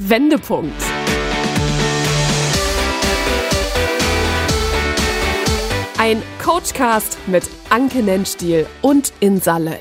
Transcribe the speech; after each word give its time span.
Wendepunkt. 0.00 0.80
Ein 5.98 6.22
Coachcast 6.40 7.18
mit 7.26 7.42
Anke 7.68 8.04
Nennstiel 8.04 8.66
und 8.80 9.12
Insalle. 9.18 9.76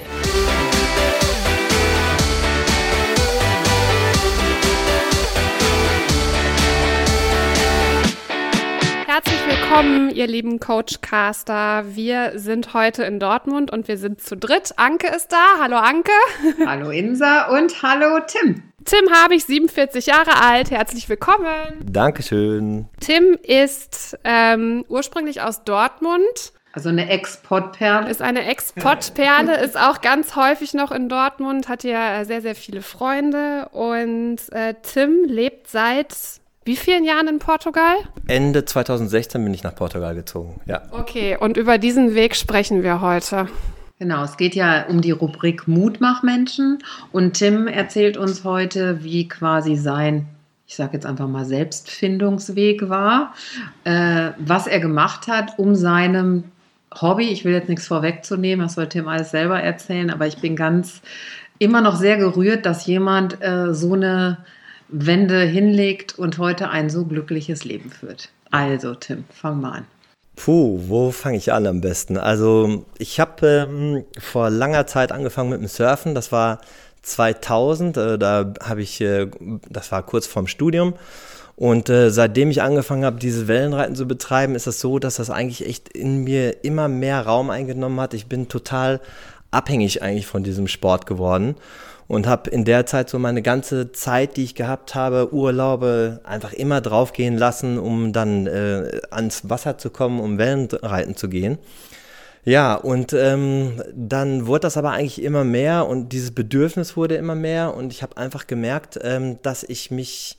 Herzlich 9.06 9.40
willkommen, 9.48 10.10
ihr 10.10 10.26
lieben 10.26 10.60
Coachcaster. 10.60 11.86
Wir 11.90 12.40
sind 12.40 12.74
heute 12.74 13.04
in 13.04 13.20
Dortmund 13.20 13.70
und 13.72 13.88
wir 13.88 14.00
sind 14.00 14.20
zu 14.20 14.36
dritt. 14.36 14.74
Anke 14.78 15.16
ist 15.16 15.32
da. 15.32 15.60
Hallo 15.62 15.78
Anke. 15.78 16.12
Hallo 16.66 16.90
Insa 16.90 17.56
und 17.56 17.84
hallo 17.84 18.20
Tim. 18.26 18.67
Tim 18.88 19.12
habe 19.12 19.36
ich 19.36 19.44
47 19.44 20.06
Jahre 20.06 20.42
alt. 20.42 20.72
Herzlich 20.72 21.10
willkommen. 21.10 21.46
Dankeschön. 21.84 22.88
Tim 23.02 23.38
ist 23.44 24.18
ähm, 24.24 24.86
ursprünglich 24.88 25.42
aus 25.42 25.66
Dortmund. 25.66 26.54
Also 26.72 26.88
eine 26.88 27.10
Exportperle. 27.10 28.10
Ist 28.10 28.22
eine 28.22 28.46
Exportperle, 28.46 29.58
ist 29.62 29.78
auch 29.78 30.00
ganz 30.00 30.38
häufig 30.38 30.74
noch 30.74 30.92
in 30.92 31.10
Dortmund, 31.10 31.68
hat 31.68 31.84
ja 31.84 32.24
sehr, 32.24 32.42
sehr 32.42 32.56
viele 32.56 32.82
Freunde. 32.82 33.68
Und 33.74 34.38
äh, 34.54 34.76
Tim 34.84 35.26
lebt 35.26 35.68
seit 35.68 36.16
wie 36.64 36.78
vielen 36.78 37.04
Jahren 37.04 37.28
in 37.28 37.40
Portugal? 37.40 37.96
Ende 38.28 38.64
2016 38.64 39.44
bin 39.44 39.54
ich 39.54 39.64
nach 39.64 39.76
Portugal 39.76 40.16
gezogen, 40.16 40.62
ja. 40.66 40.84
Okay, 40.92 41.36
und 41.38 41.58
über 41.58 41.78
diesen 41.78 42.16
Weg 42.16 42.38
sprechen 42.38 42.84
wir 42.84 43.02
heute. 43.02 43.50
Genau, 44.00 44.24
es 44.24 44.38
geht 44.38 44.54
ja 44.54 44.86
um 44.86 45.02
die 45.02 45.12
Rubrik 45.12 45.68
Mutmachmenschen 45.68 46.84
und 47.12 47.34
Tim 47.34 47.68
erzählt 47.68 48.16
uns 48.16 48.44
heute, 48.44 49.04
wie 49.04 49.28
quasi 49.28 49.76
sein, 49.76 50.28
ich 50.68 50.76
sage 50.76 50.94
jetzt 50.94 51.08
einfach 51.08 51.28
mal 51.28 51.46
Selbstfindungsweg 51.46 52.90
war, 52.90 53.34
äh, 53.86 54.32
was 54.38 54.68
er 54.68 54.80
gemacht 54.80 55.28
hat, 55.28 55.58
um 55.58 55.74
seinem 55.74 56.44
Hobby, 56.94 57.30
ich 57.30 57.44
will 57.44 57.54
jetzt 57.54 57.70
nichts 57.70 57.88
vorwegzunehmen, 57.88 58.66
das 58.66 58.76
soll 58.76 58.88
Tim 58.88 59.08
alles 59.08 59.32
selber 59.32 59.60
erzählen, 59.60 60.12
aber 60.12 60.28
ich 60.28 60.38
bin 60.38 60.56
ganz 60.56 61.02
immer 61.58 61.82
noch 61.82 61.96
sehr 61.96 62.18
gerührt, 62.18 62.68
dass 62.68 62.86
jemand 62.86 63.42
äh, 63.42 63.74
so 63.74 63.94
eine 63.94 64.38
Wende 64.90 65.42
hinlegt 65.42 66.20
und 66.20 66.38
heute 66.38 66.70
ein 66.70 66.92
so 66.92 67.06
glückliches 67.06 67.66
Leben 67.66 67.90
führt. 67.90 68.30
Also, 68.52 68.94
Tim, 68.94 69.26
fang 69.32 69.60
mal 69.60 69.72
an. 69.80 69.86
Puh, 70.38 70.80
wo 70.88 71.12
fange 71.12 71.38
ich 71.38 71.52
an 71.52 71.66
am 71.66 71.82
besten? 71.82 72.16
Also, 72.16 72.86
ich 73.00 73.20
habe 73.20 73.68
ähm, 73.68 74.06
vor 74.20 74.52
langer 74.52 74.86
Zeit 74.86 75.12
angefangen 75.12 75.50
mit 75.50 75.60
dem 75.60 75.68
Surfen. 75.68 76.14
Das 76.14 76.32
war 76.32 76.60
2000. 77.02 77.98
Äh, 77.98 78.18
da 78.20 78.54
habe 78.64 78.84
ich, 78.84 79.02
äh, 79.02 79.28
das 79.68 79.92
war 79.92 80.04
kurz 80.04 80.28
vorm 80.28 80.48
Studium. 80.48 80.94
Und 81.56 81.90
äh, 81.90 82.12
seitdem 82.12 82.52
ich 82.52 82.62
angefangen 82.62 83.04
habe, 83.04 83.18
diese 83.18 83.48
Wellenreiten 83.48 83.96
zu 83.96 84.08
betreiben, 84.08 84.54
ist 84.54 84.68
das 84.68 84.80
so, 84.80 85.00
dass 85.00 85.16
das 85.16 85.32
eigentlich 85.32 85.66
echt 85.68 85.90
in 85.90 86.24
mir 86.24 86.64
immer 86.64 86.88
mehr 86.88 87.26
Raum 87.26 87.50
eingenommen 87.50 88.00
hat. 88.00 88.14
Ich 88.14 88.28
bin 88.28 88.48
total 88.48 89.02
abhängig 89.50 90.04
eigentlich 90.04 90.28
von 90.28 90.44
diesem 90.44 90.68
Sport 90.68 91.08
geworden 91.08 91.56
und 92.08 92.28
habe 92.28 92.50
in 92.50 92.64
der 92.64 92.86
Zeit 92.86 93.10
so 93.10 93.20
meine 93.20 93.42
ganze 93.42 93.92
Zeit, 93.92 94.38
die 94.38 94.44
ich 94.44 94.56
gehabt 94.56 94.96
habe, 94.96 95.34
Urlaube 95.34 96.22
einfach 96.24 96.54
immer 96.54 96.82
draufgehen 96.82 97.38
lassen, 97.38 97.78
um 97.78 98.14
dann 98.14 98.48
äh, 98.48 99.02
ans 99.12 99.50
Wasser 99.50 99.78
zu 99.78 99.90
kommen, 99.90 100.20
um 100.20 100.38
Wellenreiten 100.38 101.16
zu 101.16 101.28
gehen. 101.28 101.58
Ja, 102.46 102.76
und 102.76 103.12
ähm, 103.12 103.84
dann 103.94 104.48
wurde 104.48 104.62
das 104.62 104.78
aber 104.78 104.92
eigentlich 104.92 105.22
immer 105.22 105.44
mehr 105.44 105.86
und 105.86 106.14
dieses 106.14 106.32
Bedürfnis 106.32 106.96
wurde 106.96 107.16
immer 107.16 107.36
mehr 107.36 107.74
und 107.76 107.92
ich 107.92 108.04
habe 108.04 108.16
einfach 108.16 108.48
gemerkt, 108.48 108.98
ähm, 109.04 109.38
dass 109.42 109.64
ich 109.64 109.92
mich 109.92 110.38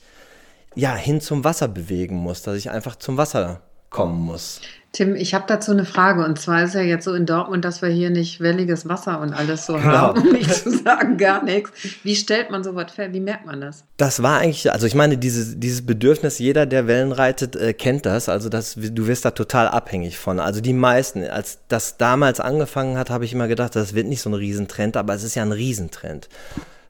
ja 0.74 0.94
hin 0.94 1.20
zum 1.20 1.44
Wasser 1.44 1.68
bewegen 1.68 2.16
muss, 2.16 2.40
dass 2.40 2.56
ich 2.56 2.70
einfach 2.70 2.96
zum 2.96 3.18
Wasser 3.18 3.60
kommen 3.90 4.22
muss. 4.22 4.62
Tim, 4.92 5.14
ich 5.14 5.34
habe 5.34 5.44
dazu 5.46 5.72
eine 5.72 5.84
Frage. 5.84 6.24
Und 6.24 6.40
zwar 6.40 6.64
ist 6.64 6.74
ja 6.74 6.80
jetzt 6.80 7.04
so 7.04 7.14
in 7.14 7.26
Dortmund, 7.26 7.64
dass 7.64 7.82
wir 7.82 7.90
hier 7.90 8.08
nicht 8.08 8.40
welliges 8.40 8.88
Wasser 8.88 9.20
und 9.20 9.34
alles 9.34 9.66
so 9.66 9.74
genau. 9.74 9.84
haben, 9.84 10.22
um 10.22 10.32
nicht 10.32 10.52
zu 10.52 10.70
sagen 10.70 11.18
gar 11.18 11.44
nichts. 11.44 11.70
Wie 12.02 12.16
stellt 12.16 12.50
man 12.50 12.64
sowas 12.64 12.92
fest? 12.92 13.12
Wie 13.12 13.20
merkt 13.20 13.44
man 13.44 13.60
das? 13.60 13.84
Das 13.98 14.22
war 14.22 14.38
eigentlich, 14.38 14.72
also 14.72 14.86
ich 14.86 14.94
meine, 14.94 15.18
dieses, 15.18 15.60
dieses 15.60 15.84
Bedürfnis, 15.84 16.38
jeder, 16.38 16.64
der 16.64 16.86
Wellen 16.86 17.12
reitet, 17.12 17.54
äh, 17.54 17.74
kennt 17.74 18.06
das. 18.06 18.30
Also 18.30 18.48
das, 18.48 18.76
du 18.76 19.06
wirst 19.06 19.26
da 19.26 19.32
total 19.32 19.68
abhängig 19.68 20.18
von. 20.18 20.40
Also 20.40 20.62
die 20.62 20.72
meisten, 20.72 21.22
als 21.22 21.58
das 21.68 21.98
damals 21.98 22.40
angefangen 22.40 22.96
hat, 22.96 23.10
habe 23.10 23.26
ich 23.26 23.32
immer 23.34 23.46
gedacht, 23.46 23.76
das 23.76 23.94
wird 23.94 24.06
nicht 24.06 24.22
so 24.22 24.30
ein 24.30 24.34
Riesentrend, 24.34 24.96
aber 24.96 25.14
es 25.14 25.22
ist 25.22 25.34
ja 25.34 25.42
ein 25.42 25.52
Riesentrend. 25.52 26.28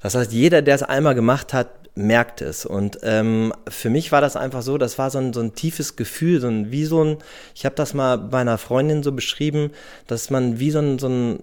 Das 0.00 0.14
heißt, 0.14 0.32
jeder, 0.32 0.62
der 0.62 0.76
es 0.76 0.84
einmal 0.84 1.16
gemacht 1.16 1.52
hat, 1.52 1.68
merkt 1.98 2.40
es. 2.40 2.64
Und 2.64 2.98
ähm, 3.02 3.52
für 3.68 3.90
mich 3.90 4.12
war 4.12 4.20
das 4.20 4.36
einfach 4.36 4.62
so, 4.62 4.78
das 4.78 4.98
war 4.98 5.10
so 5.10 5.18
ein, 5.18 5.32
so 5.32 5.40
ein 5.40 5.54
tiefes 5.54 5.96
Gefühl, 5.96 6.40
so 6.40 6.48
ein, 6.48 6.70
wie 6.70 6.84
so 6.84 7.04
ein, 7.04 7.16
ich 7.54 7.64
habe 7.64 7.74
das 7.74 7.92
mal 7.92 8.16
bei 8.16 8.40
einer 8.40 8.58
Freundin 8.58 9.02
so 9.02 9.12
beschrieben, 9.12 9.70
dass 10.06 10.30
man 10.30 10.58
wie 10.58 10.70
so 10.70 10.78
ein, 10.78 10.98
so 10.98 11.08
ein 11.08 11.40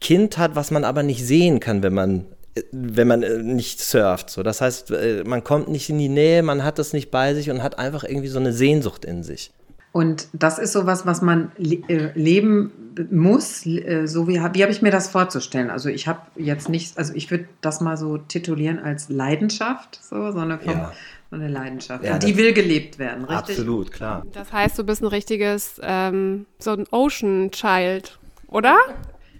Kind 0.00 0.38
hat, 0.38 0.54
was 0.54 0.70
man 0.70 0.84
aber 0.84 1.02
nicht 1.02 1.24
sehen 1.24 1.60
kann, 1.60 1.82
wenn 1.82 1.94
man 1.94 2.26
wenn 2.72 3.06
man 3.06 3.22
äh, 3.22 3.42
nicht 3.42 3.80
surft. 3.80 4.30
So. 4.30 4.42
Das 4.42 4.60
heißt, 4.60 4.90
äh, 4.90 5.24
man 5.26 5.44
kommt 5.44 5.68
nicht 5.68 5.90
in 5.90 5.98
die 5.98 6.08
Nähe, 6.08 6.42
man 6.42 6.64
hat 6.64 6.78
das 6.78 6.94
nicht 6.94 7.10
bei 7.10 7.34
sich 7.34 7.50
und 7.50 7.62
hat 7.62 7.78
einfach 7.78 8.04
irgendwie 8.04 8.28
so 8.28 8.38
eine 8.38 8.52
Sehnsucht 8.52 9.04
in 9.04 9.22
sich. 9.22 9.50
Und 9.96 10.28
das 10.34 10.58
ist 10.58 10.74
sowas, 10.74 11.06
was 11.06 11.22
man 11.22 11.52
le 11.56 11.76
äh, 11.88 12.10
leben 12.14 12.70
muss. 13.10 13.64
Äh, 13.64 14.04
so 14.04 14.28
wie, 14.28 14.34
wie 14.34 14.62
habe 14.62 14.70
ich 14.70 14.82
mir 14.82 14.90
das 14.90 15.08
vorzustellen? 15.08 15.70
Also 15.70 15.88
ich 15.88 16.06
habe 16.06 16.20
jetzt 16.36 16.68
nicht, 16.68 16.98
also 16.98 17.14
ich 17.14 17.30
würde 17.30 17.48
das 17.62 17.80
mal 17.80 17.96
so 17.96 18.18
titulieren 18.18 18.78
als 18.78 19.08
Leidenschaft, 19.08 19.98
so, 20.02 20.32
so 20.32 20.40
eine, 20.40 20.60
ja. 20.66 20.92
so 21.30 21.36
eine 21.36 21.48
Leidenschaft. 21.48 22.04
Ja, 22.04 22.18
die 22.18 22.36
will 22.36 22.52
gelebt 22.52 22.98
werden, 22.98 23.24
richtig? 23.24 23.56
Absolut, 23.56 23.90
klar. 23.90 24.26
Das 24.34 24.52
heißt, 24.52 24.78
du 24.78 24.84
bist 24.84 25.00
ein 25.00 25.06
richtiges, 25.06 25.80
ähm, 25.82 26.44
so 26.58 26.72
ein 26.72 26.84
Ocean 26.90 27.50
Child, 27.50 28.18
oder? 28.48 28.76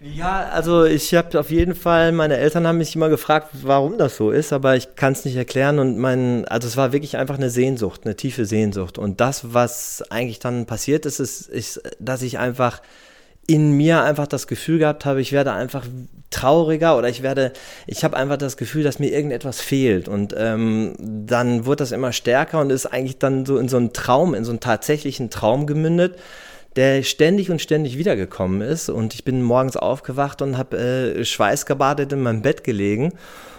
Ja, 0.01 0.49
also 0.53 0.85
ich 0.85 1.15
habe 1.15 1.39
auf 1.41 1.51
jeden 1.51 1.75
Fall, 1.75 2.13
meine 2.13 2.37
Eltern 2.37 2.67
haben 2.67 2.79
mich 2.79 2.95
immer 2.95 3.09
gefragt, 3.09 3.49
warum 3.63 3.99
das 3.99 4.17
so 4.17 4.31
ist, 4.31 4.53
aber 4.53 4.77
ich 4.77 4.95
kann 4.95 5.13
es 5.13 5.25
nicht 5.25 5.37
erklären 5.37 5.79
und 5.79 5.99
mein, 5.99 6.45
also 6.47 6.69
es 6.69 6.77
war 6.77 6.93
wirklich 6.93 7.17
einfach 7.17 7.37
eine 7.37 7.51
Sehnsucht, 7.51 8.03
eine 8.05 8.17
tiefe 8.17 8.45
Sehnsucht. 8.45 8.99
Und 8.99 9.21
das, 9.21 9.55
was 9.55 10.05
eigentlich 10.11 10.39
dann 10.39 10.67
passiert 10.67 11.07
ist, 11.07 11.21
ist, 11.21 11.49
ist 11.49 11.83
dass 11.99 12.23
ich 12.23 12.39
einfach 12.39 12.83
in 13.47 13.73
mir 13.73 14.03
einfach 14.03 14.27
das 14.27 14.49
Gefühl 14.49 14.79
gehabt 14.79 15.05
habe, 15.05 15.21
ich 15.21 15.33
werde 15.33 15.53
einfach 15.53 15.87
trauriger 16.31 16.99
oder 16.99 17.09
ich 17.09 17.23
werde, 17.23 17.53
ich 17.87 18.03
habe 18.03 18.17
einfach 18.17 18.37
das 18.37 18.57
Gefühl, 18.57 18.83
dass 18.83 18.99
mir 18.99 19.13
irgendetwas 19.13 19.61
fehlt. 19.61 20.09
Und 20.09 20.35
ähm, 20.37 20.95
dann 20.99 21.65
wurde 21.65 21.77
das 21.77 21.93
immer 21.93 22.13
stärker 22.13 22.61
und 22.61 22.71
ist 22.71 22.87
eigentlich 22.87 23.19
dann 23.19 23.47
so 23.47 23.57
in 23.59 23.69
so 23.69 23.77
einen 23.77 23.93
Traum, 23.93 24.35
in 24.35 24.45
so 24.45 24.51
einen 24.51 24.61
tatsächlichen 24.61 25.31
Traum 25.31 25.67
gemündet 25.67 26.17
der 26.77 27.03
ständig 27.03 27.51
und 27.51 27.61
ständig 27.61 27.99
wiedergekommen 27.99 28.61
ist. 28.61 28.89
Und 28.89 29.15
ich 29.15 29.25
bin 29.25 29.43
morgens 29.43 29.77
aufgewacht 29.77 30.43
und 30.43 30.59
habe 30.59 30.77
äh, 30.77 31.25
schweißgebadet 31.25 32.13
in 32.13 32.23
meinem 32.23 32.43
Bett 32.43 32.65
gelegen 32.65 33.13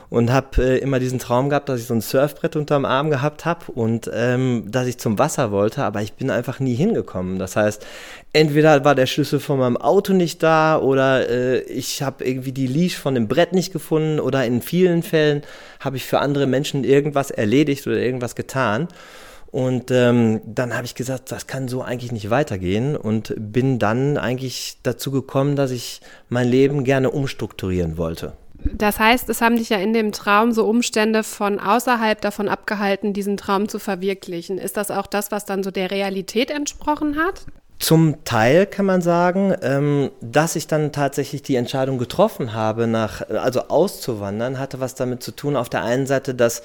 und 0.09 0.31
habe 0.31 0.63
äh, 0.63 0.77
immer 0.77 0.99
diesen 0.99 1.19
Traum 1.19 1.49
gehabt, 1.49 1.67
dass 1.67 1.81
ich 1.81 1.87
so 1.87 1.93
ein 1.93 2.01
Surfbrett 2.01 2.55
unterm 2.55 2.85
Arm 2.85 3.09
gehabt 3.09 3.43
habe 3.45 3.71
und 3.73 4.09
ähm, 4.13 4.63
dass 4.67 4.87
ich 4.87 4.97
zum 4.97 5.19
Wasser 5.19 5.51
wollte, 5.51 5.83
aber 5.83 6.01
ich 6.01 6.13
bin 6.13 6.29
einfach 6.29 6.59
nie 6.59 6.75
hingekommen. 6.75 7.39
Das 7.39 7.55
heißt, 7.55 7.85
entweder 8.31 8.85
war 8.85 8.95
der 8.95 9.05
Schlüssel 9.05 9.39
von 9.39 9.59
meinem 9.59 9.77
Auto 9.77 10.13
nicht 10.13 10.41
da 10.43 10.79
oder 10.79 11.29
äh, 11.29 11.59
ich 11.63 12.01
habe 12.01 12.23
irgendwie 12.23 12.53
die 12.53 12.67
Leash 12.67 12.97
von 12.97 13.15
dem 13.15 13.27
Brett 13.27 13.51
nicht 13.51 13.73
gefunden 13.73 14.19
oder 14.19 14.45
in 14.45 14.61
vielen 14.61 15.03
Fällen 15.03 15.41
habe 15.79 15.97
ich 15.97 16.05
für 16.05 16.19
andere 16.19 16.47
Menschen 16.47 16.83
irgendwas 16.83 17.31
erledigt 17.31 17.85
oder 17.85 17.97
irgendwas 17.97 18.35
getan. 18.35 18.87
Und 19.51 19.91
ähm, 19.91 20.41
dann 20.45 20.75
habe 20.75 20.85
ich 20.85 20.95
gesagt, 20.95 21.31
das 21.31 21.47
kann 21.47 21.67
so 21.67 21.81
eigentlich 21.81 22.11
nicht 22.11 22.29
weitergehen 22.29 22.97
und 22.97 23.33
bin 23.37 23.79
dann 23.79 24.17
eigentlich 24.17 24.77
dazu 24.83 25.11
gekommen, 25.11 25.55
dass 25.55 25.71
ich 25.71 26.01
mein 26.29 26.47
Leben 26.47 26.83
gerne 26.83 27.11
umstrukturieren 27.11 27.97
wollte. 27.97 28.33
Das 28.73 28.99
heißt, 28.99 29.29
es 29.29 29.41
haben 29.41 29.55
dich 29.55 29.69
ja 29.69 29.77
in 29.77 29.93
dem 29.93 30.11
Traum 30.11 30.51
so 30.51 30.65
Umstände 30.67 31.23
von 31.23 31.59
außerhalb 31.59 32.19
davon 32.19 32.49
abgehalten, 32.49 33.13
diesen 33.13 33.37
Traum 33.37 33.69
zu 33.69 33.79
verwirklichen. 33.79 34.57
Ist 34.57 34.77
das 34.77 34.91
auch 34.91 35.07
das, 35.07 35.31
was 35.31 35.45
dann 35.45 35.63
so 35.63 35.71
der 35.71 35.91
Realität 35.91 36.51
entsprochen 36.51 37.17
hat? 37.17 37.45
Zum 37.79 38.23
Teil 38.25 38.65
kann 38.65 38.87
man 38.87 39.01
sagen, 39.03 39.55
ähm, 39.61 40.09
dass 40.19 40.55
ich 40.55 40.65
dann 40.65 40.91
tatsächlich 40.91 41.43
die 41.43 41.55
Entscheidung 41.55 41.99
getroffen 41.99 42.53
habe, 42.53 42.87
nach, 42.87 43.29
also 43.29 43.67
auszuwandern, 43.67 44.57
hatte 44.57 44.79
was 44.79 44.95
damit 44.95 45.21
zu 45.21 45.31
tun, 45.31 45.55
auf 45.55 45.69
der 45.69 45.83
einen 45.83 46.07
Seite, 46.07 46.33
dass 46.33 46.63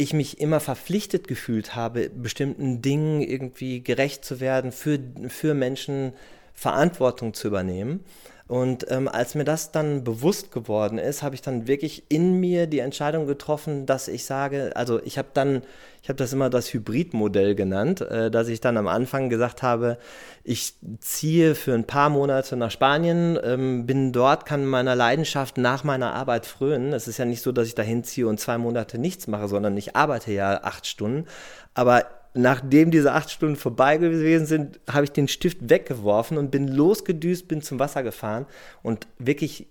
ich 0.00 0.12
mich 0.12 0.40
immer 0.40 0.60
verpflichtet 0.60 1.28
gefühlt 1.28 1.74
habe, 1.74 2.10
bestimmten 2.10 2.82
Dingen 2.82 3.20
irgendwie 3.20 3.82
gerecht 3.82 4.24
zu 4.24 4.40
werden, 4.40 4.72
für, 4.72 4.98
für 5.28 5.54
Menschen 5.54 6.12
Verantwortung 6.54 7.34
zu 7.34 7.48
übernehmen. 7.48 8.04
Und 8.50 8.90
ähm, 8.90 9.06
als 9.06 9.36
mir 9.36 9.44
das 9.44 9.70
dann 9.70 10.02
bewusst 10.02 10.50
geworden 10.50 10.98
ist, 10.98 11.22
habe 11.22 11.36
ich 11.36 11.40
dann 11.40 11.68
wirklich 11.68 12.02
in 12.08 12.40
mir 12.40 12.66
die 12.66 12.80
Entscheidung 12.80 13.28
getroffen, 13.28 13.86
dass 13.86 14.08
ich 14.08 14.24
sage, 14.24 14.72
also 14.74 15.00
ich 15.04 15.18
habe 15.18 15.28
dann, 15.34 15.62
ich 16.02 16.08
habe 16.08 16.16
das 16.16 16.32
immer 16.32 16.50
das 16.50 16.74
Hybridmodell 16.74 17.54
genannt, 17.54 18.00
äh, 18.00 18.28
dass 18.28 18.48
ich 18.48 18.60
dann 18.60 18.76
am 18.76 18.88
Anfang 18.88 19.28
gesagt 19.28 19.62
habe, 19.62 19.98
ich 20.42 20.74
ziehe 20.98 21.54
für 21.54 21.74
ein 21.74 21.84
paar 21.84 22.10
Monate 22.10 22.56
nach 22.56 22.72
Spanien, 22.72 23.38
ähm, 23.40 23.86
bin 23.86 24.12
dort, 24.12 24.46
kann 24.46 24.66
meiner 24.66 24.96
Leidenschaft 24.96 25.56
nach 25.56 25.84
meiner 25.84 26.12
Arbeit 26.14 26.44
frönen. 26.44 26.92
Es 26.92 27.06
ist 27.06 27.18
ja 27.18 27.26
nicht 27.26 27.42
so, 27.42 27.52
dass 27.52 27.68
ich 27.68 27.76
dahin 27.76 28.02
ziehe 28.02 28.26
und 28.26 28.40
zwei 28.40 28.58
Monate 28.58 28.98
nichts 28.98 29.28
mache, 29.28 29.46
sondern 29.46 29.76
ich 29.76 29.94
arbeite 29.94 30.32
ja 30.32 30.64
acht 30.64 30.88
Stunden. 30.88 31.26
Aber 31.74 32.04
nachdem 32.34 32.90
diese 32.90 33.12
acht 33.12 33.30
Stunden 33.30 33.56
vorbei 33.56 33.96
gewesen 33.96 34.46
sind, 34.46 34.80
habe 34.88 35.04
ich 35.04 35.12
den 35.12 35.28
Stift 35.28 35.68
weggeworfen 35.68 36.38
und 36.38 36.50
bin 36.50 36.68
losgedüst, 36.68 37.48
bin 37.48 37.62
zum 37.62 37.78
Wasser 37.78 38.02
gefahren 38.02 38.46
und 38.82 39.06
wirklich 39.18 39.66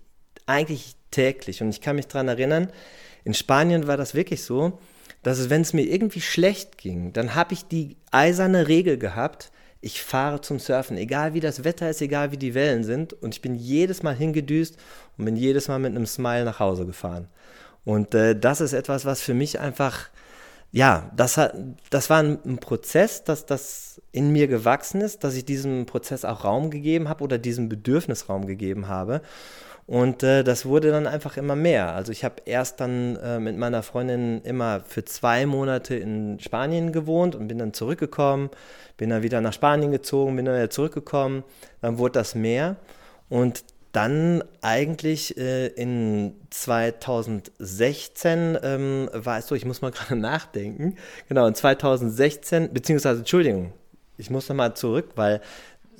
eigentlich 0.46 0.96
täglich. 1.10 1.62
Und 1.62 1.70
ich 1.70 1.80
kann 1.80 1.96
mich 1.96 2.06
daran 2.06 2.28
erinnern, 2.28 2.70
in 3.24 3.34
Spanien 3.34 3.86
war 3.86 3.96
das 3.96 4.14
wirklich 4.14 4.42
so, 4.42 4.78
dass 5.22 5.38
es, 5.38 5.50
wenn 5.50 5.62
es 5.62 5.72
mir 5.72 5.82
irgendwie 5.82 6.20
schlecht 6.20 6.78
ging, 6.78 7.12
dann 7.12 7.34
habe 7.34 7.54
ich 7.54 7.64
die 7.66 7.96
eiserne 8.10 8.68
Regel 8.68 8.98
gehabt, 8.98 9.50
ich 9.82 10.02
fahre 10.02 10.40
zum 10.42 10.58
Surfen, 10.58 10.98
egal 10.98 11.32
wie 11.32 11.40
das 11.40 11.64
Wetter 11.64 11.88
ist, 11.88 12.02
egal 12.02 12.32
wie 12.32 12.36
die 12.36 12.54
Wellen 12.54 12.84
sind. 12.84 13.14
Und 13.14 13.34
ich 13.34 13.40
bin 13.40 13.54
jedes 13.54 14.02
Mal 14.02 14.14
hingedüst 14.14 14.76
und 15.16 15.24
bin 15.24 15.36
jedes 15.36 15.68
Mal 15.68 15.78
mit 15.78 15.94
einem 15.94 16.06
Smile 16.06 16.44
nach 16.44 16.58
Hause 16.58 16.84
gefahren. 16.84 17.28
Und 17.84 18.14
äh, 18.14 18.38
das 18.38 18.60
ist 18.60 18.74
etwas, 18.74 19.06
was 19.06 19.22
für 19.22 19.32
mich 19.32 19.58
einfach 19.58 20.10
ja, 20.72 21.10
das, 21.16 21.36
hat, 21.36 21.54
das 21.90 22.10
war 22.10 22.22
ein, 22.22 22.58
Prozess, 22.58 23.24
dass 23.24 23.44
das 23.44 24.00
in 24.12 24.32
mir 24.32 24.46
gewachsen 24.46 25.00
ist, 25.00 25.24
dass 25.24 25.34
ich 25.34 25.44
diesem 25.44 25.86
Prozess 25.86 26.24
auch 26.24 26.44
Raum 26.44 26.70
gegeben 26.70 27.08
habe 27.08 27.24
oder 27.24 27.38
diesem 27.38 27.68
Bedürfnis 27.68 28.28
Raum 28.28 28.46
gegeben 28.46 28.86
habe. 28.86 29.20
Und 29.86 30.22
äh, 30.22 30.44
das 30.44 30.66
wurde 30.66 30.92
dann 30.92 31.08
einfach 31.08 31.36
immer 31.36 31.56
mehr. 31.56 31.92
Also 31.96 32.12
ich 32.12 32.22
habe 32.24 32.36
erst 32.44 32.78
dann 32.78 33.16
äh, 33.16 33.40
mit 33.40 33.56
meiner 33.56 33.82
Freundin 33.82 34.40
immer 34.42 34.82
für 34.86 35.04
zwei 35.04 35.46
Monate 35.46 35.96
in 35.96 36.38
Spanien 36.38 36.92
gewohnt 36.92 37.34
und 37.34 37.48
bin 37.48 37.58
dann 37.58 37.72
zurückgekommen, 37.72 38.50
bin 38.96 39.10
dann 39.10 39.24
wieder 39.24 39.40
nach 39.40 39.52
Spanien 39.52 39.90
gezogen, 39.90 40.36
bin 40.36 40.44
dann 40.44 40.54
wieder 40.54 40.70
zurückgekommen. 40.70 41.42
Dann 41.80 41.98
wurde 41.98 42.12
das 42.12 42.36
mehr. 42.36 42.76
Und 43.28 43.64
dann 43.92 44.42
eigentlich 44.60 45.36
äh, 45.36 45.68
in 45.68 46.34
2016 46.50 48.58
ähm, 48.62 49.10
war 49.12 49.38
es 49.38 49.48
so, 49.48 49.54
ich 49.54 49.64
muss 49.64 49.82
mal 49.82 49.90
gerade 49.92 50.16
nachdenken, 50.16 50.96
genau, 51.28 51.46
in 51.46 51.54
2016, 51.54 52.72
beziehungsweise, 52.72 53.20
Entschuldigung, 53.20 53.72
ich 54.16 54.30
muss 54.30 54.48
nochmal 54.48 54.74
zurück, 54.74 55.10
weil 55.16 55.40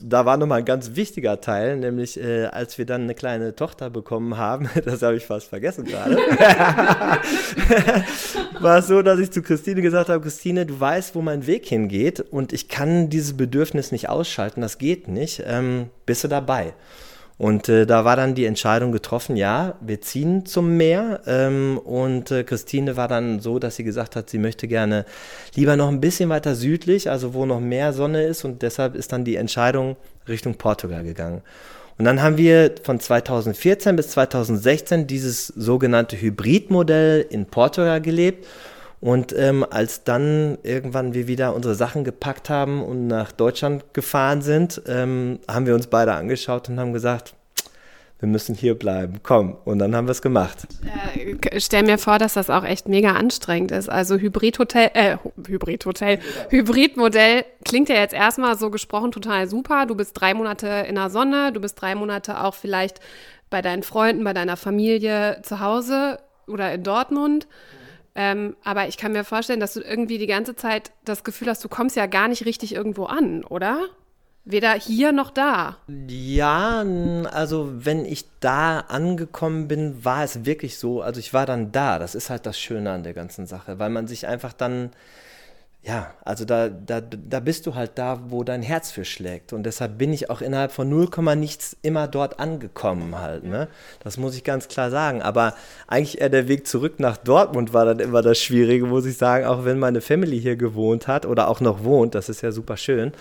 da 0.03 0.25
war 0.25 0.37
nochmal 0.37 0.61
ein 0.61 0.65
ganz 0.65 0.95
wichtiger 0.95 1.41
Teil, 1.41 1.77
nämlich 1.77 2.19
äh, 2.19 2.47
als 2.47 2.79
wir 2.79 2.87
dann 2.87 3.03
eine 3.03 3.15
kleine 3.15 3.55
Tochter 3.55 3.91
bekommen 3.91 4.39
haben, 4.39 4.69
das 4.85 5.03
habe 5.03 5.17
ich 5.17 5.27
fast 5.27 5.49
vergessen 5.49 5.85
gerade, 5.85 6.17
war 8.61 8.79
es 8.79 8.87
so, 8.87 9.03
dass 9.03 9.19
ich 9.19 9.31
zu 9.31 9.43
Christine 9.43 9.83
gesagt 9.83 10.09
habe, 10.09 10.23
Christine, 10.23 10.65
du 10.65 10.79
weißt, 10.79 11.15
wo 11.15 11.23
mein 11.23 11.47
Weg 11.47 11.67
hingeht 11.67 12.21
und 12.21 12.53
ich 12.53 12.69
kann 12.69 13.11
dieses 13.11 13.37
Bedürfnis 13.37 13.93
nicht 13.93 14.09
ausschalten, 14.09 14.61
das 14.61 14.79
geht 14.79 15.09
nicht, 15.09 15.43
ähm, 15.47 15.91
bist 16.07 16.25
du 16.25 16.29
dabei? 16.29 16.75
Und 17.41 17.71
äh, 17.71 17.87
da 17.87 18.05
war 18.05 18.17
dann 18.17 18.35
die 18.35 18.45
Entscheidung 18.45 18.93
getroffen, 18.93 19.35
ja, 19.35 19.73
wir 19.81 20.03
ziehen 20.03 20.45
zum 20.45 20.77
Meer. 20.77 21.23
Ähm, 21.27 21.81
und 21.83 22.31
äh, 22.31 22.45
Christine 22.45 22.99
war 22.99 23.09
dann 23.09 23.41
so, 23.41 23.59
dass 23.59 23.77
sie 23.77 23.83
gesagt 23.83 24.15
hat, 24.15 24.29
sie 24.29 24.37
möchte 24.37 24.69
gerne 24.69 25.07
lieber 25.55 25.75
noch 25.77 25.89
ein 25.89 26.03
bisschen 26.03 26.29
weiter 26.29 26.55
südlich, 26.55 27.09
also 27.09 27.33
wo 27.33 27.47
noch 27.47 27.59
mehr 27.59 27.95
Sonne 27.95 28.25
ist. 28.25 28.45
Und 28.45 28.61
deshalb 28.61 28.95
ist 28.95 29.13
dann 29.13 29.25
die 29.25 29.37
Entscheidung 29.37 29.97
Richtung 30.29 30.57
Portugal 30.57 31.03
gegangen. 31.03 31.41
Und 31.97 32.05
dann 32.05 32.21
haben 32.21 32.37
wir 32.37 32.75
von 32.83 33.01
2014 33.01 33.97
bis 33.97 34.09
2016 34.09 35.07
dieses 35.07 35.47
sogenannte 35.47 36.21
Hybridmodell 36.21 37.25
in 37.31 37.47
Portugal 37.47 38.03
gelebt. 38.03 38.47
Und 39.01 39.35
ähm, 39.37 39.65
als 39.69 40.05
dann 40.05 40.59
irgendwann 40.63 41.15
wir 41.15 41.27
wieder 41.27 41.55
unsere 41.55 41.75
Sachen 41.75 42.05
gepackt 42.05 42.51
haben 42.51 42.83
und 42.83 43.07
nach 43.07 43.33
Deutschland 43.33 43.95
gefahren 43.95 44.43
sind, 44.43 44.83
ähm, 44.87 45.39
haben 45.49 45.67
wir 45.67 45.75
uns 45.75 45.87
beide 45.87 46.13
angeschaut 46.13 46.69
und 46.69 46.79
haben 46.79 46.93
gesagt, 46.93 47.35
wir 48.21 48.29
müssen 48.29 48.55
hier 48.55 48.79
bleiben, 48.79 49.21
komm. 49.23 49.57
Und 49.65 49.79
dann 49.79 49.97
haben 49.97 50.07
wir 50.07 50.13
es 50.13 50.21
gemacht. 50.21 50.67
Äh, 51.17 51.59
stell 51.59 51.85
mir 51.85 51.97
vor, 51.97 52.19
dass 52.19 52.35
das 52.35 52.51
auch 52.51 52.65
echt 52.65 52.87
mega 52.87 53.13
anstrengend 53.13 53.71
ist. 53.71 53.89
Also 53.89 54.17
Hybridhotel, 54.17 54.91
äh, 54.93 55.17
Hybridhotel, 55.47 56.19
Hybridmodell 56.51 57.47
klingt 57.65 57.89
ja 57.89 57.95
jetzt 57.95 58.13
erstmal 58.13 58.59
so 58.59 58.71
gesprochen 58.71 59.13
total 59.13 59.49
super. 59.49 59.87
Du 59.87 59.95
bist 59.95 60.13
drei 60.21 60.35
Monate 60.35 60.67
in 60.87 60.97
der 60.97 61.09
Sonne, 61.09 61.53
du 61.53 61.61
bist 61.61 61.81
drei 61.81 61.95
Monate 61.95 62.45
auch 62.45 62.55
vielleicht 62.55 63.01
bei 63.49 63.63
deinen 63.63 63.83
Freunden, 63.83 64.23
bei 64.23 64.35
deiner 64.35 64.59
Familie 64.59 65.41
zu 65.43 65.61
Hause 65.61 66.19
oder 66.47 66.75
in 66.75 66.83
Dortmund. 66.83 67.47
Ähm, 68.15 68.57
aber 68.65 68.89
ich 68.89 68.97
kann 68.97 69.13
mir 69.13 69.25
vorstellen, 69.25 69.61
dass 69.61 69.75
du 69.75 69.81
irgendwie 69.81 70.19
die 70.19 70.27
ganze 70.27 70.57
Zeit 70.57 70.93
das 71.05 71.25
Gefühl 71.25 71.49
hast, 71.49 71.63
du 71.65 71.69
kommst 71.69 71.97
ja 71.97 72.07
gar 72.07 72.29
nicht 72.29 72.45
richtig 72.45 72.75
irgendwo 72.75 73.05
an, 73.05 73.45
oder? 73.45 73.87
Weder 74.45 74.73
hier 74.73 75.13
noch 75.13 75.31
da. 75.31 75.77
Ja, 76.09 76.85
also 77.31 77.71
wenn 77.73 78.05
ich 78.05 78.25
da 78.41 78.81
angekommen 78.81 79.69
bin, 79.69 80.05
war 80.05 80.25
es 80.25 80.45
wirklich 80.45 80.79
so. 80.79 81.03
Also 81.03 81.21
ich 81.21 81.35
war 81.35 81.47
dann 81.47 81.73
da. 81.73 81.99
Das 81.99 82.15
ist 82.15 82.31
halt 82.31 82.47
das 82.47 82.59
Schöne 82.59 82.91
an 82.91 83.03
der 83.03 83.13
ganzen 83.13 83.47
Sache, 83.47 83.79
weil 83.79 83.91
man 83.91 84.09
sich 84.09 84.27
einfach 84.27 84.53
dann 84.55 84.91
ja, 85.83 86.13
also 86.27 86.45
da, 86.45 86.69
da, 86.69 87.01
da 87.01 87.41
bist 87.41 87.67
du 87.67 87.75
halt 87.75 87.93
da, 87.95 88.21
wo 88.29 88.45
dein 88.45 88.61
Herz 88.61 88.91
für 88.91 89.07
schlägt. 89.07 89.55
Und 89.55 89.63
deshalb 89.63 89.97
bin 89.97 90.13
ich 90.13 90.29
auch 90.29 90.43
innerhalb 90.43 90.73
von 90.73 90.91
0, 90.91 91.09
nichts 91.37 91.75
immer 91.81 92.07
dort 92.07 92.39
angekommen 92.39 93.19
halt. 93.19 93.45
Ne? 93.45 93.67
Das 94.01 94.19
muss 94.19 94.37
ich 94.37 94.45
ganz 94.45 94.69
klar 94.69 94.91
sagen. 94.91 95.23
Aber 95.23 95.55
eigentlich 95.87 96.21
eher 96.21 96.29
der 96.29 96.49
Weg 96.49 96.67
zurück 96.67 97.01
nach 97.01 97.17
Dortmund 97.17 97.73
war 97.73 97.87
dann 97.87 97.99
immer 97.99 98.21
das 98.21 98.39
Schwierige, 98.39 98.85
muss 98.85 99.07
ich 99.07 99.17
sagen, 99.17 99.47
auch 99.47 99.65
wenn 99.65 99.79
meine 99.79 100.03
Family 100.03 100.39
hier 100.39 100.57
gewohnt 100.57 101.09
hat 101.09 101.25
oder 101.25 101.49
auch 101.49 101.61
noch 101.61 101.83
wohnt, 101.83 102.15
das 102.15 102.29
ist 102.29 102.43
ja 102.43 102.53
super 102.53 102.77
schön. 102.77 103.13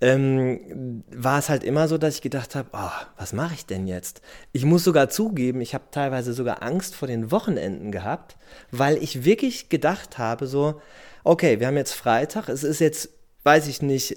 Ähm, 0.00 1.02
war 1.14 1.38
es 1.40 1.50
halt 1.50 1.62
immer 1.62 1.88
so, 1.88 1.98
dass 1.98 2.14
ich 2.14 2.22
gedacht 2.22 2.54
habe, 2.54 2.68
oh, 2.72 3.06
was 3.18 3.34
mache 3.34 3.54
ich 3.54 3.66
denn 3.66 3.86
jetzt? 3.86 4.22
Ich 4.52 4.64
muss 4.64 4.84
sogar 4.84 5.10
zugeben, 5.10 5.60
ich 5.60 5.74
habe 5.74 5.84
teilweise 5.90 6.32
sogar 6.32 6.62
Angst 6.62 6.94
vor 6.94 7.08
den 7.08 7.32
Wochenenden 7.32 7.92
gehabt, 7.92 8.36
weil 8.70 8.96
ich 8.96 9.24
wirklich 9.24 9.68
gedacht 9.68 10.16
habe, 10.16 10.46
so, 10.46 10.80
okay, 11.28 11.60
wir 11.60 11.66
haben 11.66 11.76
jetzt 11.76 11.92
Freitag, 11.92 12.48
es 12.48 12.64
ist 12.64 12.80
jetzt, 12.80 13.10
weiß 13.42 13.68
ich 13.68 13.82
nicht, 13.82 14.16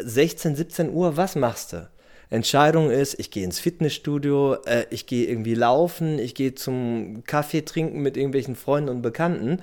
16, 0.00 0.52
äh, 0.52 0.56
17 0.56 0.90
Uhr, 0.90 1.16
was 1.16 1.36
machst 1.36 1.72
du? 1.72 1.88
Entscheidung 2.30 2.90
ist, 2.90 3.18
ich 3.20 3.30
gehe 3.30 3.44
ins 3.44 3.60
Fitnessstudio, 3.60 4.54
äh, 4.64 4.84
ich 4.90 5.06
gehe 5.06 5.28
irgendwie 5.28 5.54
laufen, 5.54 6.18
ich 6.18 6.34
gehe 6.34 6.56
zum 6.56 7.22
Kaffee 7.24 7.62
trinken 7.62 8.00
mit 8.00 8.16
irgendwelchen 8.16 8.56
Freunden 8.56 8.88
und 8.88 9.02
Bekannten. 9.02 9.62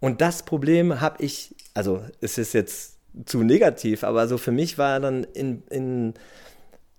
Und 0.00 0.20
das 0.20 0.42
Problem 0.42 1.00
habe 1.00 1.22
ich, 1.22 1.54
also 1.74 2.02
es 2.20 2.38
ist 2.38 2.54
jetzt 2.54 2.96
zu 3.24 3.44
negativ, 3.44 4.02
aber 4.02 4.26
so 4.26 4.36
für 4.36 4.52
mich 4.52 4.78
war 4.78 4.98
dann 4.98 5.22
in, 5.22 5.62
in 5.70 6.14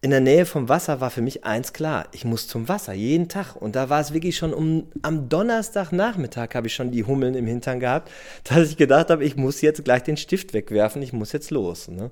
in 0.03 0.09
der 0.09 0.19
Nähe 0.19 0.45
vom 0.45 0.67
Wasser 0.67 0.99
war 0.99 1.09
für 1.09 1.21
mich 1.21 1.45
eins 1.45 1.71
klar, 1.71 2.07
ich 2.11 2.25
muss 2.25 2.49
zum 2.49 2.67
Wasser, 2.67 2.91
jeden 2.91 3.29
Tag. 3.29 3.55
Und 3.55 3.77
da 3.77 3.89
war 3.89 4.01
es 4.01 4.13
wirklich 4.13 4.35
schon 4.35 4.53
um, 4.53 4.91
am 5.01 5.29
Donnerstagnachmittag 5.29 6.49
habe 6.55 6.67
ich 6.67 6.75
schon 6.75 6.91
die 6.91 7.05
Hummeln 7.05 7.35
im 7.35 7.47
Hintern 7.47 7.79
gehabt, 7.79 8.11
dass 8.43 8.69
ich 8.69 8.75
gedacht 8.75 9.09
habe, 9.09 9.23
ich 9.23 9.37
muss 9.37 9.61
jetzt 9.61 9.85
gleich 9.85 10.03
den 10.03 10.17
Stift 10.17 10.53
wegwerfen, 10.53 11.01
ich 11.01 11.13
muss 11.13 11.31
jetzt 11.31 11.51
los. 11.51 11.87
Ne? 11.87 12.11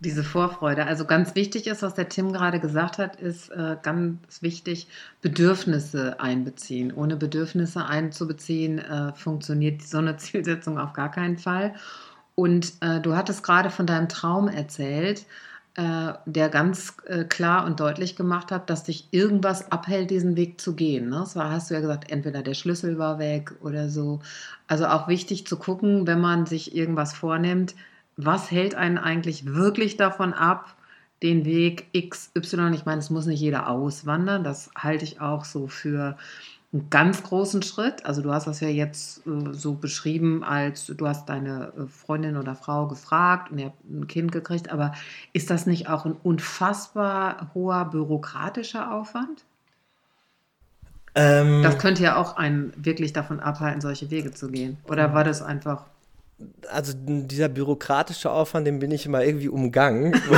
Diese 0.00 0.22
Vorfreude. 0.22 0.84
Also 0.84 1.06
ganz 1.06 1.34
wichtig 1.34 1.66
ist, 1.66 1.80
was 1.80 1.94
der 1.94 2.10
Tim 2.10 2.34
gerade 2.34 2.60
gesagt 2.60 2.98
hat, 2.98 3.16
ist 3.16 3.48
äh, 3.52 3.78
ganz 3.82 4.42
wichtig, 4.42 4.86
Bedürfnisse 5.22 6.20
einbeziehen. 6.20 6.92
Ohne 6.92 7.16
Bedürfnisse 7.16 7.86
einzubeziehen, 7.86 8.80
äh, 8.80 9.14
funktioniert 9.14 9.80
so 9.80 9.96
eine 9.96 10.16
Zielsetzung 10.18 10.78
auf 10.78 10.92
gar 10.92 11.10
keinen 11.10 11.38
Fall. 11.38 11.72
Und 12.34 12.74
äh, 12.82 13.00
du 13.00 13.16
hattest 13.16 13.42
gerade 13.42 13.70
von 13.70 13.86
deinem 13.86 14.10
Traum 14.10 14.48
erzählt. 14.48 15.24
Äh, 15.78 16.14
der 16.26 16.48
ganz 16.48 16.96
äh, 17.06 17.22
klar 17.22 17.64
und 17.64 17.78
deutlich 17.78 18.16
gemacht 18.16 18.50
hat, 18.50 18.68
dass 18.68 18.82
dich 18.82 19.06
irgendwas 19.12 19.70
abhält, 19.70 20.10
diesen 20.10 20.34
Weg 20.34 20.60
zu 20.60 20.74
gehen. 20.74 21.08
Ne? 21.08 21.20
Das 21.20 21.36
war, 21.36 21.52
hast 21.52 21.70
du 21.70 21.74
ja 21.74 21.80
gesagt, 21.80 22.10
entweder 22.10 22.42
der 22.42 22.54
Schlüssel 22.54 22.98
war 22.98 23.20
weg 23.20 23.52
oder 23.62 23.88
so. 23.88 24.18
Also 24.66 24.86
auch 24.88 25.06
wichtig 25.06 25.46
zu 25.46 25.56
gucken, 25.56 26.08
wenn 26.08 26.20
man 26.20 26.46
sich 26.46 26.74
irgendwas 26.74 27.12
vornimmt, 27.12 27.76
was 28.16 28.50
hält 28.50 28.74
einen 28.74 28.98
eigentlich 28.98 29.54
wirklich 29.54 29.96
davon 29.96 30.34
ab, 30.34 30.74
den 31.22 31.44
Weg 31.44 31.86
XY, 31.92 32.72
ich 32.74 32.84
meine, 32.84 32.98
es 32.98 33.10
muss 33.10 33.26
nicht 33.26 33.40
jeder 33.40 33.68
auswandern, 33.68 34.42
das 34.42 34.70
halte 34.76 35.04
ich 35.04 35.20
auch 35.20 35.44
so 35.44 35.68
für 35.68 36.16
einen 36.72 36.90
ganz 36.90 37.22
großen 37.22 37.62
Schritt. 37.62 38.04
Also 38.04 38.20
du 38.20 38.32
hast 38.32 38.46
das 38.46 38.60
ja 38.60 38.68
jetzt 38.68 39.26
äh, 39.26 39.52
so 39.52 39.74
beschrieben, 39.74 40.44
als 40.44 40.86
du 40.86 41.06
hast 41.06 41.28
deine 41.28 41.72
äh, 41.76 41.86
Freundin 41.86 42.36
oder 42.36 42.54
Frau 42.54 42.86
gefragt 42.86 43.50
und 43.50 43.58
ihr 43.58 43.66
habt 43.66 43.84
ein 43.88 44.06
Kind 44.06 44.32
gekriegt, 44.32 44.70
aber 44.70 44.92
ist 45.32 45.50
das 45.50 45.66
nicht 45.66 45.88
auch 45.88 46.04
ein 46.04 46.16
unfassbar 46.22 47.50
hoher 47.54 47.86
bürokratischer 47.86 48.92
Aufwand? 48.92 49.44
Ähm, 51.14 51.62
das 51.62 51.78
könnte 51.78 52.02
ja 52.02 52.16
auch 52.16 52.36
einen 52.36 52.72
wirklich 52.76 53.14
davon 53.14 53.40
abhalten, 53.40 53.80
solche 53.80 54.10
Wege 54.10 54.30
zu 54.30 54.50
gehen. 54.50 54.76
Oder 54.84 55.14
war 55.14 55.24
das 55.24 55.40
einfach 55.40 55.86
also 56.70 56.92
dieser 56.94 57.48
bürokratische 57.48 58.30
Aufwand, 58.30 58.66
den 58.66 58.78
bin 58.78 58.90
ich 58.92 59.06
immer 59.06 59.24
irgendwie 59.24 59.48
umgangen. 59.48 60.12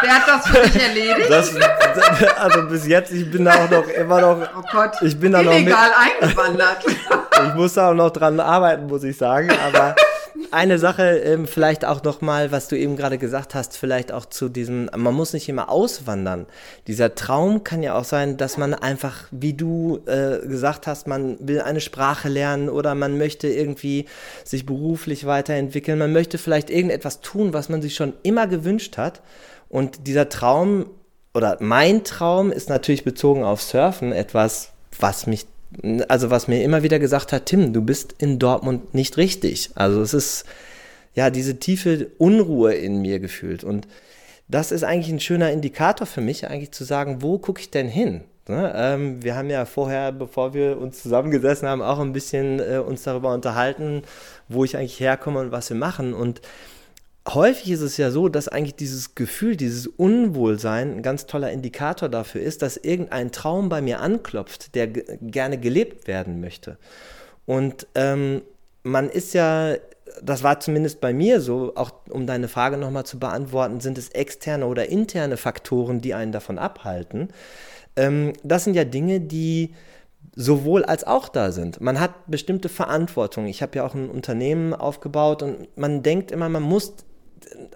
Wer 0.00 0.14
hat 0.14 0.26
das 0.26 0.48
für 0.48 0.68
dich 0.68 0.82
erledigt? 0.82 1.30
Das, 1.30 1.54
also 2.38 2.62
bis 2.66 2.86
jetzt, 2.86 3.12
ich 3.12 3.30
bin 3.30 3.44
da 3.44 3.64
auch 3.64 3.70
noch 3.70 3.86
immer 3.88 4.20
noch. 4.20 4.48
Oh 4.56 4.62
Gott, 4.72 4.96
ich 5.02 5.18
bin 5.18 5.32
da 5.32 5.42
noch 5.42 5.52
illegal 5.52 5.90
eingewandert. 6.20 6.84
Ich 6.86 7.54
muss 7.54 7.74
da 7.74 7.90
auch 7.90 7.94
noch 7.94 8.10
dran 8.10 8.40
arbeiten, 8.40 8.86
muss 8.86 9.04
ich 9.04 9.16
sagen. 9.16 9.50
Aber 9.50 9.94
eine 10.52 10.78
Sache 10.78 11.18
ähm, 11.18 11.46
vielleicht 11.46 11.84
auch 11.84 12.02
noch 12.02 12.20
mal, 12.20 12.52
was 12.52 12.68
du 12.68 12.76
eben 12.76 12.96
gerade 12.96 13.18
gesagt 13.18 13.54
hast, 13.54 13.76
vielleicht 13.76 14.12
auch 14.12 14.26
zu 14.26 14.48
diesem, 14.48 14.90
man 14.96 15.14
muss 15.14 15.32
nicht 15.32 15.48
immer 15.48 15.68
auswandern. 15.68 16.46
Dieser 16.86 17.14
Traum 17.14 17.64
kann 17.64 17.82
ja 17.82 17.96
auch 17.96 18.04
sein, 18.04 18.36
dass 18.36 18.56
man 18.56 18.74
einfach, 18.74 19.24
wie 19.30 19.54
du 19.54 20.00
äh, 20.06 20.46
gesagt 20.46 20.86
hast, 20.86 21.06
man 21.06 21.36
will 21.40 21.60
eine 21.60 21.80
Sprache 21.80 22.28
lernen 22.28 22.68
oder 22.68 22.94
man 22.94 23.18
möchte 23.18 23.48
irgendwie 23.48 24.06
sich 24.44 24.66
beruflich 24.66 25.26
weiterentwickeln, 25.26 25.98
man 25.98 26.12
möchte 26.12 26.38
vielleicht 26.38 26.70
irgendetwas 26.70 27.20
tun, 27.20 27.52
was 27.52 27.68
man 27.68 27.82
sich 27.82 27.94
schon 27.94 28.14
immer 28.22 28.46
gewünscht 28.46 28.96
hat. 28.96 29.22
Und 29.68 30.06
dieser 30.06 30.28
Traum 30.28 30.86
oder 31.34 31.56
mein 31.60 32.04
Traum 32.04 32.50
ist 32.50 32.68
natürlich 32.68 33.04
bezogen 33.04 33.44
auf 33.44 33.62
Surfen 33.62 34.12
etwas, 34.12 34.72
was 34.98 35.26
mich 35.26 35.46
also 36.08 36.30
was 36.30 36.48
mir 36.48 36.62
immer 36.62 36.82
wieder 36.82 36.98
gesagt 36.98 37.32
hat, 37.32 37.46
Tim, 37.46 37.72
du 37.72 37.82
bist 37.82 38.14
in 38.18 38.38
Dortmund 38.38 38.94
nicht 38.94 39.16
richtig. 39.16 39.70
Also 39.74 40.00
es 40.00 40.14
ist 40.14 40.44
ja 41.14 41.30
diese 41.30 41.58
tiefe 41.58 42.10
Unruhe 42.18 42.74
in 42.74 43.00
mir 43.00 43.20
gefühlt. 43.20 43.64
Und 43.64 43.86
das 44.48 44.72
ist 44.72 44.82
eigentlich 44.82 45.12
ein 45.12 45.20
schöner 45.20 45.52
Indikator 45.52 46.06
für 46.06 46.20
mich, 46.20 46.48
eigentlich 46.48 46.72
zu 46.72 46.84
sagen, 46.84 47.22
wo 47.22 47.38
gucke 47.38 47.60
ich 47.60 47.70
denn 47.70 47.88
hin? 47.88 48.22
Ne? 48.48 48.72
Ähm, 48.74 49.22
wir 49.22 49.36
haben 49.36 49.50
ja 49.50 49.66
vorher, 49.66 50.10
bevor 50.10 50.54
wir 50.54 50.78
uns 50.78 51.02
zusammengesessen 51.02 51.68
haben, 51.68 51.82
auch 51.82 51.98
ein 51.98 52.14
bisschen 52.14 52.60
äh, 52.60 52.78
uns 52.78 53.02
darüber 53.02 53.34
unterhalten, 53.34 54.02
wo 54.48 54.64
ich 54.64 54.76
eigentlich 54.76 55.00
herkomme 55.00 55.40
und 55.40 55.52
was 55.52 55.68
wir 55.68 55.76
machen. 55.76 56.14
Und 56.14 56.40
häufig 57.34 57.70
ist 57.70 57.80
es 57.80 57.96
ja 57.96 58.10
so, 58.10 58.28
dass 58.28 58.48
eigentlich 58.48 58.74
dieses 58.74 59.14
Gefühl, 59.14 59.56
dieses 59.56 59.86
Unwohlsein 59.86 60.96
ein 60.96 61.02
ganz 61.02 61.26
toller 61.26 61.50
Indikator 61.50 62.08
dafür 62.08 62.40
ist, 62.40 62.62
dass 62.62 62.76
irgendein 62.76 63.32
Traum 63.32 63.68
bei 63.68 63.80
mir 63.80 64.00
anklopft, 64.00 64.74
der 64.74 64.88
gerne 64.88 65.58
gelebt 65.58 66.06
werden 66.06 66.40
möchte. 66.40 66.78
Und 67.46 67.86
ähm, 67.94 68.42
man 68.82 69.08
ist 69.08 69.34
ja, 69.34 69.74
das 70.22 70.42
war 70.42 70.60
zumindest 70.60 71.00
bei 71.00 71.12
mir 71.12 71.40
so, 71.40 71.72
auch 71.76 71.92
um 72.10 72.26
deine 72.26 72.48
Frage 72.48 72.76
nochmal 72.76 73.04
zu 73.04 73.18
beantworten, 73.18 73.80
sind 73.80 73.98
es 73.98 74.10
externe 74.10 74.66
oder 74.66 74.88
interne 74.88 75.36
Faktoren, 75.36 76.00
die 76.00 76.14
einen 76.14 76.32
davon 76.32 76.58
abhalten. 76.58 77.28
Ähm, 77.96 78.32
das 78.42 78.64
sind 78.64 78.74
ja 78.74 78.84
Dinge, 78.84 79.20
die 79.20 79.74
sowohl 80.34 80.84
als 80.84 81.04
auch 81.04 81.28
da 81.28 81.50
sind. 81.50 81.80
Man 81.80 81.98
hat 81.98 82.12
bestimmte 82.28 82.68
Verantwortung. 82.68 83.46
Ich 83.46 83.60
habe 83.60 83.76
ja 83.76 83.84
auch 83.84 83.94
ein 83.94 84.08
Unternehmen 84.08 84.72
aufgebaut 84.72 85.42
und 85.42 85.76
man 85.76 86.02
denkt 86.02 86.30
immer, 86.30 86.48
man 86.48 86.62
muss 86.62 86.94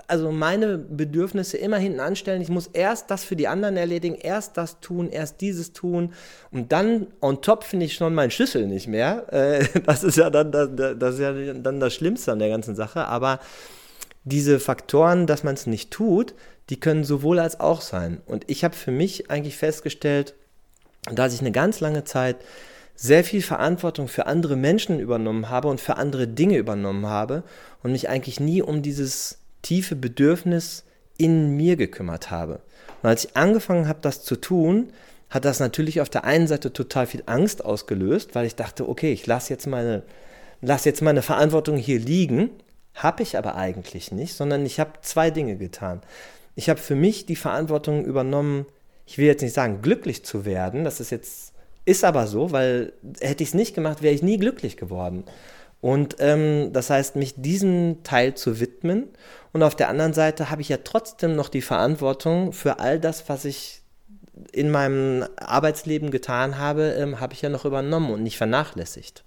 also 0.07 0.31
meine 0.31 0.78
Bedürfnisse 0.78 1.57
immer 1.57 1.78
hinten 1.78 2.00
anstellen. 2.00 2.42
Ich 2.42 2.49
muss 2.49 2.69
erst 2.69 3.11
das 3.11 3.25
für 3.25 3.37
die 3.37 3.49
anderen 3.49 3.76
erledigen, 3.76 4.14
erst 4.14 4.57
das 4.57 4.81
tun, 4.81 5.09
erst 5.11 5.40
dieses 5.40 5.73
tun 5.73 6.12
und 6.50 6.73
dann 6.73 7.07
on 7.21 7.42
top 7.42 7.64
finde 7.64 7.87
ich 7.87 7.95
schon 7.95 8.14
meinen 8.14 8.31
Schlüssel 8.31 8.66
nicht 8.66 8.88
mehr. 8.88 9.33
Äh, 9.33 9.81
das 9.87 10.04
ist 10.04 10.16
ja 10.16 10.31
dann 10.31 10.52
das, 10.52 10.71
das 10.99 11.14
ist 11.14 11.21
ja 11.21 11.33
dann 11.54 11.81
das 11.81 11.95
Schlimmste 11.95 12.33
an 12.33 12.38
der 12.38 12.49
ganzen 12.49 12.75
Sache. 12.75 13.07
Aber 13.07 13.40
diese 14.25 14.61
Faktoren, 14.61 15.26
dass 15.26 15.42
man 15.42 15.54
es 15.54 15.66
nicht 15.66 15.90
tut, 15.90 16.35
die 16.71 16.78
können 16.78 17.04
sowohl 17.04 17.38
als 17.38 17.59
auch 17.59 17.81
sein. 17.81 18.21
Und 18.26 18.45
ich 18.49 18.64
habe 18.64 18.75
für 18.75 18.92
mich 18.92 19.31
eigentlich 19.31 19.57
festgestellt, 19.57 20.35
dass 21.11 21.35
ich 21.35 21.40
eine 21.40 21.52
ganz 21.52 21.81
lange 21.81 22.04
Zeit 22.04 22.37
sehr 22.95 23.25
viel 23.25 23.42
Verantwortung 23.42 24.07
für 24.07 24.26
andere 24.26 24.57
Menschen 24.57 25.00
übernommen 25.00 25.49
habe 25.49 25.69
und 25.69 25.81
für 25.81 25.97
andere 25.97 26.28
Dinge 26.28 26.59
übernommen 26.59 27.07
habe 27.07 27.42
und 27.83 27.92
mich 27.92 28.09
eigentlich 28.09 28.38
nie 28.38 28.62
um 28.62 28.83
dieses 28.83 29.38
tiefe 29.62 29.97
Bedürfnis 29.97 30.85
in 31.19 31.57
mir 31.57 31.76
gekümmert 31.76 32.31
habe. 32.31 32.61
Und 33.02 33.09
als 33.09 33.25
ich 33.25 33.37
angefangen 33.37 33.88
habe, 33.88 34.00
das 34.02 34.23
zu 34.23 34.37
tun, 34.37 34.92
hat 35.31 35.45
das 35.45 35.61
natürlich 35.61 36.00
auf 36.00 36.11
der 36.11 36.25
einen 36.25 36.47
Seite 36.47 36.73
total 36.73 37.07
viel 37.07 37.23
Angst 37.26 37.64
ausgelöst, 37.64 38.35
weil 38.35 38.47
ich 38.47 38.54
dachte, 38.54 38.88
okay, 38.88 39.12
ich 39.12 39.26
lasse 39.26 39.50
jetzt 39.50 39.66
meine, 39.66 40.02
lass 40.61 40.85
jetzt 40.85 41.00
meine 41.00 41.23
Verantwortung 41.23 41.76
hier 41.76 41.99
liegen. 41.99 42.50
Habe 42.95 43.23
ich 43.23 43.38
aber 43.38 43.54
eigentlich 43.54 44.12
nicht, 44.12 44.35
sondern 44.35 44.66
ich 44.66 44.78
habe 44.78 44.92
zwei 45.00 45.31
Dinge 45.31 45.57
getan. 45.57 46.02
Ich 46.54 46.69
habe 46.69 46.78
für 46.78 46.95
mich 46.95 47.25
die 47.25 47.37
Verantwortung 47.37 48.04
übernommen, 48.04 48.66
ich 49.07 49.16
will 49.16 49.26
jetzt 49.26 49.42
nicht 49.42 49.54
sagen, 49.54 49.81
glücklich 49.81 50.25
zu 50.25 50.45
werden. 50.45 50.85
Das 50.85 51.00
ist 51.00 51.11
jetzt, 51.11 51.54
ist 51.87 52.04
aber 52.04 52.26
so, 52.26 52.52
weil 52.52 52.92
hätte 53.21 53.42
ich 53.42 53.50
es 53.50 53.54
nicht 53.54 53.75
gemacht, 53.75 54.02
wäre 54.02 54.14
ich 54.14 54.23
nie 54.23 54.37
glücklich 54.37 54.76
geworden. 54.76 55.25
Und 55.82 56.16
ähm, 56.20 56.72
das 56.72 56.90
heißt, 56.90 57.16
mich 57.16 57.34
diesem 57.36 58.04
Teil 58.04 58.34
zu 58.34 58.60
widmen. 58.60 59.08
Und 59.52 59.64
auf 59.64 59.74
der 59.74 59.88
anderen 59.88 60.14
Seite 60.14 60.48
habe 60.48 60.62
ich 60.62 60.68
ja 60.68 60.78
trotzdem 60.82 61.34
noch 61.34 61.48
die 61.48 61.60
Verantwortung 61.60 62.52
für 62.52 62.78
all 62.78 63.00
das, 63.00 63.28
was 63.28 63.44
ich 63.44 63.82
in 64.52 64.70
meinem 64.70 65.26
Arbeitsleben 65.36 66.10
getan 66.10 66.56
habe, 66.56 66.94
ähm, 66.96 67.18
habe 67.20 67.34
ich 67.34 67.42
ja 67.42 67.48
noch 67.48 67.64
übernommen 67.64 68.12
und 68.12 68.22
nicht 68.22 68.38
vernachlässigt. 68.38 69.24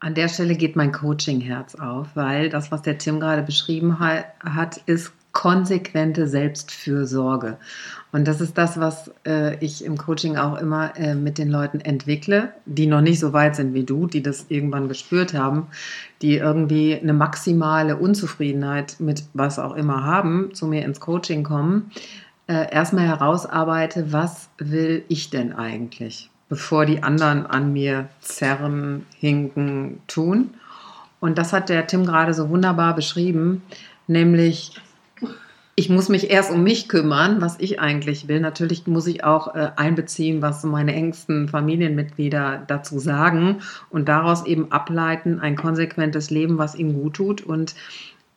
An 0.00 0.14
der 0.14 0.28
Stelle 0.28 0.54
geht 0.56 0.74
mein 0.74 0.90
Coaching-Herz 0.90 1.74
auf, 1.74 2.08
weil 2.14 2.48
das, 2.48 2.72
was 2.72 2.82
der 2.82 2.96
Tim 2.96 3.20
gerade 3.20 3.42
beschrieben 3.42 3.98
hat, 4.00 4.78
ist 4.86 5.12
konsequente 5.38 6.26
Selbstfürsorge. 6.26 7.58
Und 8.10 8.26
das 8.26 8.40
ist 8.40 8.58
das, 8.58 8.80
was 8.80 9.12
äh, 9.24 9.56
ich 9.64 9.84
im 9.84 9.96
Coaching 9.96 10.36
auch 10.36 10.58
immer 10.58 10.96
äh, 10.96 11.14
mit 11.14 11.38
den 11.38 11.48
Leuten 11.48 11.80
entwickle, 11.80 12.52
die 12.66 12.88
noch 12.88 13.02
nicht 13.02 13.20
so 13.20 13.32
weit 13.32 13.54
sind 13.54 13.72
wie 13.72 13.84
du, 13.84 14.08
die 14.08 14.20
das 14.20 14.46
irgendwann 14.48 14.88
gespürt 14.88 15.34
haben, 15.34 15.68
die 16.22 16.38
irgendwie 16.38 16.98
eine 17.00 17.12
maximale 17.12 17.96
Unzufriedenheit 17.96 18.96
mit 18.98 19.22
was 19.32 19.60
auch 19.60 19.76
immer 19.76 20.02
haben, 20.02 20.52
zu 20.54 20.66
mir 20.66 20.84
ins 20.84 20.98
Coaching 20.98 21.44
kommen, 21.44 21.92
äh, 22.48 22.74
erstmal 22.74 23.06
herausarbeite, 23.06 24.12
was 24.12 24.48
will 24.58 25.04
ich 25.06 25.30
denn 25.30 25.52
eigentlich, 25.52 26.30
bevor 26.48 26.84
die 26.84 27.04
anderen 27.04 27.46
an 27.46 27.72
mir 27.72 28.08
zerren, 28.18 29.06
hinken, 29.16 30.00
tun. 30.08 30.50
Und 31.20 31.38
das 31.38 31.52
hat 31.52 31.68
der 31.68 31.86
Tim 31.86 32.06
gerade 32.06 32.34
so 32.34 32.48
wunderbar 32.48 32.96
beschrieben, 32.96 33.62
nämlich 34.08 34.80
ich 35.78 35.88
muss 35.88 36.08
mich 36.08 36.28
erst 36.28 36.50
um 36.50 36.64
mich 36.64 36.88
kümmern, 36.88 37.40
was 37.40 37.54
ich 37.60 37.78
eigentlich 37.78 38.26
will. 38.26 38.40
Natürlich 38.40 38.88
muss 38.88 39.06
ich 39.06 39.22
auch 39.22 39.54
äh, 39.54 39.70
einbeziehen, 39.76 40.42
was 40.42 40.64
meine 40.64 40.92
engsten 40.92 41.48
Familienmitglieder 41.48 42.64
dazu 42.66 42.98
sagen 42.98 43.60
und 43.88 44.08
daraus 44.08 44.44
eben 44.44 44.72
ableiten, 44.72 45.38
ein 45.38 45.54
konsequentes 45.54 46.30
Leben, 46.30 46.58
was 46.58 46.74
ihnen 46.74 46.94
gut 46.94 47.14
tut. 47.14 47.42
Und 47.42 47.76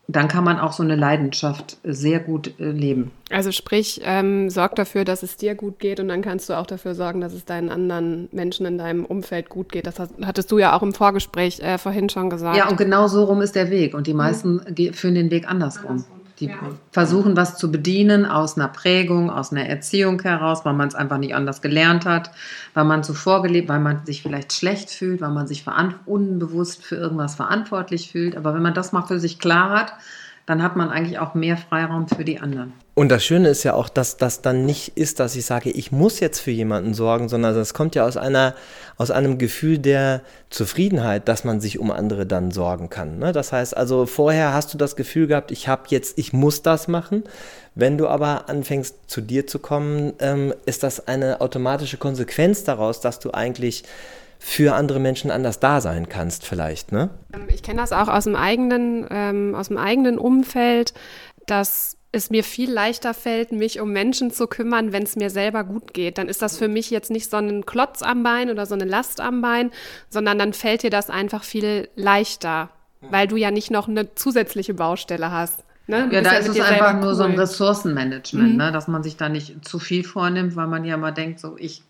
dann 0.07 0.27
kann 0.27 0.43
man 0.43 0.60
auch 0.60 0.71
so 0.71 0.83
eine 0.83 0.95
Leidenschaft 0.95 1.79
sehr 1.83 2.19
gut 2.19 2.60
äh, 2.60 2.69
leben. 2.69 3.10
Also 3.31 3.51
sprich, 3.51 4.01
ähm, 4.03 4.51
sorg 4.51 4.75
dafür, 4.75 5.03
dass 5.03 5.24
es 5.24 5.36
dir 5.36 5.55
gut 5.55 5.79
geht 5.79 6.00
und 6.00 6.10
dann 6.10 6.21
kannst 6.21 6.48
du 6.48 6.53
auch 6.53 6.67
dafür 6.67 6.93
sorgen, 6.93 7.21
dass 7.21 7.33
es 7.33 7.45
deinen 7.45 7.69
anderen 7.69 8.29
Menschen 8.31 8.67
in 8.67 8.77
deinem 8.77 9.03
Umfeld 9.03 9.50
gut 9.50 9.71
geht. 9.71 9.88
Das 9.88 9.95
hattest 9.98 10.51
du 10.51 10.60
ja 10.60 10.77
auch 10.77 10.83
im 10.83 10.93
Vorgespräch 10.93 11.60
äh, 11.62 11.79
vorhin 11.79 12.07
schon 12.10 12.29
gesagt. 12.29 12.55
Ja, 12.55 12.69
und 12.69 12.77
genau 12.77 13.07
so 13.07 13.24
rum 13.24 13.41
ist 13.41 13.55
der 13.55 13.71
Weg 13.71 13.95
und 13.95 14.05
die 14.05 14.13
meisten 14.13 14.62
mhm. 14.77 14.93
führen 14.93 15.15
den 15.15 15.31
Weg 15.31 15.50
andersrum. 15.50 15.89
andersrum. 15.89 16.21
Die 16.41 16.48
ja. 16.48 16.55
versuchen 16.91 17.38
was 17.38 17.57
zu 17.57 17.71
bedienen 17.71 18.25
aus 18.25 18.57
einer 18.57 18.67
Prägung, 18.67 19.29
aus 19.29 19.51
einer 19.51 19.67
Erziehung 19.67 20.21
heraus, 20.21 20.65
weil 20.65 20.74
man 20.74 20.88
es 20.88 20.95
einfach 20.95 21.19
nicht 21.19 21.36
anders 21.36 21.62
gelernt 21.62 22.05
hat, 22.05 22.31
weil 22.74 22.83
man 22.83 23.03
zuvor 23.03 23.43
gelebt, 23.43 23.69
weil 23.69 23.79
man 23.79 24.05
sich 24.05 24.24
vielleicht 24.24 24.51
schlecht 24.51 24.89
fühlt, 24.89 25.21
weil 25.21 25.29
man 25.29 25.48
sich 25.48 25.63
unbewusst 26.05 26.83
für 26.83 26.95
irgendwas 26.95 27.36
verantwortlich 27.36 28.12
fühlt. 28.12 28.36
Aber 28.36 28.55
wenn 28.55 28.63
man 28.63 28.74
das 28.74 28.91
mal 28.91 29.03
für 29.03 29.19
sich 29.19 29.38
klar 29.38 29.69
hat, 29.69 29.93
dann 30.45 30.63
hat 30.63 30.75
man 30.75 30.89
eigentlich 30.89 31.19
auch 31.19 31.33
mehr 31.33 31.57
Freiraum 31.57 32.07
für 32.07 32.25
die 32.25 32.39
anderen. 32.39 32.74
Und 32.93 33.10
das 33.10 33.24
Schöne 33.24 33.50
ist 33.50 33.63
ja 33.63 33.74
auch, 33.74 33.88
dass 33.88 34.17
das 34.17 34.41
dann 34.41 34.65
nicht 34.65 34.98
ist, 34.98 35.19
dass 35.19 35.36
ich 35.36 35.45
sage, 35.45 35.69
ich 35.69 35.91
muss 35.91 36.19
jetzt 36.19 36.39
für 36.39 36.51
jemanden 36.51 36.93
sorgen, 36.93 37.29
sondern 37.29 37.55
das 37.55 37.74
kommt 37.74 37.95
ja 37.95 38.05
aus 38.05 38.17
einer, 38.17 38.53
aus 38.98 39.12
einem 39.12 39.38
Gefühl 39.38 39.77
der 39.77 40.21
Zufriedenheit, 40.50 41.27
dass 41.27 41.43
man 41.43 41.62
sich 41.62 41.79
um 41.79 41.89
andere 41.89 42.25
dann 42.25 42.51
sorgen 42.51 42.89
kann. 42.89 43.17
Ne? 43.17 43.31
Das 43.31 43.53
heißt 43.53 43.77
also, 43.77 44.05
vorher 44.05 44.53
hast 44.53 44.74
du 44.74 44.77
das 44.77 44.95
Gefühl 44.95 45.27
gehabt, 45.27 45.51
ich 45.51 45.67
habe 45.67 45.83
jetzt, 45.88 46.17
ich 46.17 46.33
muss 46.33 46.63
das 46.63 46.88
machen. 46.88 47.24
Wenn 47.74 47.98
du 47.98 48.07
aber 48.10 48.50
anfängst, 48.50 48.95
zu 49.07 49.21
dir 49.21 49.48
zu 49.48 49.60
kommen, 49.60 50.13
ähm, 50.19 50.53
ist 50.65 50.83
das 50.83 51.07
eine 51.07 51.39
automatische 51.39 51.98
Konsequenz 51.98 52.65
daraus, 52.65 53.00
dass 53.00 53.19
du 53.19 53.31
eigentlich 53.31 53.86
für 54.43 54.74
andere 54.74 55.00
Menschen 55.00 55.29
anders 55.29 55.60
da 55.60 55.81
sein 55.81 56.10
kannst, 56.10 56.48
vielleicht, 56.48 56.91
ne? 56.91 57.12
Ähm, 57.31 57.48
ich 57.53 57.62
kenne 57.62 57.79
das 57.79 57.91
auch 57.91 58.07
aus 58.07 58.24
dem 58.24 58.36
eigenen, 58.36 59.05
ähm, 59.12 59.53
aus 59.53 59.67
dem 59.67 59.77
eigenen 59.77 60.17
Umfeld, 60.17 60.95
dass 61.45 61.95
es 62.12 62.31
mir 62.31 62.43
viel 62.43 62.69
leichter 62.71 63.13
fällt, 63.13 63.51
mich 63.51 63.79
um 63.79 63.93
Menschen 63.93 64.31
zu 64.31 64.48
kümmern, 64.48 64.91
wenn 64.91 65.03
es 65.03 65.15
mir 65.15 65.29
selber 65.29 65.63
gut 65.63 65.93
geht. 65.93 66.17
Dann 66.17 66.27
ist 66.27 66.41
das 66.41 66.57
für 66.57 66.67
mich 66.67 66.89
jetzt 66.89 67.12
nicht 67.12 67.29
so 67.29 67.38
ein 67.38 67.67
Klotz 67.67 68.01
am 68.01 68.24
Bein 68.24 68.50
oder 68.50 68.65
so 68.65 68.74
eine 68.74 68.83
Last 68.86 69.21
am 69.21 69.41
Bein, 69.41 69.69
sondern 70.10 70.39
dann 70.39 70.53
fällt 70.53 70.81
dir 70.81 70.89
das 70.89 71.12
einfach 71.12 71.43
viel 71.43 71.88
leichter, 71.95 72.69
weil 73.00 73.27
du 73.27 73.36
ja 73.36 73.51
nicht 73.51 73.69
noch 73.69 73.88
eine 73.88 74.15
zusätzliche 74.15 74.74
Baustelle 74.74 75.31
hast. 75.31 75.63
Ne? 75.86 76.10
Ja, 76.12 76.21
da 76.21 76.33
ja 76.33 76.39
ist 76.39 76.50
es 76.50 76.60
einfach 76.60 77.00
nur 77.00 77.13
so 77.13 77.24
ein 77.24 77.38
Ressourcenmanagement, 77.38 78.53
mhm. 78.53 78.57
ne? 78.57 78.71
dass 78.71 78.88
man 78.88 79.03
sich 79.03 79.17
da 79.17 79.29
nicht 79.29 79.63
zu 79.63 79.77
viel 79.77 80.03
vornimmt, 80.03 80.55
weil 80.55 80.67
man 80.67 80.83
ja 80.83 80.95
immer 80.95 81.12
denkt, 81.12 81.39
so 81.39 81.55
ich 81.60 81.83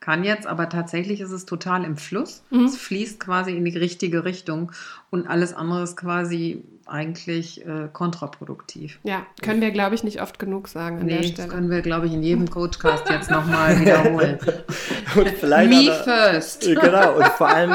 kann 0.00 0.22
jetzt, 0.24 0.46
aber 0.46 0.68
tatsächlich 0.68 1.20
ist 1.20 1.32
es 1.32 1.44
total 1.44 1.84
im 1.84 1.96
Fluss. 1.96 2.42
Mhm. 2.50 2.64
Es 2.66 2.76
fließt 2.76 3.18
quasi 3.20 3.56
in 3.56 3.64
die 3.64 3.76
richtige 3.76 4.24
Richtung 4.24 4.72
und 5.10 5.26
alles 5.26 5.52
andere 5.54 5.82
ist 5.82 5.96
quasi 5.96 6.62
eigentlich 6.86 7.66
äh, 7.66 7.88
kontraproduktiv. 7.92 8.98
Ja, 9.02 9.26
können 9.42 9.60
wir, 9.60 9.70
glaube 9.72 9.94
ich, 9.94 10.04
nicht 10.04 10.22
oft 10.22 10.38
genug 10.38 10.68
sagen 10.68 11.00
an 11.00 11.06
nee, 11.06 11.12
der 11.14 11.20
das 11.22 11.30
Stelle. 11.32 11.48
können 11.48 11.70
wir, 11.70 11.82
glaube 11.82 12.06
ich, 12.06 12.12
in 12.14 12.22
jedem 12.22 12.48
Coachcast 12.48 13.10
jetzt 13.10 13.30
nochmal 13.30 13.78
wiederholen. 13.80 14.38
Und 15.16 15.28
vielleicht 15.30 15.70
Me 15.70 15.92
aber- 15.92 16.04
first. 16.04 16.62
Genau, 16.62 17.16
und 17.16 17.26
vor 17.28 17.48
allem 17.48 17.74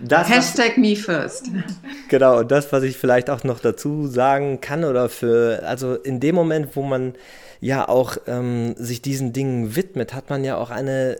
das, 0.00 0.28
was, 0.28 0.36
Hashtag 0.56 0.76
me 0.78 0.96
first. 0.96 1.50
genau, 2.08 2.40
und 2.40 2.50
das, 2.50 2.72
was 2.72 2.82
ich 2.82 2.96
vielleicht 2.96 3.30
auch 3.30 3.44
noch 3.44 3.60
dazu 3.60 4.06
sagen 4.06 4.60
kann 4.60 4.84
oder 4.84 5.08
für, 5.08 5.62
also 5.66 5.94
in 5.94 6.20
dem 6.20 6.34
Moment, 6.34 6.76
wo 6.76 6.82
man 6.82 7.14
ja 7.60 7.88
auch 7.88 8.16
ähm, 8.26 8.74
sich 8.76 9.02
diesen 9.02 9.32
Dingen 9.32 9.74
widmet, 9.76 10.14
hat 10.14 10.30
man 10.30 10.44
ja 10.44 10.56
auch 10.56 10.70
eine 10.70 11.16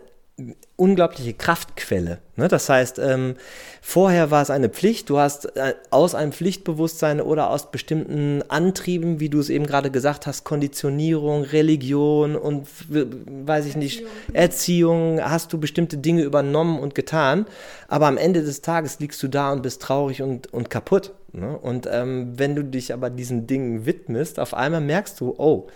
unglaubliche 0.75 1.33
Kraftquelle. 1.33 2.19
Ne? 2.35 2.47
Das 2.47 2.67
heißt, 2.67 2.99
ähm, 2.99 3.35
vorher 3.81 4.31
war 4.31 4.41
es 4.41 4.49
eine 4.49 4.69
Pflicht, 4.69 5.09
du 5.09 5.19
hast 5.19 5.55
äh, 5.55 5.75
aus 5.91 6.15
einem 6.15 6.31
Pflichtbewusstsein 6.31 7.21
oder 7.21 7.49
aus 7.49 7.71
bestimmten 7.71 8.43
Antrieben, 8.49 9.19
wie 9.19 9.29
du 9.29 9.39
es 9.39 9.49
eben 9.49 9.67
gerade 9.67 9.91
gesagt 9.91 10.27
hast, 10.27 10.43
Konditionierung, 10.43 11.43
Religion 11.43 12.35
und 12.35 12.67
weiß 12.89 13.65
ich 13.65 13.75
nicht, 13.75 14.03
Erziehung, 14.33 15.21
hast 15.21 15.53
du 15.53 15.59
bestimmte 15.59 15.97
Dinge 15.97 16.23
übernommen 16.23 16.79
und 16.79 16.95
getan, 16.95 17.45
aber 17.87 18.07
am 18.07 18.17
Ende 18.17 18.41
des 18.41 18.61
Tages 18.61 18.99
liegst 18.99 19.21
du 19.21 19.27
da 19.27 19.51
und 19.51 19.61
bist 19.61 19.81
traurig 19.81 20.21
und, 20.21 20.51
und 20.53 20.69
kaputt. 20.69 21.13
Ne? 21.33 21.57
Und 21.57 21.87
ähm, 21.91 22.33
wenn 22.37 22.55
du 22.55 22.63
dich 22.63 22.93
aber 22.93 23.09
diesen 23.09 23.47
Dingen 23.47 23.85
widmest, 23.85 24.39
auf 24.39 24.53
einmal 24.53 24.81
merkst 24.81 25.19
du, 25.21 25.35
oh, 25.37 25.67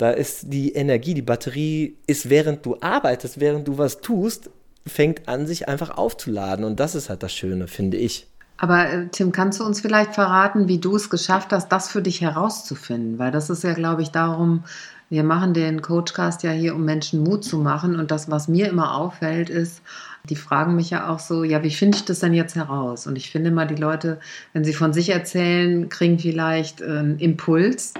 da 0.00 0.10
ist 0.10 0.52
die 0.52 0.72
Energie, 0.72 1.14
die 1.14 1.22
Batterie 1.22 1.96
ist, 2.06 2.30
während 2.30 2.64
du 2.64 2.76
arbeitest, 2.80 3.38
während 3.38 3.68
du 3.68 3.76
was 3.76 4.00
tust, 4.00 4.50
fängt 4.86 5.28
an, 5.28 5.46
sich 5.46 5.68
einfach 5.68 5.90
aufzuladen. 5.90 6.64
Und 6.64 6.80
das 6.80 6.94
ist 6.94 7.10
halt 7.10 7.22
das 7.22 7.34
Schöne, 7.34 7.68
finde 7.68 7.98
ich. 7.98 8.26
Aber 8.56 8.88
äh, 8.88 9.08
Tim, 9.08 9.32
kannst 9.32 9.60
du 9.60 9.64
uns 9.64 9.80
vielleicht 9.80 10.14
verraten, 10.14 10.68
wie 10.68 10.78
du 10.78 10.96
es 10.96 11.10
geschafft 11.10 11.52
hast, 11.52 11.68
das 11.68 11.90
für 11.90 12.02
dich 12.02 12.20
herauszufinden? 12.20 13.18
Weil 13.18 13.30
das 13.30 13.50
ist 13.50 13.64
ja, 13.64 13.74
glaube 13.74 14.02
ich, 14.02 14.10
darum, 14.10 14.64
wir 15.10 15.24
machen 15.24 15.54
den 15.54 15.82
Coachcast 15.82 16.44
ja 16.44 16.50
hier, 16.50 16.74
um 16.74 16.84
Menschen 16.84 17.22
Mut 17.22 17.44
zu 17.44 17.58
machen. 17.58 17.96
Und 17.96 18.10
das, 18.10 18.30
was 18.30 18.48
mir 18.48 18.68
immer 18.68 18.94
auffällt, 18.94 19.50
ist, 19.50 19.82
die 20.28 20.36
fragen 20.36 20.76
mich 20.76 20.90
ja 20.90 21.08
auch 21.08 21.18
so, 21.18 21.42
ja, 21.42 21.62
wie 21.62 21.70
finde 21.70 21.96
ich 21.96 22.04
das 22.04 22.20
denn 22.20 22.34
jetzt 22.34 22.54
heraus? 22.54 23.06
Und 23.06 23.16
ich 23.16 23.30
finde 23.30 23.48
immer, 23.48 23.66
die 23.66 23.74
Leute, 23.74 24.20
wenn 24.52 24.64
sie 24.64 24.74
von 24.74 24.92
sich 24.92 25.08
erzählen, 25.08 25.88
kriegen 25.88 26.18
vielleicht 26.18 26.80
äh, 26.80 26.84
einen 26.84 27.18
Impuls, 27.18 27.94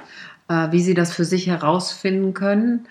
äh, 0.50 0.72
wie 0.72 0.82
sie 0.82 0.94
das 0.94 1.12
für 1.12 1.24
sich 1.24 1.46
herausfinden 1.46 2.34
können, 2.34 2.86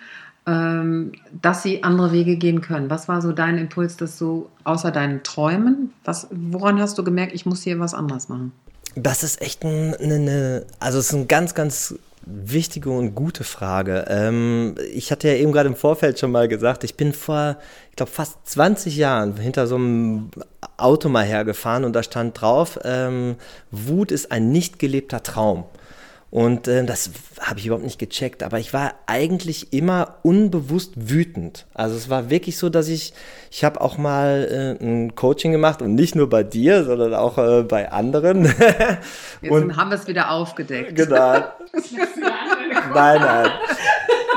ähm, 0.47 1.11
dass 1.41 1.61
sie 1.61 1.83
andere 1.83 2.11
Wege 2.11 2.37
gehen 2.37 2.61
können. 2.61 2.89
Was 2.89 3.07
war 3.07 3.21
so 3.21 3.33
dein 3.33 3.57
Impuls, 3.57 3.97
dass 3.97 4.17
du 4.17 4.49
außer 4.63 4.91
deinen 4.91 5.21
Träumen, 5.23 5.93
was, 6.05 6.27
woran 6.31 6.79
hast 6.79 6.97
du 6.97 7.03
gemerkt, 7.03 7.33
ich 7.33 7.45
muss 7.45 7.61
hier 7.61 7.79
was 7.79 7.93
anderes 7.93 8.29
machen? 8.29 8.53
Das 8.95 9.23
ist 9.23 9.41
echt 9.41 9.63
eine, 9.63 9.97
eine 9.99 10.65
also 10.79 10.97
es 10.97 11.09
ist 11.09 11.13
eine 11.13 11.25
ganz, 11.25 11.53
ganz 11.53 11.95
wichtige 12.25 12.91
und 12.91 13.13
gute 13.13 13.43
Frage. 13.43 14.05
Ähm, 14.07 14.75
ich 14.93 15.11
hatte 15.11 15.27
ja 15.27 15.35
eben 15.35 15.51
gerade 15.51 15.67
im 15.67 15.75
Vorfeld 15.75 16.17
schon 16.19 16.31
mal 16.31 16.47
gesagt, 16.47 16.83
ich 16.83 16.95
bin 16.95 17.13
vor, 17.13 17.57
ich 17.89 17.95
glaube, 17.97 18.11
fast 18.11 18.37
20 18.45 18.95
Jahren 18.95 19.37
hinter 19.37 19.67
so 19.67 19.75
einem 19.75 20.29
Auto 20.77 21.09
mal 21.09 21.25
hergefahren 21.25 21.83
und 21.83 21.93
da 21.93 22.03
stand 22.03 22.39
drauf, 22.39 22.79
ähm, 22.83 23.35
Wut 23.71 24.11
ist 24.11 24.31
ein 24.31 24.51
nicht 24.51 24.79
gelebter 24.79 25.23
Traum. 25.23 25.65
Und 26.31 26.67
äh, 26.67 26.85
das 26.85 27.09
habe 27.41 27.59
ich 27.59 27.65
überhaupt 27.65 27.83
nicht 27.83 27.97
gecheckt, 27.97 28.43
aber 28.43 28.59
ich 28.59 28.71
war 28.71 28.93
eigentlich 29.07 29.73
immer 29.73 30.17
unbewusst 30.21 30.93
wütend. 30.95 31.65
Also 31.73 31.95
es 31.95 32.07
war 32.09 32.29
wirklich 32.29 32.57
so, 32.57 32.69
dass 32.69 32.87
ich, 32.87 33.13
ich 33.49 33.63
habe 33.63 33.81
auch 33.81 33.97
mal 33.97 34.77
äh, 34.79 34.83
ein 34.83 35.15
Coaching 35.15 35.51
gemacht 35.51 35.81
und 35.81 35.95
nicht 35.95 36.15
nur 36.15 36.29
bei 36.29 36.43
dir, 36.43 36.83
sondern 36.83 37.15
auch 37.15 37.39
äh, 37.39 37.63
bei 37.63 37.91
anderen. 37.91 38.45
Jetzt 39.41 39.51
und 39.51 39.75
haben 39.75 39.89
wir 39.89 39.97
es 39.97 40.07
wieder 40.07 40.29
aufgedeckt. 40.29 40.95
genau. 40.95 41.33
nein, 42.93 43.21
nein. 43.21 43.51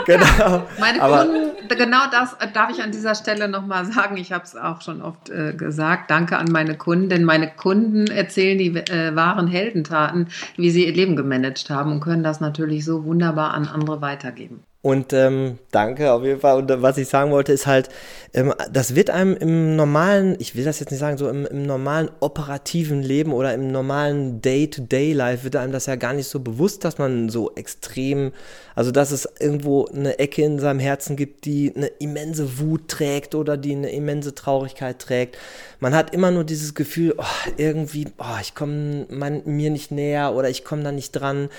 Genau. 0.07 0.67
Meine 0.81 1.01
Aber- 1.03 1.25
Kunden, 1.27 1.69
genau 1.69 2.01
das 2.11 2.35
äh, 2.35 2.49
darf 2.53 2.71
ich 2.71 2.83
an 2.83 2.91
dieser 2.91 3.15
Stelle 3.15 3.49
nochmal 3.49 3.85
sagen. 3.85 4.17
Ich 4.17 4.33
habe 4.33 4.45
es 4.45 4.57
auch 4.57 4.81
schon 4.83 5.01
oft 5.03 5.31
äh, 5.31 5.53
gesagt. 5.55 6.11
Danke 6.11 6.37
an 6.37 6.47
meine 6.51 6.77
Kunden, 6.77 7.09
denn 7.09 7.25
meine 7.25 7.49
Kunden 7.51 8.07
erzählen 8.09 8.59
die 8.59 8.77
äh, 8.77 9.15
wahren 9.15 9.47
Heldentaten, 9.47 10.29
wie 10.57 10.71
sie 10.71 10.87
ihr 10.87 10.95
Leben 10.95 11.17
gemanagt 11.17 11.71
haben 11.71 11.93
und 11.93 12.01
können 12.01 12.23
das 12.23 12.41
natürlich 12.41 12.85
so 12.85 13.05
wunderbar 13.05 13.55
an 13.55 13.67
andere 13.69 14.01
weitergeben. 14.01 14.63
Und 14.85 15.13
ähm, 15.13 15.61
danke 15.71 16.11
auf 16.11 16.25
jeden 16.25 16.41
Fall. 16.41 16.59
Und 16.59 16.69
äh, 16.69 16.83
was 16.83 16.99
ich 16.99 17.07
sagen 17.07 17.31
wollte, 17.31 17.53
ist 17.53 17.69
halt, 17.69 17.89
ähm, 18.35 18.53
das 18.69 18.97
wird 18.97 19.11
einem 19.11 19.37
im 19.37 19.77
normalen, 19.77 20.35
ich 20.41 20.57
will 20.57 20.65
das 20.65 20.81
jetzt 20.81 20.91
nicht 20.91 20.99
sagen, 20.99 21.17
so 21.19 21.29
im, 21.29 21.47
im 21.47 21.63
normalen 21.63 22.11
operativen 22.19 23.01
Leben 23.01 23.33
oder 23.33 23.55
im 23.55 23.71
normalen 23.71 24.43
Day-to-Day-Life 24.43 25.45
wird 25.45 25.55
einem 25.55 25.71
das 25.71 25.87
ja 25.87 25.95
gar 25.95 26.15
nicht 26.15 26.27
so 26.27 26.41
bewusst, 26.41 26.85
dass 26.85 26.99
man 26.99 27.29
so 27.29 27.55
extrem, 27.55 28.33
also 28.75 28.91
dass 28.91 29.13
es 29.13 29.29
irgendwo 29.39 29.87
eine 29.87 30.19
Ecke 30.19 30.43
in 30.43 30.59
seinem 30.59 30.81
Herzen 30.81 31.15
gibt, 31.15 31.45
die 31.45 31.73
eine 31.77 31.87
immense 31.87 32.59
Wut 32.59 32.89
trägt 32.89 33.37
oder 33.37 33.57
die 33.57 33.77
eine 33.77 33.93
immense 33.93 34.35
Traurigkeit 34.35 34.99
trägt. 34.99 35.39
Man 35.79 35.95
hat 35.95 36.13
immer 36.13 36.33
nur 36.33 36.43
dieses 36.43 36.75
Gefühl, 36.75 37.15
oh, 37.19 37.51
irgendwie, 37.57 38.09
oh, 38.19 38.41
ich 38.41 38.57
komme 38.57 39.07
mir 39.09 39.71
nicht 39.71 39.93
näher 39.93 40.35
oder 40.35 40.51
ich 40.51 40.65
komme 40.65 40.83
da 40.83 40.91
nicht 40.91 41.13
dran 41.13 41.51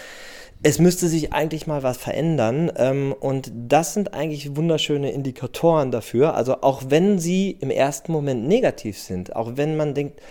es 0.64 0.80
müsste 0.80 1.10
sich 1.10 1.34
eigentlich 1.34 1.68
mal 1.68 1.84
was 1.84 1.98
verändern. 1.98 2.72
Ähm, 2.78 3.14
und 3.20 3.52
das 3.54 3.94
sind 3.94 4.14
eigentlich 4.14 4.56
wunderschöne 4.56 5.12
Indikatoren 5.12 5.92
dafür. 5.92 6.36
Also 6.36 6.62
auch 6.62 6.84
wenn 6.88 7.20
sie 7.20 7.52
im 7.60 7.70
ersten 7.70 8.12
Moment 8.12 8.48
negativ 8.48 8.98
sind, 8.98 9.36
auch 9.36 9.58
wenn 9.58 9.76
man 9.76 9.94
denkt, 9.94 10.22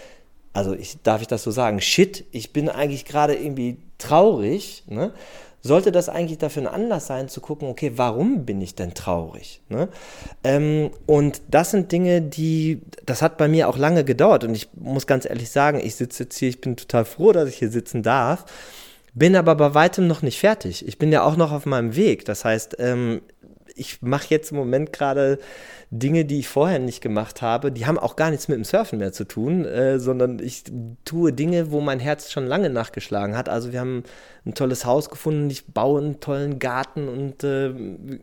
also 0.54 0.74
ich, 0.74 1.02
darf 1.02 1.20
ich 1.20 1.28
das 1.28 1.42
so 1.42 1.50
sagen, 1.50 1.80
shit, 1.80 2.24
ich 2.32 2.52
bin 2.52 2.68
eigentlich 2.68 3.04
gerade 3.04 3.34
irgendwie 3.34 3.76
traurig, 3.98 4.84
ne? 4.86 5.12
sollte 5.62 5.92
das 5.92 6.08
eigentlich 6.08 6.38
dafür 6.38 6.62
ein 6.62 6.74
Anlass 6.74 7.06
sein 7.06 7.28
zu 7.28 7.40
gucken, 7.40 7.68
okay, 7.68 7.92
warum 7.96 8.44
bin 8.44 8.60
ich 8.60 8.74
denn 8.74 8.94
traurig? 8.94 9.60
Ne? 9.68 9.88
Ähm, 10.44 10.90
und 11.06 11.40
das 11.48 11.70
sind 11.70 11.92
Dinge, 11.92 12.20
die, 12.20 12.82
das 13.06 13.22
hat 13.22 13.38
bei 13.38 13.48
mir 13.48 13.68
auch 13.68 13.78
lange 13.78 14.04
gedauert 14.04 14.44
und 14.44 14.54
ich 14.54 14.68
muss 14.74 15.06
ganz 15.06 15.24
ehrlich 15.24 15.50
sagen, 15.50 15.80
ich 15.82 15.94
sitze 15.94 16.24
jetzt 16.24 16.36
hier, 16.36 16.48
ich 16.48 16.60
bin 16.60 16.76
total 16.76 17.04
froh, 17.04 17.32
dass 17.32 17.48
ich 17.48 17.56
hier 17.56 17.70
sitzen 17.70 18.02
darf. 18.02 18.44
Bin 19.14 19.36
aber 19.36 19.54
bei 19.54 19.74
weitem 19.74 20.06
noch 20.06 20.22
nicht 20.22 20.38
fertig. 20.38 20.86
Ich 20.86 20.98
bin 20.98 21.12
ja 21.12 21.22
auch 21.22 21.36
noch 21.36 21.52
auf 21.52 21.66
meinem 21.66 21.96
Weg. 21.96 22.24
Das 22.24 22.44
heißt, 22.44 22.76
ähm, 22.78 23.20
ich 23.74 24.02
mache 24.02 24.26
jetzt 24.28 24.50
im 24.50 24.56
Moment 24.56 24.92
gerade 24.92 25.38
Dinge, 25.90 26.24
die 26.24 26.38
ich 26.38 26.48
vorher 26.48 26.78
nicht 26.78 27.02
gemacht 27.02 27.42
habe. 27.42 27.70
Die 27.70 27.86
haben 27.86 27.98
auch 27.98 28.16
gar 28.16 28.30
nichts 28.30 28.48
mit 28.48 28.56
dem 28.56 28.64
Surfen 28.64 28.98
mehr 28.98 29.12
zu 29.12 29.24
tun, 29.24 29.64
äh, 29.64 29.98
sondern 29.98 30.38
ich 30.38 30.64
tue 31.04 31.32
Dinge, 31.32 31.70
wo 31.70 31.80
mein 31.80 32.00
Herz 32.00 32.30
schon 32.30 32.46
lange 32.46 32.70
nachgeschlagen 32.70 33.36
hat. 33.36 33.48
Also 33.48 33.72
wir 33.72 33.80
haben 33.80 34.04
ein 34.46 34.54
tolles 34.54 34.84
Haus 34.84 35.10
gefunden, 35.10 35.50
ich 35.50 35.66
baue 35.66 36.00
einen 36.00 36.20
tollen 36.20 36.58
Garten 36.58 37.08
und 37.08 37.44
äh, 37.44 37.72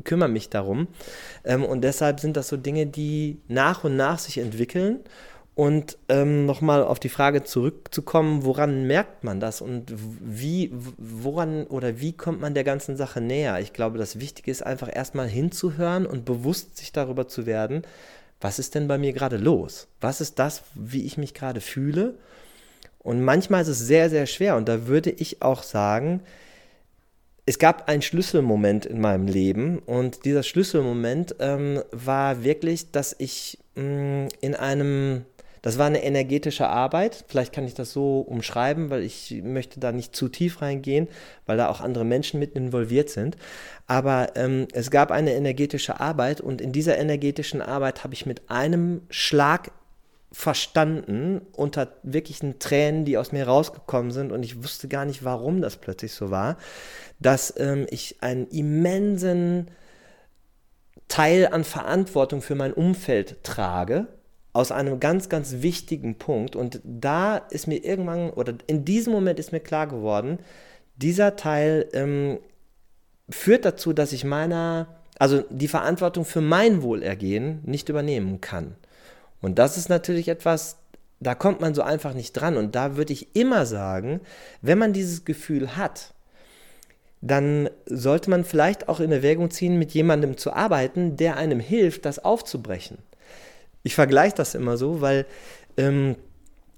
kümmere 0.03 0.29
mich 0.29 0.49
darum. 0.49 0.87
Ähm, 1.45 1.63
und 1.63 1.81
deshalb 1.81 2.19
sind 2.19 2.37
das 2.37 2.47
so 2.47 2.57
Dinge, 2.57 2.87
die 2.87 3.41
nach 3.47 3.83
und 3.83 3.95
nach 3.95 4.19
sich 4.19 4.39
entwickeln. 4.39 5.01
Und 5.59 5.97
ähm, 6.07 6.45
nochmal 6.45 6.85
auf 6.85 7.01
die 7.01 7.09
Frage 7.09 7.43
zurückzukommen, 7.43 8.45
woran 8.45 8.87
merkt 8.87 9.25
man 9.25 9.41
das 9.41 9.59
und 9.59 9.93
wie, 9.93 10.71
woran 10.97 11.67
oder 11.67 11.99
wie 11.99 12.13
kommt 12.13 12.39
man 12.39 12.53
der 12.53 12.63
ganzen 12.63 12.95
Sache 12.95 13.19
näher? 13.19 13.59
Ich 13.59 13.73
glaube, 13.73 13.97
das 13.97 14.21
Wichtige 14.21 14.51
ist 14.51 14.65
einfach 14.65 14.87
erstmal 14.89 15.27
hinzuhören 15.27 16.05
und 16.05 16.23
bewusst 16.23 16.77
sich 16.77 16.93
darüber 16.93 17.27
zu 17.27 17.45
werden, 17.45 17.81
was 18.39 18.57
ist 18.57 18.73
denn 18.73 18.87
bei 18.87 18.97
mir 18.97 19.11
gerade 19.11 19.35
los? 19.35 19.89
Was 19.99 20.21
ist 20.21 20.39
das, 20.39 20.63
wie 20.75 21.03
ich 21.03 21.17
mich 21.17 21.33
gerade 21.33 21.59
fühle? 21.59 22.13
Und 22.99 23.21
manchmal 23.21 23.63
ist 23.63 23.67
es 23.67 23.79
sehr, 23.79 24.09
sehr 24.09 24.27
schwer 24.27 24.55
und 24.55 24.69
da 24.69 24.87
würde 24.87 25.09
ich 25.09 25.41
auch 25.41 25.63
sagen, 25.63 26.21
es 27.45 27.59
gab 27.59 27.89
einen 27.89 28.01
Schlüsselmoment 28.01 28.85
in 28.85 29.01
meinem 29.01 29.27
Leben 29.27 29.79
und 29.79 30.23
dieser 30.23 30.43
Schlüsselmoment 30.43 31.35
ähm, 31.39 31.83
war 31.91 32.45
wirklich, 32.45 32.91
dass 32.91 33.13
ich 33.19 33.57
mh, 33.75 34.29
in 34.39 34.55
einem 34.55 35.25
das 35.61 35.77
war 35.77 35.87
eine 35.87 36.03
energetische 36.03 36.67
Arbeit. 36.67 37.25
Vielleicht 37.27 37.53
kann 37.53 37.65
ich 37.65 37.73
das 37.73 37.91
so 37.91 38.21
umschreiben, 38.21 38.89
weil 38.89 39.03
ich 39.03 39.41
möchte 39.43 39.79
da 39.79 39.91
nicht 39.91 40.15
zu 40.15 40.29
tief 40.29 40.61
reingehen, 40.61 41.07
weil 41.45 41.57
da 41.57 41.69
auch 41.69 41.81
andere 41.81 42.05
Menschen 42.05 42.39
mit 42.39 42.55
involviert 42.55 43.09
sind. 43.09 43.35
Aber 43.87 44.35
ähm, 44.35 44.67
es 44.73 44.91
gab 44.91 45.11
eine 45.11 45.33
energetische 45.33 45.99
Arbeit 45.99 46.41
und 46.41 46.61
in 46.61 46.71
dieser 46.71 46.97
energetischen 46.97 47.61
Arbeit 47.61 48.03
habe 48.03 48.13
ich 48.13 48.25
mit 48.25 48.49
einem 48.49 49.01
Schlag 49.09 49.71
verstanden 50.31 51.41
unter 51.53 51.93
wirklichen 52.03 52.59
Tränen, 52.59 53.03
die 53.03 53.17
aus 53.17 53.31
mir 53.31 53.47
rausgekommen 53.47 54.11
sind 54.11 54.31
und 54.31 54.43
ich 54.43 54.63
wusste 54.63 54.87
gar 54.87 55.05
nicht, 55.05 55.23
warum 55.23 55.59
das 55.59 55.77
plötzlich 55.77 56.13
so 56.13 56.29
war, 56.29 56.57
dass 57.19 57.53
ähm, 57.57 57.87
ich 57.89 58.21
einen 58.21 58.47
immensen 58.47 59.71
Teil 61.07 61.47
an 61.47 61.63
Verantwortung 61.63 62.43
für 62.43 62.53
mein 62.53 62.73
Umfeld 62.73 63.43
trage 63.43 64.07
aus 64.53 64.71
einem 64.71 64.99
ganz, 64.99 65.29
ganz 65.29 65.61
wichtigen 65.61 66.15
Punkt. 66.15 66.55
Und 66.55 66.81
da 66.83 67.37
ist 67.37 67.67
mir 67.67 67.83
irgendwann, 67.83 68.31
oder 68.31 68.53
in 68.67 68.85
diesem 68.85 69.13
Moment 69.13 69.39
ist 69.39 69.51
mir 69.51 69.59
klar 69.59 69.87
geworden, 69.87 70.39
dieser 70.95 71.35
Teil 71.35 71.87
ähm, 71.93 72.39
führt 73.29 73.65
dazu, 73.65 73.93
dass 73.93 74.11
ich 74.11 74.23
meiner, 74.23 74.87
also 75.17 75.43
die 75.49 75.67
Verantwortung 75.67 76.25
für 76.25 76.41
mein 76.41 76.81
Wohlergehen 76.81 77.61
nicht 77.63 77.89
übernehmen 77.89 78.41
kann. 78.41 78.75
Und 79.41 79.59
das 79.59 79.77
ist 79.77 79.89
natürlich 79.89 80.27
etwas, 80.27 80.77
da 81.19 81.35
kommt 81.35 81.61
man 81.61 81.73
so 81.73 81.81
einfach 81.81 82.13
nicht 82.13 82.33
dran. 82.33 82.57
Und 82.57 82.75
da 82.75 82.97
würde 82.97 83.13
ich 83.13 83.35
immer 83.35 83.65
sagen, 83.65 84.21
wenn 84.61 84.77
man 84.77 84.93
dieses 84.93 85.25
Gefühl 85.25 85.77
hat, 85.77 86.13
dann 87.21 87.69
sollte 87.85 88.29
man 88.29 88.45
vielleicht 88.45 88.87
auch 88.87 88.99
in 88.99 89.11
Erwägung 89.11 89.51
ziehen, 89.51 89.77
mit 89.77 89.91
jemandem 89.91 90.37
zu 90.37 90.53
arbeiten, 90.53 91.17
der 91.17 91.35
einem 91.35 91.59
hilft, 91.59 92.05
das 92.05 92.23
aufzubrechen. 92.23 92.97
Ich 93.83 93.95
vergleiche 93.95 94.35
das 94.35 94.55
immer 94.55 94.77
so, 94.77 95.01
weil 95.01 95.25
ähm, 95.77 96.15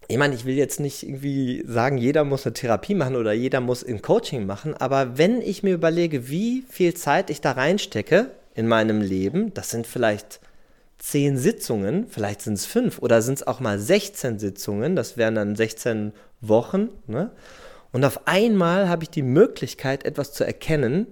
ich 0.08 0.18
meine, 0.18 0.36
ich 0.36 0.46
will 0.46 0.56
jetzt 0.56 0.80
nicht 0.80 1.04
irgendwie 1.04 1.64
sagen, 1.66 1.98
jeder 1.98 2.24
muss 2.26 2.46
eine 2.46 2.54
Therapie 2.54 2.96
machen 2.96 3.16
oder 3.16 3.32
jeder 3.32 3.62
muss 3.62 3.84
ein 3.84 4.02
Coaching 4.02 4.46
machen, 4.46 4.74
aber 4.76 5.18
wenn 5.18 5.42
ich 5.42 5.64
mir 5.64 5.74
überlege, 5.74 6.30
wie 6.30 6.64
viel 6.70 6.94
Zeit 6.94 7.30
ich 7.30 7.40
da 7.40 7.54
reinstecke 7.54 8.32
in 8.54 8.68
meinem 8.68 9.02
Leben, 9.02 9.54
das 9.54 9.70
sind 9.70 9.88
vielleicht 9.88 10.42
zehn 10.98 11.38
Sitzungen, 11.38 12.08
vielleicht 12.08 12.42
sind 12.42 12.56
es 12.56 12.66
fünf 12.66 13.00
oder 13.00 13.22
sind 13.22 13.36
es 13.36 13.48
auch 13.48 13.60
mal 13.60 13.80
16 13.80 14.38
Sitzungen, 14.38 14.96
das 14.96 15.18
wären 15.18 15.36
dann 15.36 15.56
16 15.56 16.12
Wochen, 16.42 16.90
ne? 17.08 17.32
Und 17.94 18.06
auf 18.06 18.26
einmal 18.26 18.88
habe 18.88 19.04
ich 19.04 19.10
die 19.10 19.24
Möglichkeit, 19.24 20.06
etwas 20.06 20.32
zu 20.32 20.46
erkennen, 20.46 21.08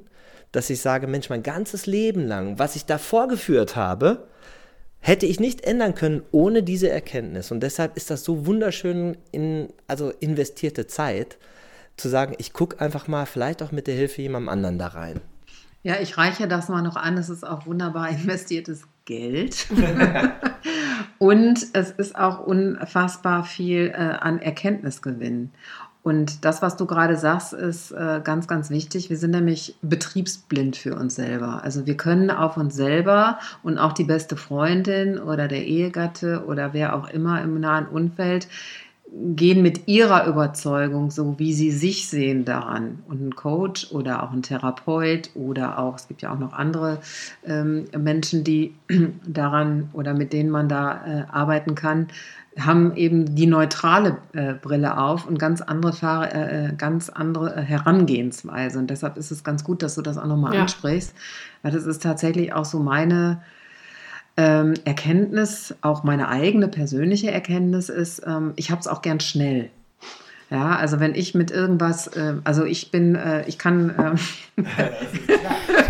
dass 0.51 0.69
ich 0.69 0.79
sage, 0.79 1.07
Mensch, 1.07 1.29
mein 1.29 1.43
ganzes 1.43 1.85
Leben 1.85 2.25
lang, 2.25 2.57
was 2.57 2.75
ich 2.75 2.85
da 2.85 2.97
vorgeführt 2.97 3.75
habe, 3.75 4.28
hätte 4.99 5.25
ich 5.25 5.39
nicht 5.39 5.61
ändern 5.61 5.95
können 5.95 6.23
ohne 6.31 6.63
diese 6.63 6.89
Erkenntnis. 6.89 7.51
Und 7.51 7.61
deshalb 7.61 7.95
ist 7.97 8.09
das 8.09 8.23
so 8.23 8.45
wunderschön 8.45 9.17
in, 9.31 9.69
also 9.87 10.11
investierte 10.19 10.87
Zeit, 10.87 11.37
zu 11.97 12.09
sagen, 12.09 12.33
ich 12.37 12.53
gucke 12.53 12.79
einfach 12.79 13.07
mal 13.07 13.25
vielleicht 13.25 13.61
auch 13.61 13.71
mit 13.71 13.87
der 13.87 13.95
Hilfe 13.95 14.21
jemandem 14.21 14.49
anderen 14.49 14.79
da 14.79 14.87
rein. 14.87 15.19
Ja, 15.83 15.95
ich 16.01 16.17
reiche 16.17 16.47
das 16.47 16.69
mal 16.69 16.81
noch 16.81 16.95
an. 16.95 17.17
Es 17.17 17.29
ist 17.29 17.45
auch 17.45 17.65
wunderbar 17.65 18.09
investiertes 18.09 18.83
Geld. 19.05 19.67
und 21.17 21.65
es 21.73 21.91
ist 21.91 22.15
auch 22.15 22.39
unfassbar 22.45 23.43
viel 23.43 23.91
äh, 23.93 23.95
an 23.95 24.39
Erkenntnisgewinn. 24.39 25.51
Und 26.01 26.45
das, 26.45 26.61
was 26.61 26.77
du 26.77 26.85
gerade 26.85 27.17
sagst, 27.17 27.53
ist 27.53 27.91
äh, 27.91 28.21
ganz, 28.23 28.47
ganz 28.47 28.69
wichtig. 28.69 29.09
Wir 29.09 29.17
sind 29.17 29.31
nämlich 29.31 29.75
betriebsblind 29.81 30.77
für 30.77 30.95
uns 30.95 31.15
selber. 31.15 31.61
Also 31.63 31.85
wir 31.85 31.97
können 31.97 32.31
auf 32.31 32.55
uns 32.55 32.75
selber 32.75 33.39
und 33.63 33.77
auch 33.77 33.91
die 33.91 34.05
beste 34.05 34.37
Freundin 34.37 35.19
oder 35.19 35.47
der 35.49 35.65
Ehegatte 35.65 36.45
oder 36.47 36.73
wer 36.73 36.95
auch 36.95 37.09
immer 37.09 37.41
im 37.41 37.59
nahen 37.59 37.87
Umfeld 37.87 38.47
gehen 39.11 39.61
mit 39.61 39.87
ihrer 39.87 40.27
Überzeugung, 40.27 41.09
so 41.11 41.37
wie 41.39 41.53
sie 41.53 41.71
sich 41.71 42.07
sehen, 42.07 42.45
daran. 42.45 42.99
Und 43.07 43.27
ein 43.27 43.35
Coach 43.35 43.91
oder 43.91 44.23
auch 44.23 44.31
ein 44.31 44.43
Therapeut 44.43 45.31
oder 45.35 45.79
auch, 45.79 45.95
es 45.95 46.07
gibt 46.07 46.21
ja 46.21 46.31
auch 46.33 46.39
noch 46.39 46.53
andere 46.53 46.99
ähm, 47.45 47.85
Menschen, 47.97 48.43
die 48.43 48.75
daran 49.27 49.89
oder 49.93 50.13
mit 50.13 50.31
denen 50.33 50.49
man 50.49 50.69
da 50.69 51.05
äh, 51.05 51.23
arbeiten 51.31 51.75
kann, 51.75 52.07
haben 52.65 52.95
eben 52.95 53.35
die 53.35 53.45
neutrale 53.45 54.17
äh, 54.33 54.53
Brille 54.53 54.97
auf 54.97 55.27
und 55.27 55.37
ganz 55.39 55.61
andere, 55.61 55.93
Fahr 55.93 56.33
äh, 56.33 56.67
äh 56.67 56.73
ganz 56.73 57.09
andere 57.09 57.55
äh, 57.55 57.61
Herangehensweise. 57.61 58.79
Und 58.79 58.89
deshalb 58.89 59.17
ist 59.17 59.31
es 59.31 59.43
ganz 59.43 59.63
gut, 59.63 59.83
dass 59.83 59.95
du 59.95 60.01
das 60.01 60.17
auch 60.17 60.27
nochmal 60.27 60.55
ja. 60.55 60.61
ansprichst, 60.61 61.13
weil 61.61 61.71
das 61.71 61.85
ist 61.85 62.03
tatsächlich 62.03 62.53
auch 62.53 62.65
so 62.65 62.79
meine 62.79 63.41
ähm, 64.37 64.73
Erkenntnis, 64.85 65.75
auch 65.81 66.03
meine 66.03 66.29
eigene 66.29 66.69
persönliche 66.69 67.29
Erkenntnis 67.29 67.89
ist, 67.89 68.21
ähm, 68.25 68.53
ich 68.55 68.71
habe 68.71 68.79
es 68.79 68.87
auch 68.87 69.01
gern 69.01 69.19
schnell. 69.19 69.69
Ja, 70.49 70.77
also 70.77 70.99
wenn 70.99 71.13
ich 71.13 71.35
mit 71.35 71.51
irgendwas, 71.51 72.07
äh, 72.07 72.35
also 72.43 72.63
ich 72.63 72.89
bin, 72.89 73.15
äh, 73.15 73.45
ich 73.47 73.59
kann, 73.59 73.89
äh, 74.55 74.63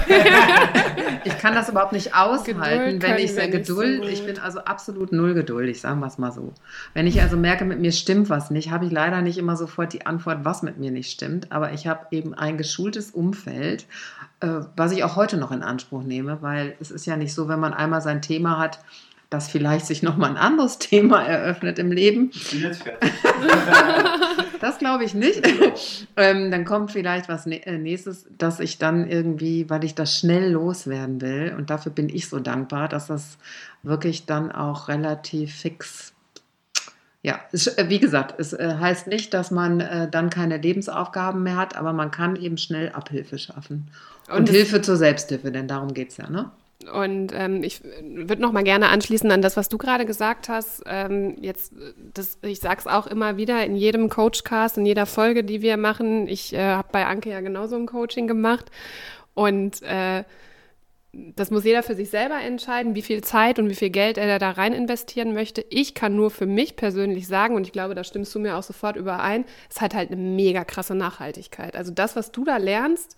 ich 1.24 1.38
kann 1.38 1.54
das 1.54 1.70
überhaupt 1.70 1.94
nicht 1.94 2.16
aushalten, 2.16 3.02
wenn 3.02 3.18
ich 3.18 3.34
sehr 3.34 3.50
Geduld, 3.50 4.04
so 4.04 4.10
ich 4.10 4.26
bin 4.26 4.40
also 4.40 4.60
absolut 4.60 5.12
null 5.12 5.34
geduldig, 5.34 5.80
sagen 5.82 6.00
wir 6.00 6.08
es 6.08 6.18
mal 6.18 6.32
so. 6.32 6.54
Wenn 6.94 7.08
ich 7.08 7.22
also 7.22 7.38
merke, 7.38 7.66
mit 7.66 7.80
mir 7.80 7.92
stimmt 7.92 8.30
was 8.30 8.52
nicht, 8.52 8.72
habe 8.72 8.86
ich 8.86 8.92
leider 8.92 9.22
nicht 9.22 9.38
immer 9.38 9.56
sofort 9.56 9.94
die 9.94 10.06
Antwort, 10.06 10.40
was 10.44 10.64
mit 10.64 10.78
mir 10.78 10.92
nicht 10.92 11.12
stimmt, 11.12 11.52
aber 11.52 11.74
ich 11.74 11.88
habe 11.88 12.08
eben 12.12 12.34
ein 12.34 12.58
geschultes 12.58 13.12
Umfeld, 13.12 13.86
äh, 14.40 14.62
was 14.76 14.92
ich 14.92 15.04
auch 15.04 15.16
heute 15.16 15.38
noch 15.38 15.52
in 15.52 15.64
Anspruch 15.64 16.04
nehme, 16.04 16.42
weil 16.42 16.76
es 16.80 16.92
ist 16.92 17.06
ja 17.06 17.16
nicht 17.16 17.34
so, 17.34 17.48
wenn 17.48 17.60
man 17.60 17.74
einmal 17.74 18.02
sein 18.02 18.22
Thema 18.22 18.58
hat, 18.58 18.80
dass 19.30 19.50
vielleicht 19.50 19.86
sich 19.86 20.02
nochmal 20.02 20.32
ein 20.32 20.38
anderes 20.38 20.78
Thema 20.80 21.22
eröffnet 21.22 21.80
im 21.80 21.92
Leben. 21.92 22.32
Ich 22.34 22.52
bin 22.52 22.62
jetzt 22.62 22.84
fertig. 22.84 23.12
das 24.60 24.80
glaube 24.80 25.04
ich 25.04 25.14
nicht. 25.14 25.42
ähm, 26.18 26.52
dann 26.52 26.66
kommt 26.66 26.92
vielleicht 26.92 27.30
was 27.30 27.46
äh, 27.46 27.78
nächstes, 27.78 28.26
dass 28.38 28.60
ich 28.60 28.78
dann 28.78 29.08
irgendwie, 29.08 29.70
weil 29.70 29.84
ich 29.84 29.96
das 29.96 30.18
schnell 30.18 30.52
loswerden 30.52 31.22
will, 31.22 31.54
und 31.58 31.70
dafür 31.70 31.92
bin 31.92 32.10
ich 32.10 32.28
so 32.28 32.40
dankbar, 32.40 32.90
dass 32.90 33.08
das 33.08 33.38
wirklich 33.84 34.26
dann 34.26 34.52
auch 34.52 34.88
relativ 34.88 35.56
fix 35.56 36.14
ja, 37.22 37.38
äh, 37.52 37.90
wie 37.90 38.00
gesagt, 38.00 38.40
es 38.40 38.54
äh, 38.54 38.76
heißt 38.80 39.08
nicht, 39.08 39.34
dass 39.34 39.52
man 39.52 40.10
dann 40.10 40.30
keine 40.30 40.56
Lebensaufgaben 40.56 41.44
mehr 41.44 41.58
hat, 41.58 41.76
aber 41.76 41.92
man 41.92 42.12
kann 42.12 42.38
eben 42.38 42.58
schnell 42.58 42.94
Abhilfe 42.94 43.38
schaffen. 43.38 43.92
Und, 44.30 44.38
Und 44.38 44.50
Hilfe 44.50 44.82
zur 44.82 44.96
Selbsthilfe, 44.96 45.52
denn 45.52 45.68
darum 45.68 45.94
geht 45.94 46.12
es 46.12 46.18
ja, 46.18 46.30
ne? 46.30 46.50
Und 46.88 47.34
ähm, 47.34 47.62
ich 47.62 47.82
würde 47.84 48.42
noch 48.42 48.54
mal 48.54 48.64
gerne 48.64 48.88
anschließen 48.88 49.30
an 49.32 49.42
das, 49.42 49.58
was 49.58 49.68
du 49.68 49.78
gerade 49.78 50.06
gesagt 50.06 50.48
hast. 50.48 50.82
Ähm, 50.86 51.36
jetzt, 51.42 51.74
das, 52.14 52.38
ich 52.42 52.62
sage 52.62 52.80
es 52.80 52.88
auch 52.88 53.06
immer 53.06 53.36
wieder 53.36 53.66
in 53.66 53.76
jedem 53.76 54.08
Coachcast, 54.08 54.78
in 54.78 54.86
jeder 54.86 55.06
Folge, 55.06 55.44
die 55.44 55.62
wir 55.62 55.76
machen. 55.76 56.28
Ich 56.30 56.54
äh, 56.54 56.60
habe 56.60 56.88
bei 56.92 57.06
Anke 57.06 57.32
ja 57.32 57.42
genauso 57.42 57.76
ein 57.76 57.86
Coaching 57.86 58.28
gemacht 58.28 58.72
und 59.34 59.82
äh, 59.82 60.24
das 61.12 61.50
muss 61.50 61.64
jeder 61.64 61.82
für 61.82 61.96
sich 61.96 62.10
selber 62.10 62.40
entscheiden, 62.40 62.96
wie 62.96 63.02
viel 63.02 63.24
Zeit 63.24 63.58
und 63.58 63.70
wie 63.70 63.76
viel 63.76 63.90
Geld 63.90 64.18
er 64.18 64.40
da 64.40 64.52
rein 64.52 64.74
investieren 64.74 65.34
möchte. 65.34 65.66
Ich 65.70 65.96
kann 65.96 66.16
nur 66.16 66.30
für 66.30 66.46
mich 66.46 66.76
persönlich 66.76 67.28
sagen, 67.28 67.56
und 67.56 67.66
ich 67.66 67.74
glaube, 67.74 67.96
da 67.96 68.04
stimmst 68.04 68.34
du 68.36 68.40
mir 68.40 68.56
auch 68.56 68.64
sofort 68.64 68.96
überein, 68.96 69.46
es 69.70 69.82
hat 69.82 69.96
halt 69.96 70.12
eine 70.12 70.22
mega 70.22 70.64
krasse 70.64 70.94
Nachhaltigkeit. 70.96 71.76
Also 71.76 71.92
das, 71.92 72.16
was 72.16 72.32
du 72.32 72.46
da 72.46 72.58
lernst, 72.58 73.18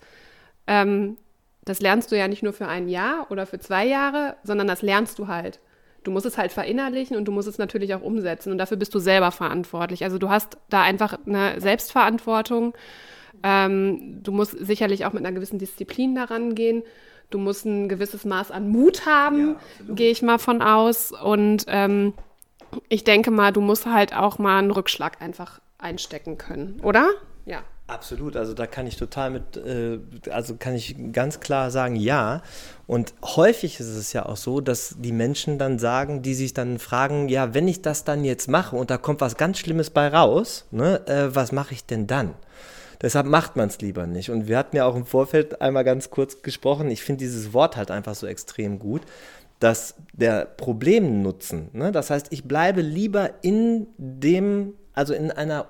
ähm, 0.66 1.18
das 1.64 1.80
lernst 1.80 2.10
du 2.10 2.18
ja 2.18 2.28
nicht 2.28 2.42
nur 2.42 2.52
für 2.52 2.66
ein 2.66 2.88
Jahr 2.88 3.26
oder 3.30 3.46
für 3.46 3.58
zwei 3.58 3.86
Jahre, 3.86 4.36
sondern 4.42 4.66
das 4.66 4.82
lernst 4.82 5.18
du 5.18 5.28
halt. 5.28 5.60
Du 6.04 6.10
musst 6.10 6.26
es 6.26 6.36
halt 6.36 6.50
verinnerlichen 6.50 7.16
und 7.16 7.26
du 7.26 7.32
musst 7.32 7.46
es 7.46 7.58
natürlich 7.58 7.94
auch 7.94 8.02
umsetzen 8.02 8.50
und 8.50 8.58
dafür 8.58 8.76
bist 8.76 8.94
du 8.94 8.98
selber 8.98 9.30
verantwortlich. 9.30 10.02
Also 10.02 10.18
du 10.18 10.28
hast 10.28 10.58
da 10.68 10.82
einfach 10.82 11.18
eine 11.26 11.60
Selbstverantwortung. 11.60 12.74
Ähm, 13.44 14.20
du 14.22 14.32
musst 14.32 14.56
sicherlich 14.58 15.06
auch 15.06 15.12
mit 15.12 15.24
einer 15.24 15.34
gewissen 15.34 15.58
Disziplin 15.58 16.14
daran 16.14 16.54
gehen. 16.54 16.82
Du 17.30 17.38
musst 17.38 17.64
ein 17.64 17.88
gewisses 17.88 18.24
Maß 18.24 18.50
an 18.50 18.68
Mut 18.68 19.06
haben, 19.06 19.56
ja, 19.88 19.94
gehe 19.94 20.10
ich 20.10 20.22
mal 20.22 20.38
von 20.38 20.60
aus. 20.60 21.12
Und 21.12 21.64
ähm, 21.68 22.14
ich 22.88 23.04
denke 23.04 23.30
mal, 23.30 23.52
du 23.52 23.60
musst 23.60 23.86
halt 23.86 24.14
auch 24.14 24.38
mal 24.38 24.58
einen 24.58 24.70
Rückschlag 24.70 25.22
einfach 25.22 25.60
einstecken 25.78 26.36
können, 26.36 26.80
oder? 26.82 27.10
Ja. 27.46 27.62
Absolut, 27.88 28.36
also 28.36 28.54
da 28.54 28.66
kann 28.66 28.86
ich 28.86 28.96
total 28.96 29.30
mit, 29.30 29.56
äh, 29.56 29.98
also 30.30 30.54
kann 30.56 30.74
ich 30.74 30.96
ganz 31.12 31.40
klar 31.40 31.70
sagen, 31.70 31.96
ja. 31.96 32.42
Und 32.86 33.12
häufig 33.22 33.80
ist 33.80 33.88
es 33.88 34.12
ja 34.12 34.24
auch 34.24 34.36
so, 34.36 34.60
dass 34.60 34.96
die 34.98 35.12
Menschen 35.12 35.58
dann 35.58 35.78
sagen, 35.78 36.22
die 36.22 36.34
sich 36.34 36.54
dann 36.54 36.78
fragen, 36.78 37.28
ja, 37.28 37.54
wenn 37.54 37.68
ich 37.68 37.82
das 37.82 38.04
dann 38.04 38.24
jetzt 38.24 38.48
mache 38.48 38.76
und 38.76 38.90
da 38.90 38.98
kommt 38.98 39.20
was 39.20 39.36
ganz 39.36 39.58
Schlimmes 39.58 39.90
bei 39.90 40.08
raus, 40.08 40.66
ne, 40.70 41.06
äh, 41.06 41.34
was 41.34 41.52
mache 41.52 41.74
ich 41.74 41.84
denn 41.84 42.06
dann? 42.06 42.34
Deshalb 43.02 43.26
macht 43.26 43.56
man 43.56 43.68
es 43.68 43.80
lieber 43.80 44.06
nicht. 44.06 44.30
Und 44.30 44.46
wir 44.46 44.56
hatten 44.56 44.76
ja 44.76 44.86
auch 44.86 44.94
im 44.94 45.04
Vorfeld 45.04 45.60
einmal 45.60 45.82
ganz 45.84 46.08
kurz 46.10 46.40
gesprochen, 46.42 46.88
ich 46.88 47.02
finde 47.02 47.18
dieses 47.18 47.52
Wort 47.52 47.76
halt 47.76 47.90
einfach 47.90 48.14
so 48.14 48.28
extrem 48.28 48.78
gut, 48.78 49.02
dass 49.58 49.96
der 50.12 50.46
Problemnutzen, 50.46 51.68
ne, 51.72 51.92
das 51.92 52.10
heißt, 52.10 52.28
ich 52.30 52.44
bleibe 52.44 52.80
lieber 52.80 53.30
in 53.42 53.88
dem, 53.98 54.74
also 54.94 55.14
in 55.14 55.30
einer 55.30 55.66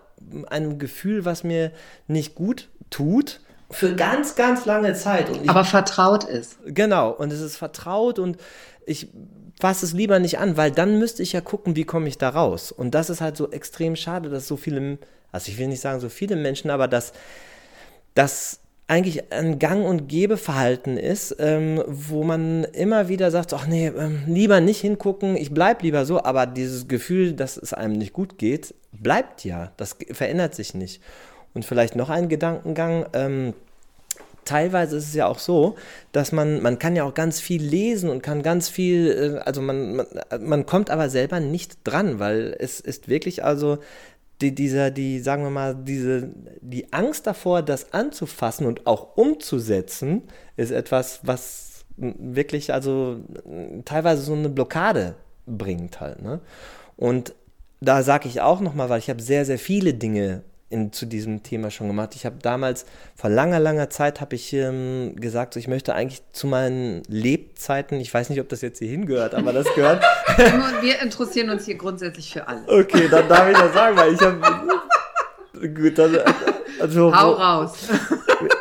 einem 0.48 0.78
Gefühl, 0.78 1.24
was 1.24 1.42
mir 1.42 1.72
nicht 2.06 2.34
gut 2.34 2.68
tut, 2.90 3.40
für 3.72 3.94
ganz, 3.94 4.34
ganz 4.34 4.66
lange 4.66 4.92
Zeit. 4.94 5.30
Ich, 5.30 5.48
Aber 5.48 5.64
vertraut 5.64 6.24
ist. 6.24 6.58
Genau, 6.66 7.10
und 7.10 7.32
es 7.32 7.40
ist 7.40 7.56
vertraut 7.56 8.18
und 8.18 8.36
ich 8.86 9.08
fasse 9.58 9.86
es 9.86 9.92
lieber 9.92 10.18
nicht 10.18 10.38
an, 10.38 10.56
weil 10.56 10.70
dann 10.70 10.98
müsste 10.98 11.22
ich 11.22 11.32
ja 11.32 11.40
gucken, 11.40 11.74
wie 11.74 11.84
komme 11.84 12.08
ich 12.08 12.18
da 12.18 12.28
raus. 12.28 12.70
Und 12.70 12.94
das 12.94 13.10
ist 13.10 13.20
halt 13.20 13.36
so 13.36 13.50
extrem 13.50 13.96
schade, 13.96 14.28
dass 14.28 14.46
so 14.46 14.56
viele, 14.56 14.98
also 15.30 15.50
ich 15.50 15.58
will 15.58 15.68
nicht 15.68 15.80
sagen 15.80 16.00
so 16.00 16.08
viele 16.08 16.36
Menschen, 16.36 16.70
aber 16.70 16.86
dass, 16.86 17.12
dass 18.14 18.60
eigentlich 18.92 19.32
ein 19.32 19.58
Gang- 19.58 19.86
und 19.86 20.06
Gebeverhalten 20.06 20.98
ist, 20.98 21.34
ähm, 21.38 21.82
wo 21.86 22.24
man 22.24 22.64
immer 22.64 23.08
wieder 23.08 23.30
sagt, 23.30 23.54
ach 23.54 23.66
nee, 23.66 23.86
ähm, 23.86 24.24
lieber 24.26 24.60
nicht 24.60 24.82
hingucken, 24.82 25.34
ich 25.34 25.50
bleib 25.50 25.82
lieber 25.82 26.04
so, 26.04 26.22
aber 26.22 26.44
dieses 26.44 26.88
Gefühl, 26.88 27.32
dass 27.32 27.56
es 27.56 27.72
einem 27.72 27.94
nicht 27.94 28.12
gut 28.12 28.36
geht, 28.36 28.74
bleibt 28.92 29.44
ja, 29.44 29.72
das 29.78 29.96
verändert 30.10 30.54
sich 30.54 30.74
nicht. 30.74 31.00
Und 31.54 31.64
vielleicht 31.64 31.96
noch 31.96 32.10
ein 32.10 32.28
Gedankengang, 32.28 33.06
ähm, 33.14 33.54
teilweise 34.44 34.98
ist 34.98 35.08
es 35.08 35.14
ja 35.14 35.26
auch 35.26 35.38
so, 35.38 35.76
dass 36.12 36.32
man, 36.32 36.60
man 36.60 36.78
kann 36.78 36.94
ja 36.94 37.04
auch 37.04 37.14
ganz 37.14 37.40
viel 37.40 37.62
lesen 37.62 38.10
und 38.10 38.22
kann 38.22 38.42
ganz 38.42 38.68
viel, 38.68 39.38
äh, 39.38 39.40
also 39.40 39.62
man, 39.62 39.96
man, 39.96 40.06
man 40.40 40.66
kommt 40.66 40.90
aber 40.90 41.08
selber 41.08 41.40
nicht 41.40 41.78
dran, 41.84 42.18
weil 42.18 42.54
es 42.58 42.78
ist 42.78 43.08
wirklich 43.08 43.42
also 43.42 43.78
die, 44.42 44.54
dieser, 44.54 44.90
die, 44.90 45.20
sagen 45.20 45.44
wir 45.44 45.50
mal, 45.50 45.74
diese, 45.74 46.30
die 46.60 46.92
Angst 46.92 47.26
davor, 47.26 47.62
das 47.62 47.92
anzufassen 47.92 48.66
und 48.66 48.86
auch 48.86 49.16
umzusetzen, 49.16 50.22
ist 50.56 50.70
etwas, 50.70 51.20
was 51.22 51.84
wirklich, 51.96 52.72
also 52.72 53.20
teilweise 53.84 54.22
so 54.22 54.34
eine 54.34 54.48
Blockade 54.48 55.14
bringt 55.46 56.00
halt. 56.00 56.22
Ne? 56.22 56.40
Und 56.96 57.34
da 57.80 58.02
sage 58.02 58.28
ich 58.28 58.40
auch 58.40 58.60
nochmal, 58.60 58.88
weil 58.88 58.98
ich 58.98 59.10
habe 59.10 59.22
sehr, 59.22 59.44
sehr 59.44 59.58
viele 59.58 59.94
Dinge 59.94 60.42
in, 60.72 60.92
zu 60.92 61.06
diesem 61.06 61.42
Thema 61.42 61.70
schon 61.70 61.86
gemacht. 61.86 62.14
Ich 62.14 62.26
habe 62.26 62.36
damals, 62.42 62.86
vor 63.14 63.30
langer, 63.30 63.60
langer 63.60 63.90
Zeit, 63.90 64.20
habe 64.20 64.34
ich 64.34 64.52
ähm, 64.52 65.14
gesagt, 65.16 65.54
so, 65.54 65.60
ich 65.60 65.68
möchte 65.68 65.94
eigentlich 65.94 66.22
zu 66.32 66.46
meinen 66.46 67.02
Lebzeiten, 67.08 68.00
ich 68.00 68.12
weiß 68.12 68.30
nicht, 68.30 68.40
ob 68.40 68.48
das 68.48 68.62
jetzt 68.62 68.78
hier 68.78 68.88
hingehört, 68.88 69.34
aber 69.34 69.52
das 69.52 69.66
gehört. 69.74 70.02
Wir 70.80 71.00
interessieren 71.00 71.50
uns 71.50 71.64
hier 71.64 71.76
grundsätzlich 71.76 72.32
für 72.32 72.48
alles. 72.48 72.68
Okay, 72.68 73.08
dann 73.08 73.28
darf 73.28 73.48
ich 73.48 73.56
das 73.56 73.72
sagen, 73.74 73.96
weil 73.96 74.14
ich 74.14 74.20
habe... 74.20 74.40
Gut, 75.74 75.98
dann, 75.98 76.18
also, 76.80 77.14
Hau 77.14 77.32
raus. 77.32 77.88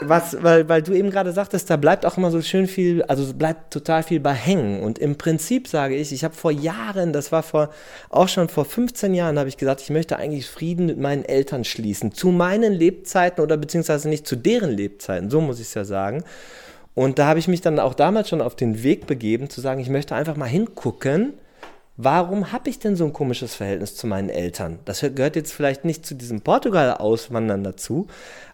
Was, 0.03 0.41
weil, 0.41 0.67
weil 0.67 0.81
du 0.81 0.93
eben 0.93 1.11
gerade 1.11 1.31
sagtest, 1.31 1.69
da 1.69 1.77
bleibt 1.77 2.07
auch 2.07 2.17
immer 2.17 2.31
so 2.31 2.41
schön 2.41 2.65
viel, 2.65 3.03
also 3.03 3.31
bleibt 3.35 3.71
total 3.71 4.01
viel 4.01 4.19
bei 4.19 4.33
hängen. 4.33 4.81
Und 4.81 4.97
im 4.97 5.15
Prinzip 5.15 5.67
sage 5.67 5.95
ich, 5.95 6.11
ich 6.11 6.23
habe 6.23 6.33
vor 6.33 6.51
Jahren, 6.51 7.13
das 7.13 7.31
war 7.31 7.43
vor, 7.43 7.69
auch 8.09 8.27
schon 8.27 8.49
vor 8.49 8.65
15 8.65 9.13
Jahren, 9.13 9.37
habe 9.37 9.47
ich 9.47 9.57
gesagt, 9.57 9.79
ich 9.81 9.91
möchte 9.91 10.17
eigentlich 10.17 10.47
Frieden 10.47 10.87
mit 10.87 10.97
meinen 10.97 11.23
Eltern 11.23 11.63
schließen. 11.63 12.13
Zu 12.13 12.29
meinen 12.29 12.73
Lebzeiten 12.73 13.43
oder 13.43 13.57
beziehungsweise 13.57 14.09
nicht 14.09 14.25
zu 14.25 14.35
deren 14.35 14.71
Lebzeiten, 14.71 15.29
so 15.29 15.39
muss 15.39 15.59
ich 15.59 15.67
es 15.67 15.75
ja 15.75 15.85
sagen. 15.85 16.23
Und 16.95 17.19
da 17.19 17.27
habe 17.27 17.39
ich 17.39 17.47
mich 17.47 17.61
dann 17.61 17.79
auch 17.79 17.93
damals 17.93 18.27
schon 18.27 18.41
auf 18.41 18.55
den 18.55 18.81
Weg 18.81 19.05
begeben, 19.05 19.51
zu 19.51 19.61
sagen, 19.61 19.79
ich 19.81 19.89
möchte 19.89 20.15
einfach 20.15 20.35
mal 20.35 20.45
hingucken, 20.45 21.33
warum 21.95 22.51
habe 22.51 22.71
ich 22.71 22.79
denn 22.79 22.95
so 22.95 23.05
ein 23.05 23.13
komisches 23.13 23.53
Verhältnis 23.53 23.95
zu 23.95 24.07
meinen 24.07 24.29
Eltern? 24.29 24.79
Das 24.85 25.01
gehört 25.01 25.35
jetzt 25.35 25.53
vielleicht 25.53 25.85
nicht 25.85 26.07
zu 26.07 26.15
diesem 26.15 26.41
Portugal-Auswandern 26.41 27.63
dazu, 27.63 28.07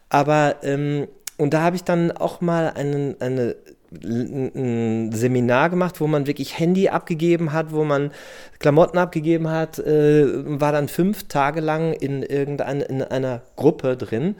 aber 0.10 0.56
ähm, 0.64 1.08
und 1.38 1.54
da 1.54 1.62
habe 1.62 1.76
ich 1.76 1.84
dann 1.84 2.12
auch 2.12 2.42
mal 2.42 2.72
einen, 2.72 3.20
eine, 3.22 3.56
ein 4.04 5.12
Seminar 5.14 5.70
gemacht, 5.70 6.02
wo 6.02 6.08
man 6.08 6.28
wirklich 6.28 6.60
Handy 6.60 6.90
abgegeben 6.90 7.54
hat, 7.54 7.72
wo 7.72 7.84
man 7.84 8.12
Klamotten 8.60 8.98
abgegeben 8.98 9.50
hat, 9.50 9.80
äh, 9.80 10.26
war 10.60 10.72
dann 10.72 10.88
fünf 10.88 11.28
Tage 11.28 11.62
lang 11.62 11.94
in 11.94 12.24
irgendeiner 12.24 12.90
in 12.90 13.02
einer 13.02 13.42
Gruppe 13.56 13.96
drin 13.96 14.36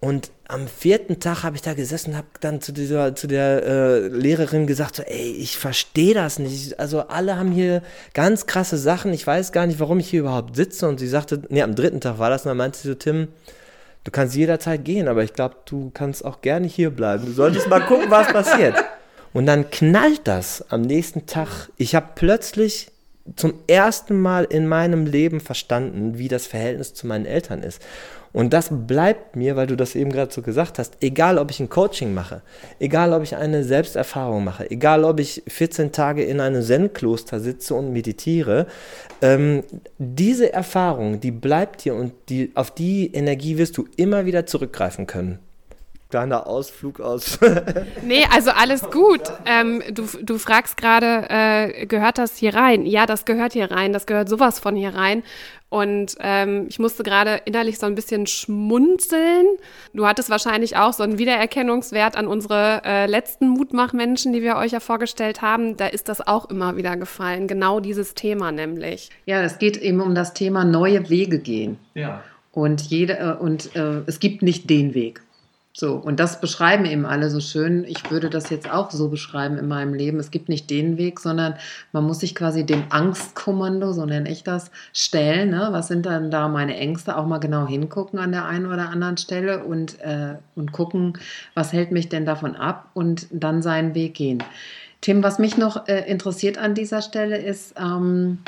und 0.00 0.30
am 0.48 0.66
vierten 0.66 1.20
Tag 1.20 1.42
habe 1.42 1.56
ich 1.56 1.62
da 1.62 1.74
gesessen 1.74 2.12
und 2.12 2.16
habe 2.16 2.26
dann 2.40 2.62
zu, 2.62 2.72
dieser, 2.72 3.14
zu 3.14 3.26
der 3.26 3.62
äh, 3.66 4.08
Lehrerin 4.08 4.66
gesagt, 4.66 4.96
so, 4.96 5.02
ey, 5.02 5.32
ich 5.32 5.58
verstehe 5.58 6.14
das 6.14 6.38
nicht. 6.38 6.80
Also 6.80 7.02
alle 7.02 7.36
haben 7.36 7.52
hier 7.52 7.82
ganz 8.14 8.46
krasse 8.46 8.78
Sachen. 8.78 9.12
Ich 9.12 9.26
weiß 9.26 9.52
gar 9.52 9.66
nicht, 9.66 9.78
warum 9.78 9.98
ich 9.98 10.08
hier 10.08 10.20
überhaupt 10.20 10.56
sitze. 10.56 10.88
Und 10.88 10.98
sie 11.00 11.06
sagte, 11.06 11.42
nee, 11.50 11.60
am 11.60 11.74
dritten 11.74 12.00
Tag 12.00 12.18
war 12.18 12.30
das. 12.30 12.46
Und 12.46 12.48
dann 12.48 12.56
meinte 12.56 12.78
sie 12.78 12.88
so, 12.88 12.94
Tim, 12.94 13.28
du 14.04 14.10
kannst 14.10 14.34
jederzeit 14.36 14.84
gehen, 14.84 15.08
aber 15.08 15.22
ich 15.22 15.32
glaube, 15.32 15.56
du 15.66 15.90
kannst 15.92 16.24
auch 16.24 16.40
gerne 16.40 16.66
hier 16.66 16.90
bleiben. 16.90 17.26
Du 17.26 17.32
solltest 17.32 17.68
mal 17.68 17.80
gucken, 17.80 18.10
was 18.10 18.28
passiert. 18.28 18.76
Und 19.32 19.46
dann 19.46 19.70
knallt 19.70 20.22
das 20.24 20.64
am 20.70 20.82
nächsten 20.82 21.26
Tag. 21.26 21.68
Ich 21.76 21.94
habe 21.94 22.08
plötzlich 22.14 22.90
zum 23.36 23.54
ersten 23.66 24.20
Mal 24.20 24.44
in 24.44 24.66
meinem 24.66 25.06
Leben 25.06 25.40
verstanden, 25.40 26.18
wie 26.18 26.28
das 26.28 26.46
Verhältnis 26.46 26.94
zu 26.94 27.06
meinen 27.06 27.26
Eltern 27.26 27.62
ist. 27.62 27.80
Und 28.32 28.52
das 28.52 28.70
bleibt 28.70 29.34
mir, 29.34 29.56
weil 29.56 29.66
du 29.66 29.76
das 29.76 29.94
eben 29.94 30.10
gerade 30.10 30.32
so 30.32 30.42
gesagt 30.42 30.78
hast, 30.78 30.96
egal 31.00 31.38
ob 31.38 31.50
ich 31.50 31.60
ein 31.60 31.68
Coaching 31.68 32.14
mache, 32.14 32.42
egal 32.78 33.12
ob 33.12 33.22
ich 33.22 33.34
eine 33.34 33.64
Selbsterfahrung 33.64 34.44
mache, 34.44 34.70
egal 34.70 35.04
ob 35.04 35.18
ich 35.18 35.42
14 35.48 35.90
Tage 35.90 36.22
in 36.22 36.40
einem 36.40 36.62
Zen-Kloster 36.62 37.40
sitze 37.40 37.74
und 37.74 37.92
meditiere, 37.92 38.66
ähm, 39.20 39.64
diese 39.98 40.52
Erfahrung, 40.52 41.20
die 41.20 41.32
bleibt 41.32 41.84
dir 41.84 41.94
und 41.94 42.12
die, 42.28 42.52
auf 42.54 42.70
die 42.70 43.12
Energie 43.12 43.58
wirst 43.58 43.76
du 43.76 43.86
immer 43.96 44.26
wieder 44.26 44.46
zurückgreifen 44.46 45.06
können 45.06 45.40
kleiner 46.10 46.46
Ausflug 46.46 47.00
aus. 47.00 47.38
nee, 48.02 48.26
also 48.32 48.50
alles 48.50 48.90
gut. 48.90 49.22
Ähm, 49.46 49.82
du, 49.90 50.06
du 50.22 50.38
fragst 50.38 50.76
gerade, 50.76 51.26
äh, 51.28 51.86
gehört 51.86 52.18
das 52.18 52.36
hier 52.36 52.54
rein? 52.54 52.84
Ja, 52.84 53.06
das 53.06 53.24
gehört 53.24 53.52
hier 53.52 53.70
rein. 53.70 53.92
Das 53.92 54.06
gehört 54.06 54.28
sowas 54.28 54.58
von 54.58 54.76
hier 54.76 54.94
rein. 54.94 55.22
Und 55.70 56.16
ähm, 56.18 56.66
ich 56.68 56.80
musste 56.80 57.04
gerade 57.04 57.42
innerlich 57.44 57.78
so 57.78 57.86
ein 57.86 57.94
bisschen 57.94 58.26
schmunzeln. 58.26 59.46
Du 59.94 60.04
hattest 60.04 60.28
wahrscheinlich 60.28 60.76
auch 60.76 60.92
so 60.92 61.04
einen 61.04 61.18
Wiedererkennungswert 61.18 62.16
an 62.16 62.26
unsere 62.26 62.82
äh, 62.84 63.06
letzten 63.06 63.48
Mutmachmenschen, 63.48 64.32
die 64.32 64.42
wir 64.42 64.56
euch 64.56 64.72
ja 64.72 64.80
vorgestellt 64.80 65.42
haben. 65.42 65.76
Da 65.76 65.86
ist 65.86 66.08
das 66.08 66.26
auch 66.26 66.50
immer 66.50 66.76
wieder 66.76 66.96
gefallen. 66.96 67.46
Genau 67.46 67.78
dieses 67.78 68.14
Thema 68.14 68.50
nämlich. 68.50 69.10
Ja, 69.26 69.42
es 69.42 69.58
geht 69.58 69.76
eben 69.76 70.00
um 70.00 70.16
das 70.16 70.34
Thema 70.34 70.64
neue 70.64 71.08
Wege 71.08 71.38
gehen. 71.38 71.78
Ja. 71.94 72.24
Und, 72.50 72.82
jede, 72.82 73.18
äh, 73.18 73.36
und 73.38 73.76
äh, 73.76 74.02
es 74.06 74.18
gibt 74.18 74.42
nicht 74.42 74.68
den 74.68 74.92
Weg. 74.94 75.22
So, 75.72 75.94
und 75.94 76.18
das 76.18 76.40
beschreiben 76.40 76.84
eben 76.84 77.06
alle 77.06 77.30
so 77.30 77.38
schön. 77.38 77.84
Ich 77.84 78.10
würde 78.10 78.28
das 78.28 78.50
jetzt 78.50 78.68
auch 78.68 78.90
so 78.90 79.08
beschreiben 79.08 79.56
in 79.56 79.68
meinem 79.68 79.94
Leben. 79.94 80.18
Es 80.18 80.32
gibt 80.32 80.48
nicht 80.48 80.68
den 80.68 80.98
Weg, 80.98 81.20
sondern 81.20 81.54
man 81.92 82.04
muss 82.04 82.20
sich 82.20 82.34
quasi 82.34 82.66
dem 82.66 82.84
Angstkommando, 82.90 83.92
so 83.92 84.04
nenne 84.04 84.28
ich 84.28 84.42
das, 84.42 84.72
stellen. 84.92 85.50
Ne? 85.50 85.68
Was 85.70 85.86
sind 85.86 86.06
dann 86.06 86.32
da 86.32 86.48
meine 86.48 86.76
Ängste? 86.76 87.16
Auch 87.16 87.26
mal 87.26 87.38
genau 87.38 87.68
hingucken 87.68 88.18
an 88.18 88.32
der 88.32 88.46
einen 88.46 88.66
oder 88.66 88.88
anderen 88.88 89.16
Stelle 89.16 89.62
und, 89.62 90.00
äh, 90.00 90.34
und 90.56 90.72
gucken, 90.72 91.16
was 91.54 91.72
hält 91.72 91.92
mich 91.92 92.08
denn 92.08 92.26
davon 92.26 92.56
ab 92.56 92.90
und 92.94 93.28
dann 93.30 93.62
seinen 93.62 93.94
Weg 93.94 94.14
gehen. 94.14 94.42
Tim, 95.00 95.22
was 95.22 95.38
mich 95.38 95.56
noch 95.56 95.86
äh, 95.86 96.00
interessiert 96.10 96.58
an 96.58 96.74
dieser 96.74 97.00
Stelle 97.00 97.38
ist, 97.38 97.74
ähm, 97.78 98.38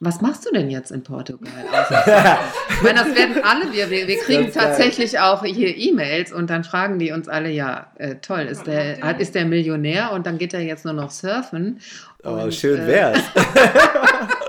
was 0.00 0.20
machst 0.20 0.46
du 0.46 0.52
denn 0.52 0.70
jetzt 0.70 0.92
in 0.92 1.02
Portugal? 1.02 1.50
ich 2.70 2.82
meine, 2.82 3.00
das 3.00 3.14
werden 3.16 3.42
alle, 3.42 3.72
wir, 3.72 3.90
wir, 3.90 4.06
wir 4.06 4.18
kriegen 4.18 4.52
tatsächlich 4.52 5.18
auch 5.18 5.44
hier 5.44 5.76
E-Mails 5.76 6.32
und 6.32 6.50
dann 6.50 6.62
fragen 6.62 7.00
die 7.00 7.10
uns 7.10 7.28
alle, 7.28 7.50
ja, 7.50 7.90
äh, 7.96 8.16
toll, 8.16 8.42
ist 8.42 8.66
der, 8.68 9.18
ist 9.18 9.34
der 9.34 9.44
Millionär 9.44 10.12
und 10.12 10.26
dann 10.26 10.38
geht 10.38 10.54
er 10.54 10.60
jetzt 10.60 10.84
nur 10.84 10.94
noch 10.94 11.10
surfen. 11.10 11.80
Oh, 12.22 12.30
und, 12.30 12.54
schön 12.54 12.80
äh, 12.80 12.86
wär's. 12.86 13.22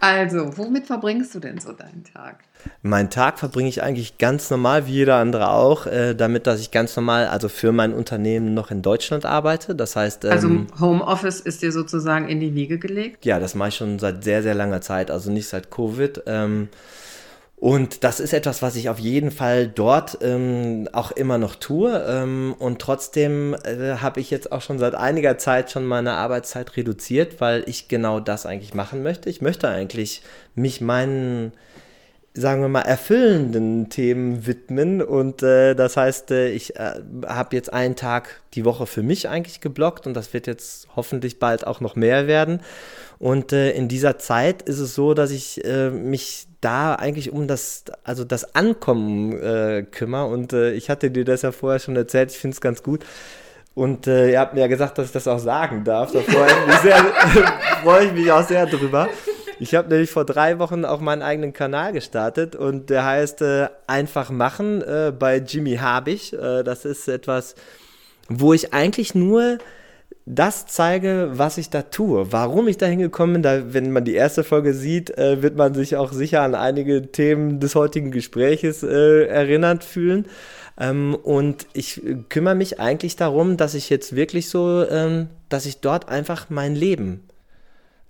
also, 0.00 0.56
womit 0.56 0.86
verbringst 0.86 1.34
du 1.34 1.40
denn 1.40 1.58
so 1.58 1.72
deinen 1.72 2.04
Tag? 2.04 2.44
Meinen 2.82 3.10
Tag 3.10 3.38
verbringe 3.38 3.68
ich 3.68 3.82
eigentlich 3.82 4.18
ganz 4.18 4.50
normal, 4.50 4.86
wie 4.86 4.92
jeder 4.92 5.16
andere 5.16 5.50
auch, 5.50 5.86
äh, 5.86 6.14
damit, 6.14 6.46
dass 6.46 6.60
ich 6.60 6.70
ganz 6.70 6.94
normal, 6.96 7.26
also 7.26 7.48
für 7.48 7.72
mein 7.72 7.92
Unternehmen 7.92 8.54
noch 8.54 8.70
in 8.70 8.82
Deutschland 8.82 9.24
arbeite. 9.24 9.74
Das 9.74 9.96
heißt. 9.96 10.24
Also 10.26 10.48
ähm, 10.48 10.66
also 10.70 10.80
Homeoffice 10.84 11.40
ist 11.40 11.62
dir 11.62 11.72
sozusagen 11.72 12.28
in 12.28 12.40
die 12.40 12.54
Wiege 12.54 12.78
gelegt? 12.78 13.24
Ja, 13.24 13.40
das 13.40 13.54
mache 13.54 13.70
ich 13.70 13.76
schon 13.76 13.98
seit 13.98 14.24
sehr, 14.24 14.42
sehr 14.42 14.54
langer 14.54 14.80
Zeit, 14.80 15.10
also 15.10 15.30
nicht 15.30 15.48
seit 15.48 15.70
Covid. 15.70 16.22
Ähm, 16.26 16.68
und 17.62 18.02
das 18.02 18.18
ist 18.18 18.32
etwas, 18.32 18.60
was 18.60 18.74
ich 18.74 18.88
auf 18.88 18.98
jeden 18.98 19.30
Fall 19.30 19.68
dort 19.68 20.18
ähm, 20.20 20.88
auch 20.90 21.12
immer 21.12 21.38
noch 21.38 21.54
tue. 21.54 21.96
Ähm, 22.08 22.56
und 22.58 22.80
trotzdem 22.80 23.54
äh, 23.54 23.98
habe 23.98 24.18
ich 24.18 24.32
jetzt 24.32 24.50
auch 24.50 24.62
schon 24.62 24.80
seit 24.80 24.96
einiger 24.96 25.38
Zeit 25.38 25.70
schon 25.70 25.86
meine 25.86 26.14
Arbeitszeit 26.14 26.76
reduziert, 26.76 27.40
weil 27.40 27.62
ich 27.68 27.86
genau 27.86 28.18
das 28.18 28.46
eigentlich 28.46 28.74
machen 28.74 29.04
möchte. 29.04 29.30
Ich 29.30 29.42
möchte 29.42 29.68
eigentlich 29.68 30.22
mich 30.56 30.80
meinen 30.80 31.52
sagen 32.34 32.62
wir 32.62 32.68
mal, 32.68 32.80
erfüllenden 32.80 33.90
Themen 33.90 34.46
widmen. 34.46 35.02
Und 35.02 35.42
äh, 35.42 35.74
das 35.74 35.96
heißt, 35.96 36.30
äh, 36.30 36.48
ich 36.48 36.76
äh, 36.76 36.94
habe 37.26 37.54
jetzt 37.54 37.72
einen 37.72 37.94
Tag 37.94 38.40
die 38.54 38.64
Woche 38.64 38.86
für 38.86 39.02
mich 39.02 39.28
eigentlich 39.28 39.60
geblockt 39.60 40.06
und 40.06 40.14
das 40.14 40.32
wird 40.32 40.46
jetzt 40.46 40.88
hoffentlich 40.96 41.38
bald 41.38 41.66
auch 41.66 41.80
noch 41.80 41.94
mehr 41.94 42.26
werden. 42.26 42.60
Und 43.22 43.52
äh, 43.52 43.70
in 43.70 43.86
dieser 43.86 44.18
Zeit 44.18 44.62
ist 44.62 44.80
es 44.80 44.96
so, 44.96 45.14
dass 45.14 45.30
ich 45.30 45.64
äh, 45.64 45.90
mich 45.90 46.48
da 46.60 46.96
eigentlich 46.96 47.30
um 47.30 47.46
das, 47.46 47.84
also 48.02 48.24
das 48.24 48.56
Ankommen 48.56 49.40
äh, 49.40 49.86
kümmere. 49.88 50.26
Und 50.26 50.52
äh, 50.52 50.72
ich 50.72 50.90
hatte 50.90 51.08
dir 51.12 51.24
das 51.24 51.42
ja 51.42 51.52
vorher 51.52 51.78
schon 51.78 51.94
erzählt, 51.94 52.32
ich 52.32 52.38
finde 52.38 52.56
es 52.56 52.60
ganz 52.60 52.82
gut. 52.82 53.06
Und 53.76 54.08
äh, 54.08 54.32
ihr 54.32 54.40
habt 54.40 54.54
mir 54.54 54.62
ja 54.62 54.66
gesagt, 54.66 54.98
dass 54.98 55.06
ich 55.06 55.12
das 55.12 55.28
auch 55.28 55.38
sagen 55.38 55.84
darf. 55.84 56.10
Da 56.10 56.18
freue 56.18 56.48
ich 56.48 56.66
mich, 56.66 56.76
sehr, 56.78 56.96
freue 57.84 58.06
ich 58.06 58.12
mich 58.12 58.32
auch 58.32 58.42
sehr 58.42 58.66
drüber. 58.66 59.08
Ich 59.60 59.76
habe 59.76 59.88
nämlich 59.88 60.10
vor 60.10 60.24
drei 60.24 60.58
Wochen 60.58 60.84
auch 60.84 60.98
meinen 60.98 61.22
eigenen 61.22 61.52
Kanal 61.52 61.92
gestartet 61.92 62.56
und 62.56 62.90
der 62.90 63.04
heißt 63.04 63.40
äh, 63.42 63.68
Einfach 63.86 64.30
machen 64.30 64.82
äh, 64.82 65.12
bei 65.16 65.36
Jimmy 65.36 65.76
Habich. 65.76 66.32
Äh, 66.32 66.64
das 66.64 66.84
ist 66.84 67.06
etwas, 67.06 67.54
wo 68.28 68.52
ich 68.52 68.74
eigentlich 68.74 69.14
nur 69.14 69.58
das 70.24 70.66
zeige, 70.66 71.30
was 71.32 71.58
ich 71.58 71.70
da 71.70 71.82
tue. 71.82 72.32
Warum 72.32 72.68
ich 72.68 72.78
da 72.78 72.86
hingekommen 72.86 73.34
bin, 73.34 73.42
da, 73.42 73.74
wenn 73.74 73.90
man 73.90 74.04
die 74.04 74.14
erste 74.14 74.44
Folge 74.44 74.72
sieht, 74.72 75.16
äh, 75.18 75.42
wird 75.42 75.56
man 75.56 75.74
sich 75.74 75.96
auch 75.96 76.12
sicher 76.12 76.42
an 76.42 76.54
einige 76.54 77.10
Themen 77.10 77.58
des 77.58 77.74
heutigen 77.74 78.12
Gespräches 78.12 78.82
äh, 78.82 79.26
erinnert 79.26 79.82
fühlen. 79.82 80.26
Ähm, 80.78 81.14
und 81.14 81.66
ich 81.72 82.02
kümmere 82.28 82.54
mich 82.54 82.78
eigentlich 82.78 83.16
darum, 83.16 83.56
dass 83.56 83.74
ich 83.74 83.90
jetzt 83.90 84.14
wirklich 84.14 84.48
so, 84.48 84.86
ähm, 84.88 85.28
dass 85.48 85.66
ich 85.66 85.80
dort 85.80 86.08
einfach 86.08 86.46
mein 86.50 86.76
Leben 86.76 87.24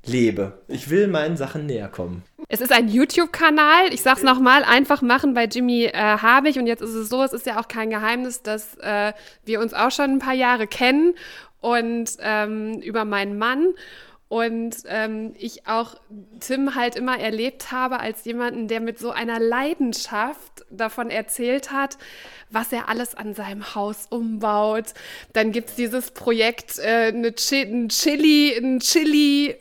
lebe. 0.04 0.58
Ich 0.68 0.90
will 0.90 1.08
meinen 1.08 1.36
Sachen 1.36 1.66
näher 1.66 1.88
kommen. 1.88 2.24
Es 2.48 2.60
ist 2.60 2.72
ein 2.72 2.88
YouTube-Kanal. 2.88 3.92
Ich 3.92 4.02
sag's 4.02 4.22
nochmal, 4.22 4.64
einfach 4.64 5.00
machen 5.00 5.32
bei 5.32 5.44
Jimmy 5.44 5.84
äh, 5.84 5.92
Habich. 5.92 6.58
Und 6.58 6.66
jetzt 6.66 6.82
ist 6.82 6.94
es 6.94 7.08
so, 7.08 7.22
es 7.22 7.32
ist 7.32 7.46
ja 7.46 7.58
auch 7.58 7.68
kein 7.68 7.88
Geheimnis, 7.88 8.42
dass 8.42 8.76
äh, 8.78 9.12
wir 9.44 9.60
uns 9.60 9.72
auch 9.72 9.90
schon 9.90 10.10
ein 10.10 10.18
paar 10.18 10.34
Jahre 10.34 10.66
kennen 10.66 11.14
und 11.62 12.10
ähm, 12.20 12.74
über 12.82 13.06
meinen 13.06 13.38
Mann. 13.38 13.68
Und 14.28 14.76
ähm, 14.86 15.34
ich 15.38 15.66
auch 15.66 15.96
Tim 16.40 16.74
halt 16.74 16.96
immer 16.96 17.18
erlebt 17.18 17.70
habe 17.70 18.00
als 18.00 18.24
jemanden, 18.24 18.66
der 18.66 18.80
mit 18.80 18.98
so 18.98 19.10
einer 19.10 19.38
Leidenschaft 19.38 20.64
davon 20.70 21.10
erzählt 21.10 21.70
hat, 21.70 21.98
was 22.48 22.72
er 22.72 22.88
alles 22.88 23.14
an 23.14 23.34
seinem 23.34 23.74
Haus 23.74 24.06
umbaut. 24.08 24.94
Dann 25.34 25.52
gibt 25.52 25.70
es 25.70 25.74
dieses 25.74 26.12
Projekt, 26.12 26.78
äh, 26.78 27.12
eine 27.14 27.32
Ch 27.32 27.52
ein 27.52 27.90
Chili, 27.90 28.56
ein 28.56 28.80
Chili 28.80 29.56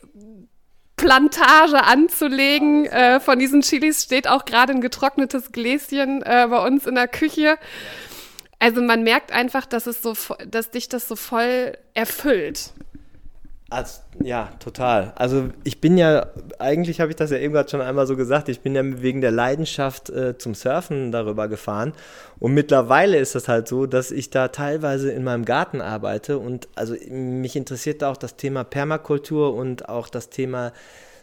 Chilis-Plantage 1.02 1.82
anzulegen. 1.84 2.86
Äh, 2.86 3.20
von 3.20 3.38
diesen 3.38 3.62
Chilis 3.62 4.04
steht 4.04 4.28
auch 4.28 4.44
gerade 4.44 4.72
ein 4.72 4.80
getrocknetes 4.80 5.52
Gläschen 5.52 6.22
äh, 6.22 6.46
bei 6.48 6.64
uns 6.66 6.86
in 6.86 6.94
der 6.94 7.08
Küche. 7.08 7.58
Also 8.62 8.80
man 8.80 9.02
merkt 9.02 9.32
einfach, 9.32 9.66
dass 9.66 9.88
es 9.88 10.02
so, 10.02 10.14
dass 10.48 10.70
dich 10.70 10.88
das 10.88 11.08
so 11.08 11.16
voll 11.16 11.76
erfüllt. 11.94 12.70
Also, 13.70 14.02
ja, 14.22 14.52
total. 14.60 15.12
Also 15.16 15.48
ich 15.64 15.80
bin 15.80 15.98
ja, 15.98 16.26
eigentlich 16.60 17.00
habe 17.00 17.10
ich 17.10 17.16
das 17.16 17.32
ja 17.32 17.38
eben 17.38 17.54
gerade 17.54 17.68
schon 17.68 17.80
einmal 17.80 18.06
so 18.06 18.16
gesagt, 18.16 18.48
ich 18.48 18.60
bin 18.60 18.76
ja 18.76 18.82
wegen 18.84 19.20
der 19.20 19.32
Leidenschaft 19.32 20.10
äh, 20.10 20.38
zum 20.38 20.54
Surfen 20.54 21.10
darüber 21.10 21.48
gefahren. 21.48 21.92
Und 22.38 22.54
mittlerweile 22.54 23.18
ist 23.18 23.34
es 23.34 23.48
halt 23.48 23.66
so, 23.66 23.86
dass 23.86 24.12
ich 24.12 24.30
da 24.30 24.46
teilweise 24.46 25.10
in 25.10 25.24
meinem 25.24 25.44
Garten 25.44 25.80
arbeite 25.80 26.38
und 26.38 26.68
also 26.76 26.94
mich 27.10 27.56
interessiert 27.56 28.00
da 28.00 28.12
auch 28.12 28.16
das 28.16 28.36
Thema 28.36 28.62
Permakultur 28.62 29.54
und 29.56 29.88
auch 29.88 30.08
das 30.08 30.30
Thema 30.30 30.72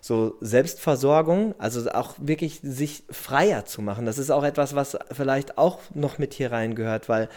so 0.01 0.37
Selbstversorgung, 0.41 1.55
also 1.57 1.89
auch 1.91 2.15
wirklich 2.19 2.59
sich 2.63 3.03
freier 3.09 3.65
zu 3.65 3.81
machen. 3.81 4.05
Das 4.05 4.17
ist 4.17 4.31
auch 4.31 4.43
etwas, 4.43 4.75
was 4.75 4.97
vielleicht 5.11 5.57
auch 5.57 5.79
noch 5.93 6.17
mit 6.17 6.33
hier 6.33 6.51
reingehört, 6.51 7.09
weil 7.09 7.29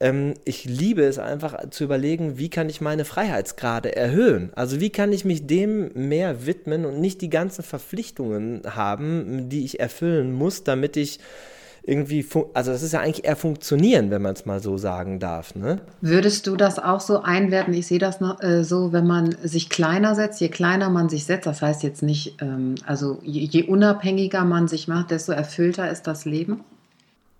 ähm, 0.00 0.34
ich 0.44 0.64
liebe 0.64 1.02
es 1.02 1.18
einfach 1.18 1.70
zu 1.70 1.84
überlegen, 1.84 2.38
wie 2.38 2.50
kann 2.50 2.68
ich 2.68 2.80
meine 2.80 3.04
Freiheitsgrade 3.04 3.94
erhöhen? 3.94 4.50
Also 4.54 4.80
wie 4.80 4.90
kann 4.90 5.12
ich 5.12 5.24
mich 5.24 5.46
dem 5.46 5.90
mehr 5.94 6.46
widmen 6.46 6.84
und 6.84 7.00
nicht 7.00 7.20
die 7.20 7.30
ganzen 7.30 7.62
Verpflichtungen 7.62 8.62
haben, 8.66 9.48
die 9.48 9.64
ich 9.64 9.80
erfüllen 9.80 10.32
muss, 10.32 10.64
damit 10.64 10.96
ich 10.96 11.20
irgendwie, 11.88 12.24
also 12.52 12.70
das 12.70 12.82
ist 12.82 12.92
ja 12.92 13.00
eigentlich 13.00 13.24
eher 13.24 13.34
funktionieren, 13.34 14.10
wenn 14.10 14.20
man 14.20 14.34
es 14.34 14.44
mal 14.44 14.60
so 14.60 14.76
sagen 14.76 15.18
darf. 15.18 15.54
Ne? 15.54 15.80
Würdest 16.02 16.46
du 16.46 16.54
das 16.54 16.78
auch 16.78 17.00
so 17.00 17.22
einwerten? 17.22 17.72
Ich 17.72 17.86
sehe 17.86 17.98
das 17.98 18.20
noch, 18.20 18.42
äh, 18.42 18.62
so, 18.62 18.92
wenn 18.92 19.06
man 19.06 19.34
sich 19.42 19.70
kleiner 19.70 20.14
setzt, 20.14 20.40
je 20.40 20.50
kleiner 20.50 20.90
man 20.90 21.08
sich 21.08 21.24
setzt, 21.24 21.46
das 21.46 21.62
heißt 21.62 21.82
jetzt 21.82 22.02
nicht, 22.02 22.36
ähm, 22.42 22.74
also 22.86 23.18
je, 23.22 23.40
je, 23.40 23.62
unabhängiger 23.64 24.44
man 24.44 24.68
sich 24.68 24.86
macht, 24.86 25.10
desto 25.10 25.32
erfüllter 25.32 25.90
ist 25.90 26.06
das 26.06 26.26
Leben? 26.26 26.60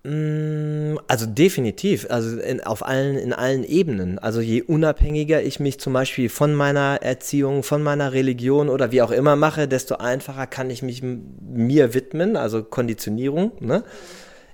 Mm, 0.03 0.97
also 1.07 1.27
definitiv, 1.27 2.07
also 2.09 2.39
in, 2.39 2.61
auf 2.61 2.83
allen, 2.83 3.17
in 3.17 3.33
allen 3.33 3.63
Ebenen. 3.63 4.17
Also 4.17 4.41
je 4.41 4.63
unabhängiger 4.63 5.43
ich 5.43 5.59
mich 5.59 5.79
zum 5.79 5.93
Beispiel 5.93 6.29
von 6.29 6.55
meiner 6.55 6.99
Erziehung, 7.01 7.61
von 7.61 7.83
meiner 7.83 8.13
Religion 8.13 8.69
oder 8.69 8.91
wie 8.91 9.01
auch 9.03 9.11
immer 9.11 9.35
mache, 9.35 9.67
desto 9.67 9.95
einfacher 9.95 10.47
kann 10.47 10.69
ich 10.71 10.81
mich 10.81 11.03
mir 11.03 11.93
widmen, 11.93 12.35
also 12.35 12.63
Konditionierung. 12.63 13.51
Ne? 13.59 13.83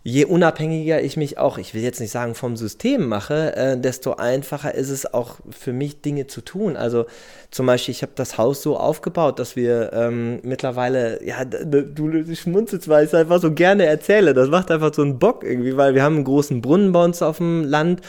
Je 0.07 0.25
unabhängiger 0.25 1.01
ich 1.01 1.17
mich 1.17 1.39
auch, 1.39 1.57
ich 1.57 1.73
will 1.73 1.81
jetzt 1.81 1.99
nicht 1.99 2.11
sagen 2.11 2.35
vom 2.35 2.55
System 2.57 3.07
mache, 3.07 3.55
äh, 3.55 3.75
desto 3.75 4.13
einfacher 4.13 4.75
ist 4.75 4.91
es 4.91 5.11
auch 5.11 5.37
für 5.49 5.73
mich 5.73 6.01
Dinge 6.01 6.27
zu 6.27 6.41
tun. 6.41 6.77
Also 6.77 7.07
zum 7.49 7.65
Beispiel, 7.65 7.91
ich 7.91 8.03
habe 8.03 8.11
das 8.13 8.37
Haus 8.37 8.61
so 8.61 8.77
aufgebaut, 8.77 9.39
dass 9.39 9.55
wir 9.55 9.93
ähm, 9.93 10.41
mittlerweile, 10.43 11.25
ja, 11.25 11.43
du 11.43 12.35
schmunzelst, 12.35 12.87
weil 12.87 13.05
ich 13.05 13.13
es 13.13 13.15
einfach 13.15 13.41
so 13.41 13.51
gerne 13.51 13.87
erzähle. 13.87 14.35
Das 14.35 14.49
macht 14.49 14.69
einfach 14.69 14.93
so 14.93 15.01
einen 15.01 15.17
Bock 15.17 15.43
irgendwie, 15.43 15.75
weil 15.75 15.95
wir 15.95 16.03
haben 16.03 16.17
einen 16.17 16.25
großen 16.25 16.61
Brunnen 16.61 16.91
bei 16.91 17.03
uns 17.03 17.23
auf 17.23 17.37
dem 17.37 17.63
Land. 17.63 18.01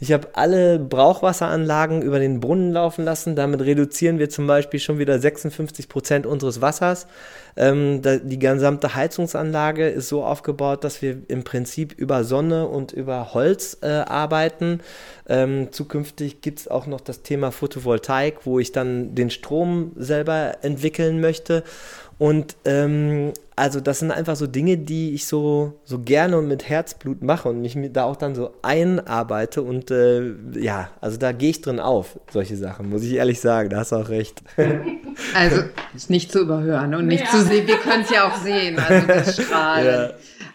Ich 0.00 0.10
habe 0.10 0.28
alle 0.32 0.78
Brauchwasseranlagen 0.78 2.00
über 2.00 2.18
den 2.18 2.40
Brunnen 2.40 2.72
laufen 2.72 3.04
lassen. 3.04 3.36
Damit 3.36 3.60
reduzieren 3.60 4.18
wir 4.18 4.30
zum 4.30 4.46
Beispiel 4.46 4.80
schon 4.80 4.98
wieder 4.98 5.18
56 5.18 5.90
Prozent 5.90 6.24
unseres 6.24 6.62
Wassers. 6.62 7.06
Ähm, 7.56 8.00
die 8.02 8.38
gesamte 8.38 8.94
Heizungsanlage 8.94 9.88
ist 9.88 10.08
so 10.08 10.24
aufgebaut, 10.24 10.84
dass 10.84 11.02
wir 11.02 11.18
im 11.28 11.44
Prinzip 11.44 11.92
über 11.92 12.24
Sonne 12.24 12.66
und 12.66 12.92
über 12.92 13.34
Holz 13.34 13.78
äh, 13.82 13.88
arbeiten. 13.88 14.80
Ähm, 15.28 15.68
zukünftig 15.70 16.40
gibt 16.40 16.60
es 16.60 16.68
auch 16.68 16.86
noch 16.86 17.00
das 17.00 17.22
Thema 17.22 17.50
Photovoltaik, 17.50 18.44
wo 18.46 18.58
ich 18.58 18.72
dann 18.72 19.14
den 19.14 19.30
Strom 19.30 19.92
selber 19.96 20.56
entwickeln 20.62 21.20
möchte. 21.20 21.62
Und 22.18 22.56
ähm, 22.64 23.32
also 23.62 23.78
das 23.80 24.00
sind 24.00 24.10
einfach 24.10 24.34
so 24.34 24.48
Dinge, 24.48 24.76
die 24.76 25.14
ich 25.14 25.24
so, 25.24 25.78
so 25.84 26.00
gerne 26.00 26.36
und 26.36 26.48
mit 26.48 26.68
Herzblut 26.68 27.22
mache 27.22 27.48
und 27.48 27.60
mich 27.60 27.78
da 27.92 28.02
auch 28.02 28.16
dann 28.16 28.34
so 28.34 28.50
einarbeite. 28.60 29.62
Und 29.62 29.92
äh, 29.92 30.32
ja, 30.58 30.90
also 31.00 31.16
da 31.16 31.30
gehe 31.30 31.50
ich 31.50 31.60
drin 31.60 31.78
auf, 31.78 32.18
solche 32.28 32.56
Sachen, 32.56 32.90
muss 32.90 33.04
ich 33.04 33.12
ehrlich 33.12 33.40
sagen, 33.40 33.70
da 33.70 33.76
hast 33.76 33.92
du 33.92 33.96
auch 33.96 34.08
recht. 34.08 34.42
Also 35.34 35.62
ist 35.94 36.08
nicht 36.08 36.32
zu 36.32 36.40
überhören 36.40 36.94
und 36.94 37.06
nicht 37.06 37.24
ja. 37.24 37.30
zu 37.30 37.42
sehen, 37.42 37.66
wir 37.66 37.76
können 37.76 38.02
es 38.02 38.10
ja 38.10 38.26
auch 38.26 38.36
sehen, 38.38 38.78
also 38.78 39.06
das 39.06 39.34
Strahlen. 39.42 39.86
Ja. 39.86 40.10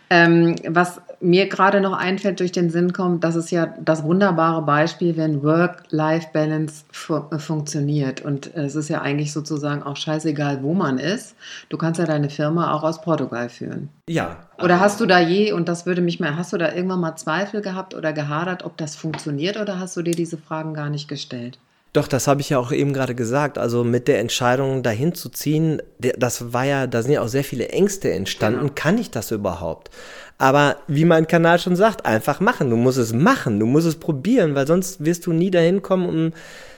Ähm, 0.09 0.55
was 0.67 0.99
mir 1.19 1.47
gerade 1.47 1.81
noch 1.81 1.93
einfällt, 1.93 2.39
durch 2.39 2.51
den 2.51 2.69
Sinn 2.69 2.93
kommt, 2.93 3.23
das 3.23 3.35
ist 3.35 3.51
ja 3.51 3.73
das 3.79 4.03
wunderbare 4.03 4.61
Beispiel, 4.61 5.17
wenn 5.17 5.43
Work-Life-Balance 5.43 6.85
fu 6.91 7.15
äh, 7.31 7.39
funktioniert. 7.39 8.21
Und 8.21 8.55
es 8.55 8.75
ist 8.75 8.89
ja 8.89 9.01
eigentlich 9.01 9.33
sozusagen 9.33 9.83
auch 9.83 9.97
scheißegal, 9.97 10.61
wo 10.61 10.73
man 10.73 10.99
ist. 10.99 11.35
Du 11.69 11.77
kannst 11.77 11.99
ja 11.99 12.05
deine 12.05 12.29
Firma 12.29 12.73
auch 12.73 12.83
aus 12.83 13.01
Portugal 13.01 13.49
führen. 13.49 13.89
Ja. 14.07 14.37
Oder 14.61 14.79
hast 14.79 15.01
du 15.01 15.05
da 15.05 15.19
je, 15.19 15.51
und 15.51 15.67
das 15.67 15.85
würde 15.85 16.01
mich 16.01 16.19
mal, 16.19 16.35
hast 16.35 16.53
du 16.53 16.57
da 16.57 16.71
irgendwann 16.71 16.99
mal 16.99 17.15
Zweifel 17.15 17.61
gehabt 17.61 17.95
oder 17.95 18.13
gehadert, 18.13 18.63
ob 18.63 18.77
das 18.77 18.95
funktioniert 18.95 19.57
oder 19.57 19.79
hast 19.79 19.97
du 19.97 20.01
dir 20.01 20.15
diese 20.15 20.37
Fragen 20.37 20.73
gar 20.73 20.89
nicht 20.89 21.07
gestellt? 21.07 21.59
Doch, 21.97 22.07
das 22.07 22.27
habe 22.27 22.41
ich 22.41 22.51
ja 22.51 22.59
auch 22.59 22.71
eben 22.71 22.93
gerade 22.93 23.15
gesagt. 23.15 23.57
Also 23.57 23.83
mit 23.83 24.07
der 24.07 24.19
Entscheidung, 24.19 24.83
dahin 24.83 25.15
zu 25.15 25.29
ziehen, 25.29 25.81
das 25.97 26.53
war 26.53 26.63
ja, 26.63 26.85
da 26.85 27.01
sind 27.01 27.13
ja 27.13 27.23
auch 27.23 27.27
sehr 27.27 27.43
viele 27.43 27.69
Ängste 27.69 28.11
entstanden. 28.11 28.59
Genau. 28.59 28.73
Kann 28.75 28.99
ich 28.99 29.09
das 29.09 29.31
überhaupt? 29.31 29.89
Aber 30.37 30.75
wie 30.87 31.05
mein 31.05 31.25
Kanal 31.25 31.57
schon 31.57 31.75
sagt, 31.75 32.05
einfach 32.05 32.39
machen. 32.39 32.69
Du 32.69 32.75
musst 32.75 32.99
es 32.99 33.13
machen, 33.13 33.59
du 33.59 33.65
musst 33.65 33.87
es 33.87 33.95
probieren, 33.95 34.53
weil 34.53 34.67
sonst 34.67 35.03
wirst 35.03 35.25
du 35.25 35.33
nie 35.33 35.49
dahin 35.49 35.81
kommen 35.81 36.07
und 36.07 36.33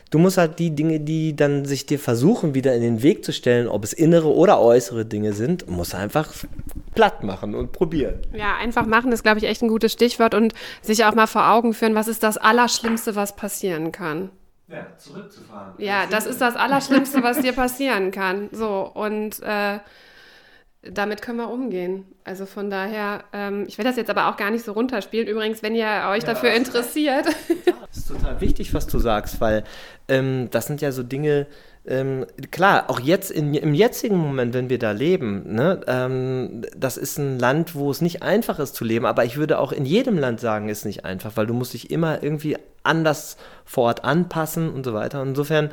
du 0.10 0.20
musst 0.20 0.38
halt 0.38 0.58
die 0.58 0.72
Dinge, 0.74 1.02
die 1.02 1.36
dann 1.36 1.66
sich 1.66 1.86
dir 1.86 2.00
versuchen, 2.00 2.56
wieder 2.56 2.74
in 2.74 2.82
den 2.82 3.04
Weg 3.04 3.26
zu 3.26 3.34
stellen, 3.34 3.68
ob 3.68 3.84
es 3.84 3.92
innere 3.92 4.34
oder 4.34 4.62
äußere 4.62 5.06
Dinge 5.06 5.34
sind, 5.34 5.70
musst 5.70 5.96
einfach 5.96 6.34
platt 6.96 7.26
machen 7.26 7.56
und 7.56 7.74
probieren. 7.74 8.22
Ja, 8.34 8.56
einfach 8.56 8.86
machen 8.86 9.12
ist, 9.12 9.24
glaube 9.24 9.40
ich, 9.40 9.44
echt 9.44 9.64
ein 9.64 9.68
gutes 9.68 9.92
Stichwort 9.92 10.34
und 10.34 10.54
sich 10.82 11.04
auch 11.04 11.14
mal 11.14 11.28
vor 11.28 11.52
Augen 11.52 11.74
führen, 11.74 11.94
was 11.94 12.08
ist 12.08 12.24
das 12.24 12.38
Allerschlimmste, 12.38 13.18
was 13.18 13.36
passieren 13.36 13.92
kann. 13.92 14.30
Ja, 14.70 14.86
zurückzufahren. 14.98 15.74
Ja, 15.78 16.06
das 16.10 16.26
ist 16.26 16.42
das 16.42 16.56
Allerschlimmste, 16.56 17.24
was 17.24 17.42
dir 17.42 17.54
passieren 17.54 18.12
kann. 18.12 18.50
So, 18.52 18.90
und 18.94 19.42
äh, 19.42 19.80
damit 20.82 21.22
können 21.22 21.40
wir 21.40 21.50
umgehen. 21.50 22.06
Also 22.24 22.46
von 22.46 22.70
daher, 22.70 23.24
ähm, 23.34 23.66
ich 23.68 23.78
will 23.78 23.86
das 23.86 23.98
jetzt 23.98 24.10
aber 24.10 24.30
auch 24.30 24.38
gar 24.38 24.52
nicht 24.52 24.64
so 24.64 24.74
runterspielen. 24.74 25.28
Übrigens, 25.28 25.64
wenn 25.64 25.76
ihr 25.76 25.88
euch 26.10 26.24
ja, 26.24 26.34
dafür 26.34 26.52
interessiert. 26.52 27.26
Das 27.90 27.98
ist 27.98 28.08
total 28.08 28.40
wichtig, 28.40 28.76
was 28.76 28.86
du 28.86 29.00
sagst, 29.00 29.42
weil 29.42 29.64
ähm, 30.08 30.50
das 30.52 30.68
sind 30.68 30.80
ja 30.80 30.92
so 30.92 31.02
Dinge, 31.02 31.48
ähm, 31.86 32.26
klar, 32.52 32.90
auch 32.90 33.00
jetzt 33.00 33.32
in, 33.32 33.54
im 33.54 33.74
jetzigen 33.74 34.18
Moment, 34.18 34.54
wenn 34.54 34.70
wir 34.70 34.80
da 34.80 34.92
leben, 34.92 35.54
ne, 35.54 35.82
ähm, 35.88 36.62
das 36.76 36.98
ist 36.98 37.18
ein 37.18 37.40
Land, 37.40 37.74
wo 37.76 37.90
es 37.90 38.02
nicht 38.02 38.22
einfach 38.22 38.60
ist 38.60 38.76
zu 38.76 38.84
leben, 38.84 39.06
aber 39.06 39.26
ich 39.26 39.38
würde 39.38 39.60
auch 39.60 39.72
in 39.72 39.86
jedem 39.86 40.18
Land 40.18 40.40
sagen, 40.40 40.70
ist 40.70 40.86
nicht 40.86 41.06
einfach, 41.06 41.32
weil 41.36 41.48
du 41.48 41.54
musst 41.54 41.74
dich 41.74 41.90
immer 41.90 42.22
irgendwie 42.22 42.58
anders 42.84 43.38
vor 43.66 43.86
Ort 43.86 44.04
anpassen 44.04 44.70
und 44.70 44.84
so 44.84 44.94
weiter. 44.94 45.22
Insofern 45.22 45.72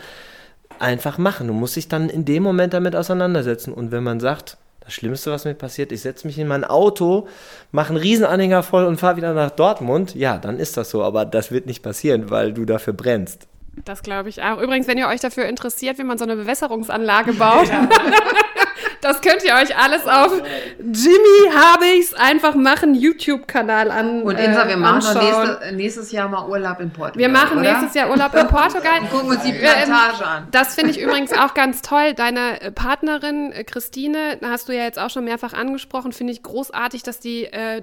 einfach 0.78 1.18
machen. 1.18 1.46
Du 1.46 1.52
musst 1.52 1.76
dich 1.76 1.88
dann 1.88 2.08
in 2.08 2.24
dem 2.24 2.42
Moment 2.42 2.74
damit 2.74 2.96
auseinandersetzen. 2.96 3.72
Und 3.72 3.90
wenn 3.92 4.02
man 4.02 4.20
sagt, 4.20 4.56
das 4.80 4.92
Schlimmste, 4.92 5.32
was 5.32 5.44
mir 5.44 5.54
passiert, 5.54 5.92
ich 5.92 6.02
setze 6.02 6.26
mich 6.26 6.38
in 6.38 6.46
mein 6.46 6.64
Auto, 6.64 7.26
mache 7.72 7.90
einen 7.90 7.98
Riesenanhänger 7.98 8.62
voll 8.62 8.84
und 8.84 8.98
fahre 8.98 9.16
wieder 9.16 9.34
nach 9.34 9.50
Dortmund, 9.50 10.14
ja, 10.14 10.38
dann 10.38 10.58
ist 10.58 10.76
das 10.76 10.90
so. 10.90 11.02
Aber 11.02 11.24
das 11.24 11.50
wird 11.50 11.66
nicht 11.66 11.82
passieren, 11.82 12.30
weil 12.30 12.52
du 12.52 12.64
dafür 12.64 12.92
brennst. 12.92 13.48
Das 13.84 14.02
glaube 14.02 14.28
ich 14.28 14.42
auch. 14.42 14.60
Übrigens, 14.60 14.88
wenn 14.88 14.98
ihr 14.98 15.08
euch 15.08 15.20
dafür 15.20 15.46
interessiert, 15.46 15.98
wie 15.98 16.04
man 16.04 16.18
so 16.18 16.24
eine 16.24 16.36
Bewässerungsanlage 16.36 17.34
baut, 17.34 17.68
ja. 17.68 17.88
Das 19.00 19.20
könnt 19.20 19.42
ihr 19.44 19.54
euch 19.54 19.76
alles 19.76 20.06
auf 20.06 20.32
Jimmy 20.78 21.50
Habichs 21.54 22.14
einfach 22.14 22.54
machen 22.54 22.94
YouTube-Kanal 22.94 23.90
an. 23.90 24.22
Und 24.22 24.38
Insa, 24.38 24.68
wir 24.68 24.76
machen 24.76 25.18
nächste, 25.18 25.72
nächstes 25.74 26.12
Jahr 26.12 26.28
mal 26.28 26.48
Urlaub 26.48 26.80
in 26.80 26.90
Portugal. 26.90 27.18
Wir 27.18 27.28
machen 27.28 27.58
oder? 27.58 27.70
nächstes 27.70 27.94
Jahr 27.94 28.10
Urlaub 28.10 28.34
in 28.34 28.46
Portugal. 28.48 29.00
gucken 29.10 29.30
uns 29.30 29.42
die 29.42 29.52
Plantage 29.52 30.26
an. 30.26 30.48
Das 30.50 30.74
finde 30.74 30.90
ich 30.90 31.00
übrigens 31.00 31.32
auch 31.32 31.54
ganz 31.54 31.82
toll. 31.82 32.14
Deine 32.14 32.60
äh, 32.60 32.70
Partnerin 32.70 33.52
äh, 33.52 33.64
Christine, 33.64 34.38
hast 34.42 34.68
du 34.68 34.72
ja 34.72 34.84
jetzt 34.84 34.98
auch 34.98 35.10
schon 35.10 35.24
mehrfach 35.24 35.52
angesprochen, 35.52 36.12
finde 36.12 36.32
ich 36.32 36.42
großartig, 36.42 37.02
dass 37.02 37.20
die 37.20 37.44
äh, 37.44 37.82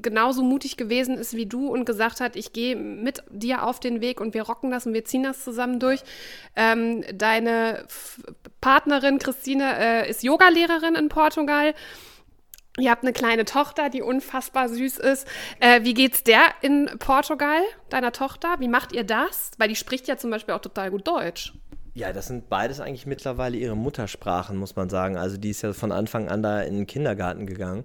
genauso 0.00 0.42
mutig 0.42 0.76
gewesen 0.76 1.16
ist 1.18 1.34
wie 1.34 1.46
du 1.46 1.68
und 1.68 1.84
gesagt 1.84 2.20
hat, 2.20 2.36
ich 2.36 2.52
gehe 2.52 2.76
mit 2.76 3.22
dir 3.30 3.64
auf 3.64 3.80
den 3.80 4.00
Weg 4.00 4.20
und 4.20 4.34
wir 4.34 4.42
rocken 4.42 4.70
das 4.70 4.86
und 4.86 4.94
wir 4.94 5.04
ziehen 5.04 5.22
das 5.22 5.44
zusammen 5.44 5.80
durch. 5.80 6.02
Ähm, 6.56 7.04
deine 7.12 7.84
Partnerin 8.64 9.18
Christine 9.18 9.78
äh, 9.78 10.08
ist 10.08 10.22
Yogalehrerin 10.22 10.94
in 10.94 11.10
Portugal. 11.10 11.74
Ihr 12.78 12.90
habt 12.90 13.02
eine 13.02 13.12
kleine 13.12 13.44
Tochter, 13.44 13.90
die 13.90 14.00
unfassbar 14.00 14.70
süß 14.70 14.96
ist. 15.00 15.28
Äh, 15.60 15.84
wie 15.84 15.92
geht's 15.92 16.24
der 16.24 16.40
in 16.62 16.88
Portugal, 16.98 17.60
deiner 17.90 18.10
Tochter? 18.10 18.56
Wie 18.60 18.68
macht 18.68 18.92
ihr 18.92 19.04
das? 19.04 19.50
Weil 19.58 19.68
die 19.68 19.76
spricht 19.76 20.08
ja 20.08 20.16
zum 20.16 20.30
Beispiel 20.30 20.54
auch 20.54 20.62
total 20.62 20.90
gut 20.90 21.06
Deutsch. 21.06 21.52
Ja, 21.92 22.14
das 22.14 22.28
sind 22.28 22.48
beides 22.48 22.80
eigentlich 22.80 23.04
mittlerweile 23.04 23.58
ihre 23.58 23.76
Muttersprachen, 23.76 24.56
muss 24.56 24.74
man 24.76 24.88
sagen. 24.88 25.18
Also 25.18 25.36
die 25.36 25.50
ist 25.50 25.60
ja 25.60 25.74
von 25.74 25.92
Anfang 25.92 26.30
an 26.30 26.42
da 26.42 26.62
in 26.62 26.74
den 26.74 26.86
Kindergarten 26.86 27.46
gegangen. 27.46 27.84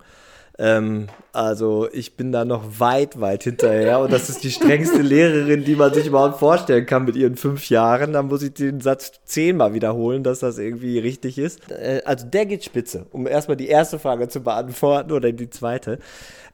Ähm, 0.60 1.08
also 1.32 1.88
ich 1.94 2.18
bin 2.18 2.34
da 2.34 2.44
noch 2.44 2.80
weit, 2.80 3.22
weit 3.22 3.44
hinterher 3.44 4.00
und 4.00 4.12
das 4.12 4.30
ist 4.30 4.44
die 4.44 4.52
strengste 4.52 5.02
Lehrerin, 5.02 5.64
die 5.64 5.78
man 5.78 5.94
sich 5.94 6.08
überhaupt 6.08 6.38
vorstellen 6.38 6.86
kann 6.86 7.06
mit 7.06 7.16
ihren 7.16 7.38
fünf 7.38 7.70
Jahren. 7.70 8.12
Da 8.12 8.24
muss 8.24 8.44
ich 8.44 8.54
den 8.54 8.82
Satz 8.82 9.14
zehnmal 9.24 9.74
wiederholen, 9.74 10.24
dass 10.24 10.40
das 10.40 10.58
irgendwie 10.58 11.00
richtig 11.00 11.38
ist. 11.38 11.72
Äh, 11.72 12.02
also 12.04 12.28
der 12.28 12.46
geht 12.46 12.66
spitze, 12.66 13.06
um 13.12 13.26
erstmal 13.26 13.56
die 13.56 13.70
erste 13.70 14.00
Frage 14.00 14.28
zu 14.28 14.42
beantworten 14.42 15.14
oder 15.14 15.32
die 15.32 15.50
zweite. 15.50 16.00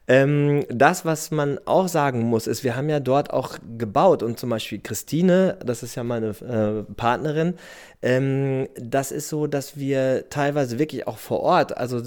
Ähm, 0.08 0.66
das, 0.70 1.04
was 1.04 1.32
man 1.32 1.60
auch 1.66 1.88
sagen 1.88 2.22
muss, 2.22 2.46
ist, 2.46 2.64
wir 2.64 2.76
haben 2.76 2.90
ja 2.90 3.00
dort 3.00 3.34
auch 3.34 3.58
gebaut 3.78 4.22
und 4.22 4.40
zum 4.40 4.52
Beispiel 4.52 4.80
Christine, 4.80 5.58
das 5.66 5.82
ist 5.82 5.96
ja 5.96 6.04
meine 6.04 6.28
äh, 6.28 6.94
Partnerin, 6.94 7.56
ähm, 8.04 8.68
das 8.80 9.12
ist 9.12 9.30
so, 9.30 9.48
dass 9.48 9.78
wir 9.78 10.30
teilweise 10.30 10.78
wirklich 10.78 11.08
auch 11.08 11.18
vor 11.18 11.40
Ort, 11.40 11.76
also 11.76 12.04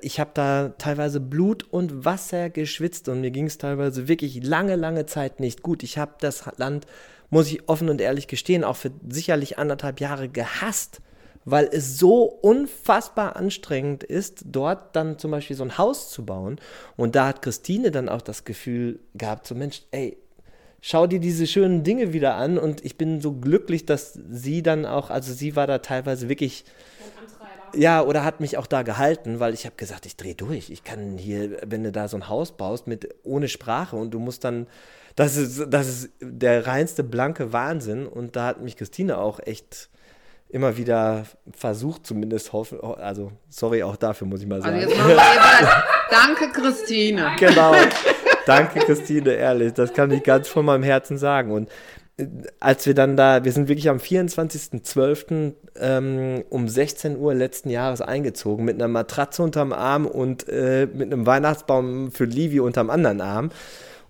ich 0.00 0.18
habe 0.18 0.32
da 0.34 0.70
teilweise 0.78 1.20
Blut 1.20 1.64
und 1.70 2.04
Wasser 2.04 2.50
geschwitzt 2.50 3.08
und 3.08 3.20
mir 3.20 3.30
ging 3.30 3.46
es 3.46 3.56
teilweise 3.56 4.08
wirklich 4.08 4.42
lange, 4.42 4.74
lange 4.74 5.06
Zeit 5.06 5.38
nicht 5.38 5.62
gut. 5.62 5.84
Ich 5.84 5.98
habe 5.98 6.14
das 6.18 6.44
Land, 6.56 6.86
muss 7.30 7.46
ich 7.52 7.68
offen 7.68 7.88
und 7.88 8.00
ehrlich 8.00 8.26
gestehen, 8.26 8.64
auch 8.64 8.76
für 8.76 8.90
sicherlich 9.08 9.58
anderthalb 9.58 10.00
Jahre 10.00 10.28
gehasst 10.28 11.00
weil 11.44 11.68
es 11.72 11.98
so 11.98 12.24
unfassbar 12.24 13.36
anstrengend 13.36 14.04
ist, 14.04 14.44
dort 14.46 14.94
dann 14.96 15.18
zum 15.18 15.30
Beispiel 15.30 15.56
so 15.56 15.64
ein 15.64 15.78
Haus 15.78 16.10
zu 16.10 16.24
bauen. 16.24 16.60
Und 16.96 17.14
da 17.14 17.26
hat 17.26 17.42
Christine 17.42 17.90
dann 17.90 18.08
auch 18.08 18.22
das 18.22 18.44
Gefühl 18.44 19.00
gehabt, 19.14 19.46
so 19.46 19.54
Mensch, 19.54 19.82
ey, 19.90 20.16
schau 20.80 21.06
dir 21.06 21.20
diese 21.20 21.46
schönen 21.46 21.84
Dinge 21.84 22.12
wieder 22.12 22.34
an. 22.34 22.58
Und 22.58 22.84
ich 22.84 22.96
bin 22.96 23.20
so 23.20 23.32
glücklich, 23.32 23.86
dass 23.86 24.18
sie 24.30 24.62
dann 24.62 24.86
auch, 24.86 25.10
also 25.10 25.32
sie 25.32 25.56
war 25.56 25.66
da 25.66 25.78
teilweise 25.78 26.28
wirklich 26.28 26.64
ja, 27.74 28.02
oder 28.02 28.24
hat 28.24 28.40
mich 28.40 28.58
auch 28.58 28.66
da 28.66 28.82
gehalten, 28.82 29.40
weil 29.40 29.54
ich 29.54 29.64
habe 29.64 29.76
gesagt, 29.76 30.06
ich 30.06 30.16
drehe 30.16 30.34
durch. 30.34 30.70
Ich 30.70 30.84
kann 30.84 31.16
hier, 31.16 31.58
wenn 31.64 31.82
du 31.82 31.92
da 31.92 32.06
so 32.08 32.16
ein 32.16 32.28
Haus 32.28 32.52
baust 32.52 32.86
mit 32.86 33.14
ohne 33.22 33.48
Sprache 33.48 33.96
und 33.96 34.10
du 34.12 34.18
musst 34.18 34.44
dann, 34.44 34.66
das 35.16 35.36
ist, 35.36 35.66
das 35.70 35.88
ist 35.88 36.10
der 36.20 36.66
reinste 36.66 37.02
blanke 37.02 37.52
Wahnsinn. 37.52 38.06
Und 38.06 38.36
da 38.36 38.46
hat 38.46 38.60
mich 38.60 38.76
Christine 38.76 39.18
auch 39.18 39.40
echt 39.40 39.88
immer 40.52 40.76
wieder 40.76 41.24
versucht, 41.56 42.06
zumindest 42.06 42.52
hoffen, 42.52 42.78
also 42.80 43.32
sorry 43.48 43.82
auch 43.82 43.96
dafür, 43.96 44.26
muss 44.26 44.42
ich 44.42 44.46
mal 44.46 44.62
also 44.62 44.68
sagen. 44.68 44.92
Also 45.18 45.70
Danke, 46.10 46.52
Christine. 46.52 47.32
Genau. 47.38 47.74
Danke, 48.46 48.80
Christine, 48.80 49.32
ehrlich. 49.32 49.72
Das 49.72 49.94
kann 49.94 50.10
ich 50.10 50.22
ganz 50.22 50.48
von 50.48 50.66
meinem 50.66 50.82
Herzen 50.82 51.16
sagen. 51.16 51.52
Und 51.52 51.70
äh, 52.18 52.26
als 52.60 52.84
wir 52.86 52.94
dann 52.94 53.16
da, 53.16 53.44
wir 53.44 53.52
sind 53.52 53.68
wirklich 53.68 53.88
am 53.88 53.96
24.12. 53.96 55.54
Ähm, 55.80 56.44
um 56.50 56.68
16 56.68 57.16
Uhr 57.16 57.32
letzten 57.34 57.70
Jahres 57.70 58.02
eingezogen, 58.02 58.66
mit 58.66 58.74
einer 58.74 58.88
Matratze 58.88 59.42
unterm 59.42 59.72
Arm 59.72 60.06
und 60.06 60.46
äh, 60.48 60.86
mit 60.92 61.10
einem 61.10 61.24
Weihnachtsbaum 61.24 62.12
für 62.12 62.26
Livi 62.26 62.60
unterm 62.60 62.90
anderen 62.90 63.22
Arm. 63.22 63.50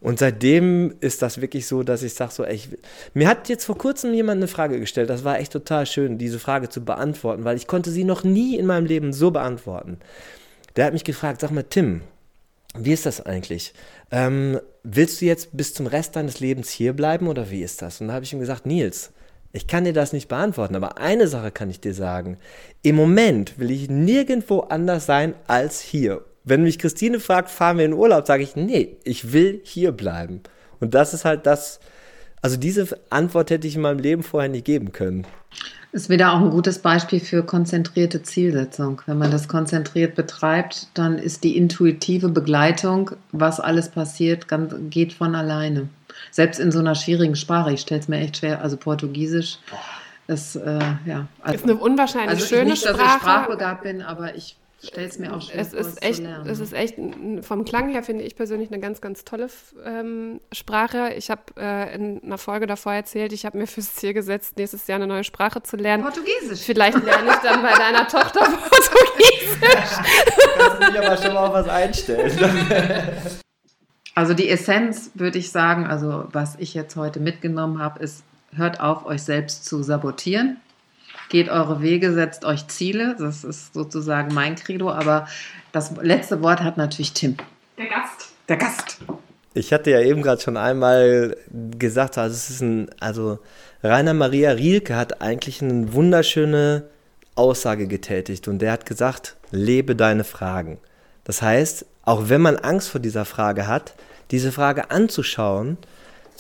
Und 0.03 0.19
seitdem 0.19 0.97
ist 1.01 1.23
das 1.23 1.41
wirklich 1.41 1.69
so, 1.69 1.85
dass 1.85 2.03
ich 2.03 2.15
sage 2.15 2.33
so, 2.33 2.45
ey, 2.45 2.57
ich, 2.57 2.69
mir 3.15 3.29
hat 3.29 3.49
jetzt 3.49 3.65
vor 3.65 3.79
kurzem 3.79 4.13
jemand 4.13 4.39
eine 4.39 4.49
Frage 4.49 4.81
gestellt, 4.81 5.09
das 5.09 5.23
war 5.23 5.39
echt 5.39 5.53
total 5.53 5.87
schön, 5.87 6.19
diese 6.19 6.41
Frage 6.41 6.69
zu 6.69 6.85
beantworten, 6.85 7.45
weil 7.45 7.57
ich 7.57 7.69
konnte 7.69 7.93
sie 7.93 8.03
noch 8.03 8.25
nie 8.25 8.59
in 8.59 8.67
meinem 8.67 8.87
Leben 8.87 9.13
so 9.13 9.31
beantworten. 9.31 9.99
Der 10.75 10.87
hat 10.87 10.93
mich 10.93 11.05
gefragt, 11.05 11.41
sag 11.41 11.53
mal, 11.53 11.63
Tim, 11.63 12.03
wie 12.77 12.93
ist 12.93 13.07
das 13.07 13.25
eigentlich? 13.25 13.75
Ähm, 14.11 14.59
willst 14.83 15.21
du 15.21 15.27
jetzt 15.27 15.57
bis 15.57 15.73
zum 15.73 15.87
Rest 15.87 16.17
deines 16.17 16.41
Lebens 16.41 16.71
hier 16.71 16.95
bleiben 16.95 17.29
oder 17.29 17.51
wie 17.51 17.63
ist 17.63 17.81
das? 17.81 18.01
Und 18.01 18.09
da 18.09 18.15
habe 18.15 18.25
ich 18.25 18.33
ihm 18.33 18.41
gesagt, 18.41 18.67
Nils, 18.67 19.13
ich 19.53 19.69
kann 19.69 19.85
dir 19.85 19.93
das 19.93 20.13
nicht 20.13 20.27
beantworten, 20.27 20.75
aber 20.75 20.99
eine 20.99 21.29
Sache 21.29 21.53
kann 21.53 21.71
ich 21.71 21.81
dir 21.81 21.95
sagen. 21.95 22.39
Im 22.83 22.97
Moment 22.97 23.59
will 23.59 23.71
ich 23.71 23.89
nirgendwo 23.89 24.61
anders 24.61 25.07
sein 25.07 25.35
als 25.47 25.81
hier. 25.81 26.25
Wenn 26.45 26.63
mich 26.63 26.79
Christine 26.79 27.21
fragt, 27.21 27.51
fahren 27.51 27.79
wir 27.79 27.85
in 27.85 27.93
Urlaub, 27.93 28.27
sage 28.27 28.43
ich, 28.43 28.57
nee, 28.57 28.97
ich 29.05 29.33
will 29.33 29.61
hier 29.65 29.93
bleiben. 29.93 30.41
Und 30.81 30.95
das 30.95 31.15
ist 31.15 31.25
halt 31.25 31.47
das, 31.47 31.79
also 32.41 32.57
diese 32.57 32.99
Antwort 33.11 33.51
hätte 33.51 33.69
ich 33.69 33.77
in 33.77 33.83
meinem 33.83 34.01
Leben 34.01 34.23
vorher 34.23 34.51
nicht 34.51 34.65
geben 34.65 34.93
können. 34.93 35.27
Ist 35.93 36.09
wieder 36.09 36.33
auch 36.33 36.41
ein 36.41 36.51
gutes 36.51 36.79
Beispiel 36.79 37.21
für 37.21 37.45
konzentrierte 37.45 38.23
Zielsetzung. 38.23 39.03
Wenn 39.05 39.19
man 39.19 39.31
das 39.31 39.47
konzentriert 39.47 40.15
betreibt, 40.15 40.89
dann 40.95 41.19
ist 41.19 41.45
die 41.45 41.57
intuitive 41.57 42.31
Begleitung, 42.31 43.11
was 43.31 43.61
alles 43.61 43.91
passiert, 43.91 44.49
ganz, 44.49 44.75
geht 44.89 45.13
von 45.13 45.35
alleine. 45.35 45.89
Selbst 46.31 46.59
in 46.59 46.73
so 46.73 46.79
einer 46.79 46.95
schwierigen 46.95 47.37
Sprache, 47.37 47.73
ich 47.73 47.83
stelle 47.83 48.01
es 48.01 48.09
mir 48.09 48.21
echt 48.21 48.39
schwer, 48.39 48.63
also 48.63 48.79
Portugiesisch. 48.79 49.59
Ist, 50.29 50.57
äh, 50.57 50.79
ja, 51.05 51.27
also, 51.43 51.57
ist 51.57 51.65
eine 51.65 51.77
unwahrscheinlich 51.77 52.31
also 52.31 52.47
schöne 52.47 52.71
nicht, 52.71 52.83
Sprache. 52.83 52.97
Dass 52.97 53.17
ich 53.17 53.21
sprachbegabt 53.21 53.83
bin, 53.83 54.03
aber 54.03 54.35
ich 54.35 54.57
stelle 54.83 55.07
es 55.07 55.19
mir 55.19 55.33
auch 55.33 55.41
schwer 55.41 55.61
es 55.61 55.71
vor, 55.71 55.81
ist 55.81 56.03
echt, 56.03 56.23
Es 56.45 56.59
ist 56.59 56.73
echt, 56.73 56.97
vom 57.43 57.65
Klang 57.65 57.91
her 57.91 58.03
finde 58.03 58.25
ich 58.25 58.35
persönlich 58.35 58.71
eine 58.71 58.81
ganz, 58.81 59.01
ganz 59.01 59.25
tolle 59.25 59.49
ähm, 59.85 60.41
Sprache. 60.53 61.15
Ich 61.17 61.31
habe 61.31 61.43
äh, 61.57 61.95
in 61.95 62.23
einer 62.23 62.39
Folge 62.39 62.67
davor 62.67 62.93
erzählt, 62.93 63.33
ich 63.33 63.47
habe 63.47 63.59
mir 63.59 63.67
fürs 63.67 63.95
Ziel 63.95 64.13
gesetzt, 64.13 64.57
nächstes 64.57 64.87
Jahr 64.87 64.97
eine 64.97 65.07
neue 65.07 65.25
Sprache 65.25 65.63
zu 65.63 65.77
lernen. 65.77 66.03
Portugiesisch. 66.03 66.61
Vielleicht 66.61 67.03
lerne 67.03 67.31
ich 67.31 67.37
dann 67.37 67.63
bei 67.63 67.75
deiner 67.75 68.09
Tochter 68.09 68.41
Portugiesisch. 68.71 69.61
Kannst 70.59 70.83
du 70.83 70.91
dich 70.91 71.01
aber 71.01 71.17
schon 71.17 71.35
mal 71.35 71.47
auf 71.47 71.55
was 71.55 71.69
einstellen. 71.69 72.33
also 74.15 74.35
die 74.35 74.49
Essenz 74.49 75.13
würde 75.15 75.39
ich 75.39 75.53
sagen, 75.53 75.87
also 75.87 76.25
was 76.33 76.57
ich 76.59 76.75
jetzt 76.75 76.97
heute 76.97 77.21
mitgenommen 77.21 77.79
habe, 77.79 78.03
ist, 78.03 78.25
hört 78.55 78.81
auf, 78.81 79.07
euch 79.07 79.23
selbst 79.23 79.65
zu 79.65 79.83
sabotieren 79.83 80.62
geht 81.33 81.49
eure 81.49 81.81
Wege, 81.81 82.13
setzt 82.13 82.45
euch 82.45 82.69
Ziele. 82.69 83.17
Das 83.19 83.43
ist 83.43 83.73
sozusagen 83.73 84.33
mein 84.35 84.55
Credo. 84.55 84.91
Aber 84.91 85.27
das 85.73 85.93
letzte 86.01 86.43
Wort 86.43 86.61
hat 86.61 86.77
natürlich 86.77 87.15
Tim. 87.15 87.37
Der 87.79 87.87
Gast. 87.87 88.33
Der 88.49 88.59
Gast. 88.59 88.99
Ich 89.55 89.73
hatte 89.73 89.91
ja 89.91 90.01
eben 90.01 90.23
gerade 90.23 90.41
schon 90.41 90.57
einmal 90.57 91.37
gesagt, 91.79 92.19
also 92.19 92.35
es 92.35 92.51
ist 92.51 92.61
ein, 92.61 92.91
also 93.01 93.39
Rainer 93.83 94.15
Maria 94.15 94.53
Rielke 94.53 94.95
hat 94.95 95.23
eigentlich 95.23 95.63
eine 95.63 95.93
wunderschöne 95.93 96.85
Aussage 97.35 97.87
getätigt 97.87 98.47
und 98.47 98.61
der 98.61 98.73
hat 98.73 98.85
gesagt, 98.85 99.37
lebe 99.51 99.97
deine 99.97 100.25
Fragen. 100.25 100.79
Das 101.25 101.41
heißt, 101.41 101.87
auch 102.05 102.29
wenn 102.29 102.43
man 102.43 102.57
Angst 102.57 102.91
vor 102.91 103.01
dieser 103.01 103.25
Frage 103.25 103.67
hat, 103.67 103.95
diese 104.31 104.53
Frage 104.53 104.91
anzuschauen 104.91 105.79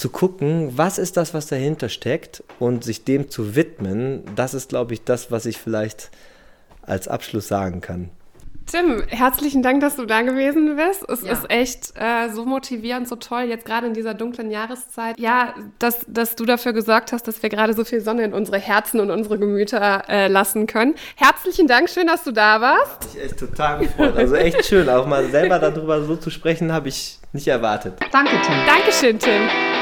zu 0.02 0.10
gucken, 0.10 0.72
was 0.76 0.98
ist 0.98 1.16
das, 1.16 1.32
was 1.32 1.46
dahinter 1.46 1.88
steckt 1.88 2.42
und 2.58 2.82
sich 2.82 3.04
dem 3.04 3.30
zu 3.30 3.54
widmen, 3.54 4.24
das 4.34 4.52
ist, 4.52 4.70
glaube 4.70 4.94
ich, 4.94 5.04
das, 5.04 5.30
was 5.30 5.46
ich 5.46 5.58
vielleicht 5.58 6.10
als 6.82 7.06
Abschluss 7.06 7.46
sagen 7.46 7.80
kann. 7.80 8.10
Tim, 8.66 9.04
herzlichen 9.06 9.62
Dank, 9.62 9.80
dass 9.80 9.94
du 9.94 10.04
da 10.04 10.22
gewesen 10.22 10.74
bist. 10.74 11.08
Es 11.08 11.22
ja. 11.22 11.32
ist 11.32 11.48
echt 11.50 11.92
äh, 11.94 12.30
so 12.30 12.44
motivierend, 12.44 13.06
so 13.06 13.14
toll, 13.14 13.42
jetzt 13.42 13.64
gerade 13.64 13.86
in 13.86 13.94
dieser 13.94 14.14
dunklen 14.14 14.50
Jahreszeit. 14.50 15.20
Ja, 15.20 15.54
dass, 15.78 16.04
dass 16.08 16.34
du 16.34 16.46
dafür 16.46 16.72
gesorgt 16.72 17.12
hast, 17.12 17.28
dass 17.28 17.40
wir 17.40 17.48
gerade 17.48 17.72
so 17.72 17.84
viel 17.84 18.00
Sonne 18.00 18.24
in 18.24 18.32
unsere 18.32 18.58
Herzen 18.58 18.98
und 18.98 19.10
unsere 19.10 19.38
Gemüter 19.38 20.02
äh, 20.08 20.26
lassen 20.26 20.66
können. 20.66 20.96
Herzlichen 21.14 21.68
Dank, 21.68 21.90
schön, 21.90 22.08
dass 22.08 22.24
du 22.24 22.32
da 22.32 22.60
warst. 22.60 23.14
Ich 23.14 23.22
echt 23.22 23.38
total 23.38 23.80
gefreut. 23.80 24.16
Also 24.16 24.34
echt 24.34 24.64
schön, 24.64 24.88
auch 24.88 25.06
mal 25.06 25.30
selber 25.30 25.60
darüber 25.60 26.02
so 26.02 26.16
zu 26.16 26.30
sprechen, 26.30 26.72
habe 26.72 26.88
ich 26.88 27.20
nicht 27.32 27.46
erwartet. 27.46 27.94
Danke, 28.10 28.32
Tim. 28.44 28.54
Dankeschön, 28.66 29.18
Tim. 29.20 29.81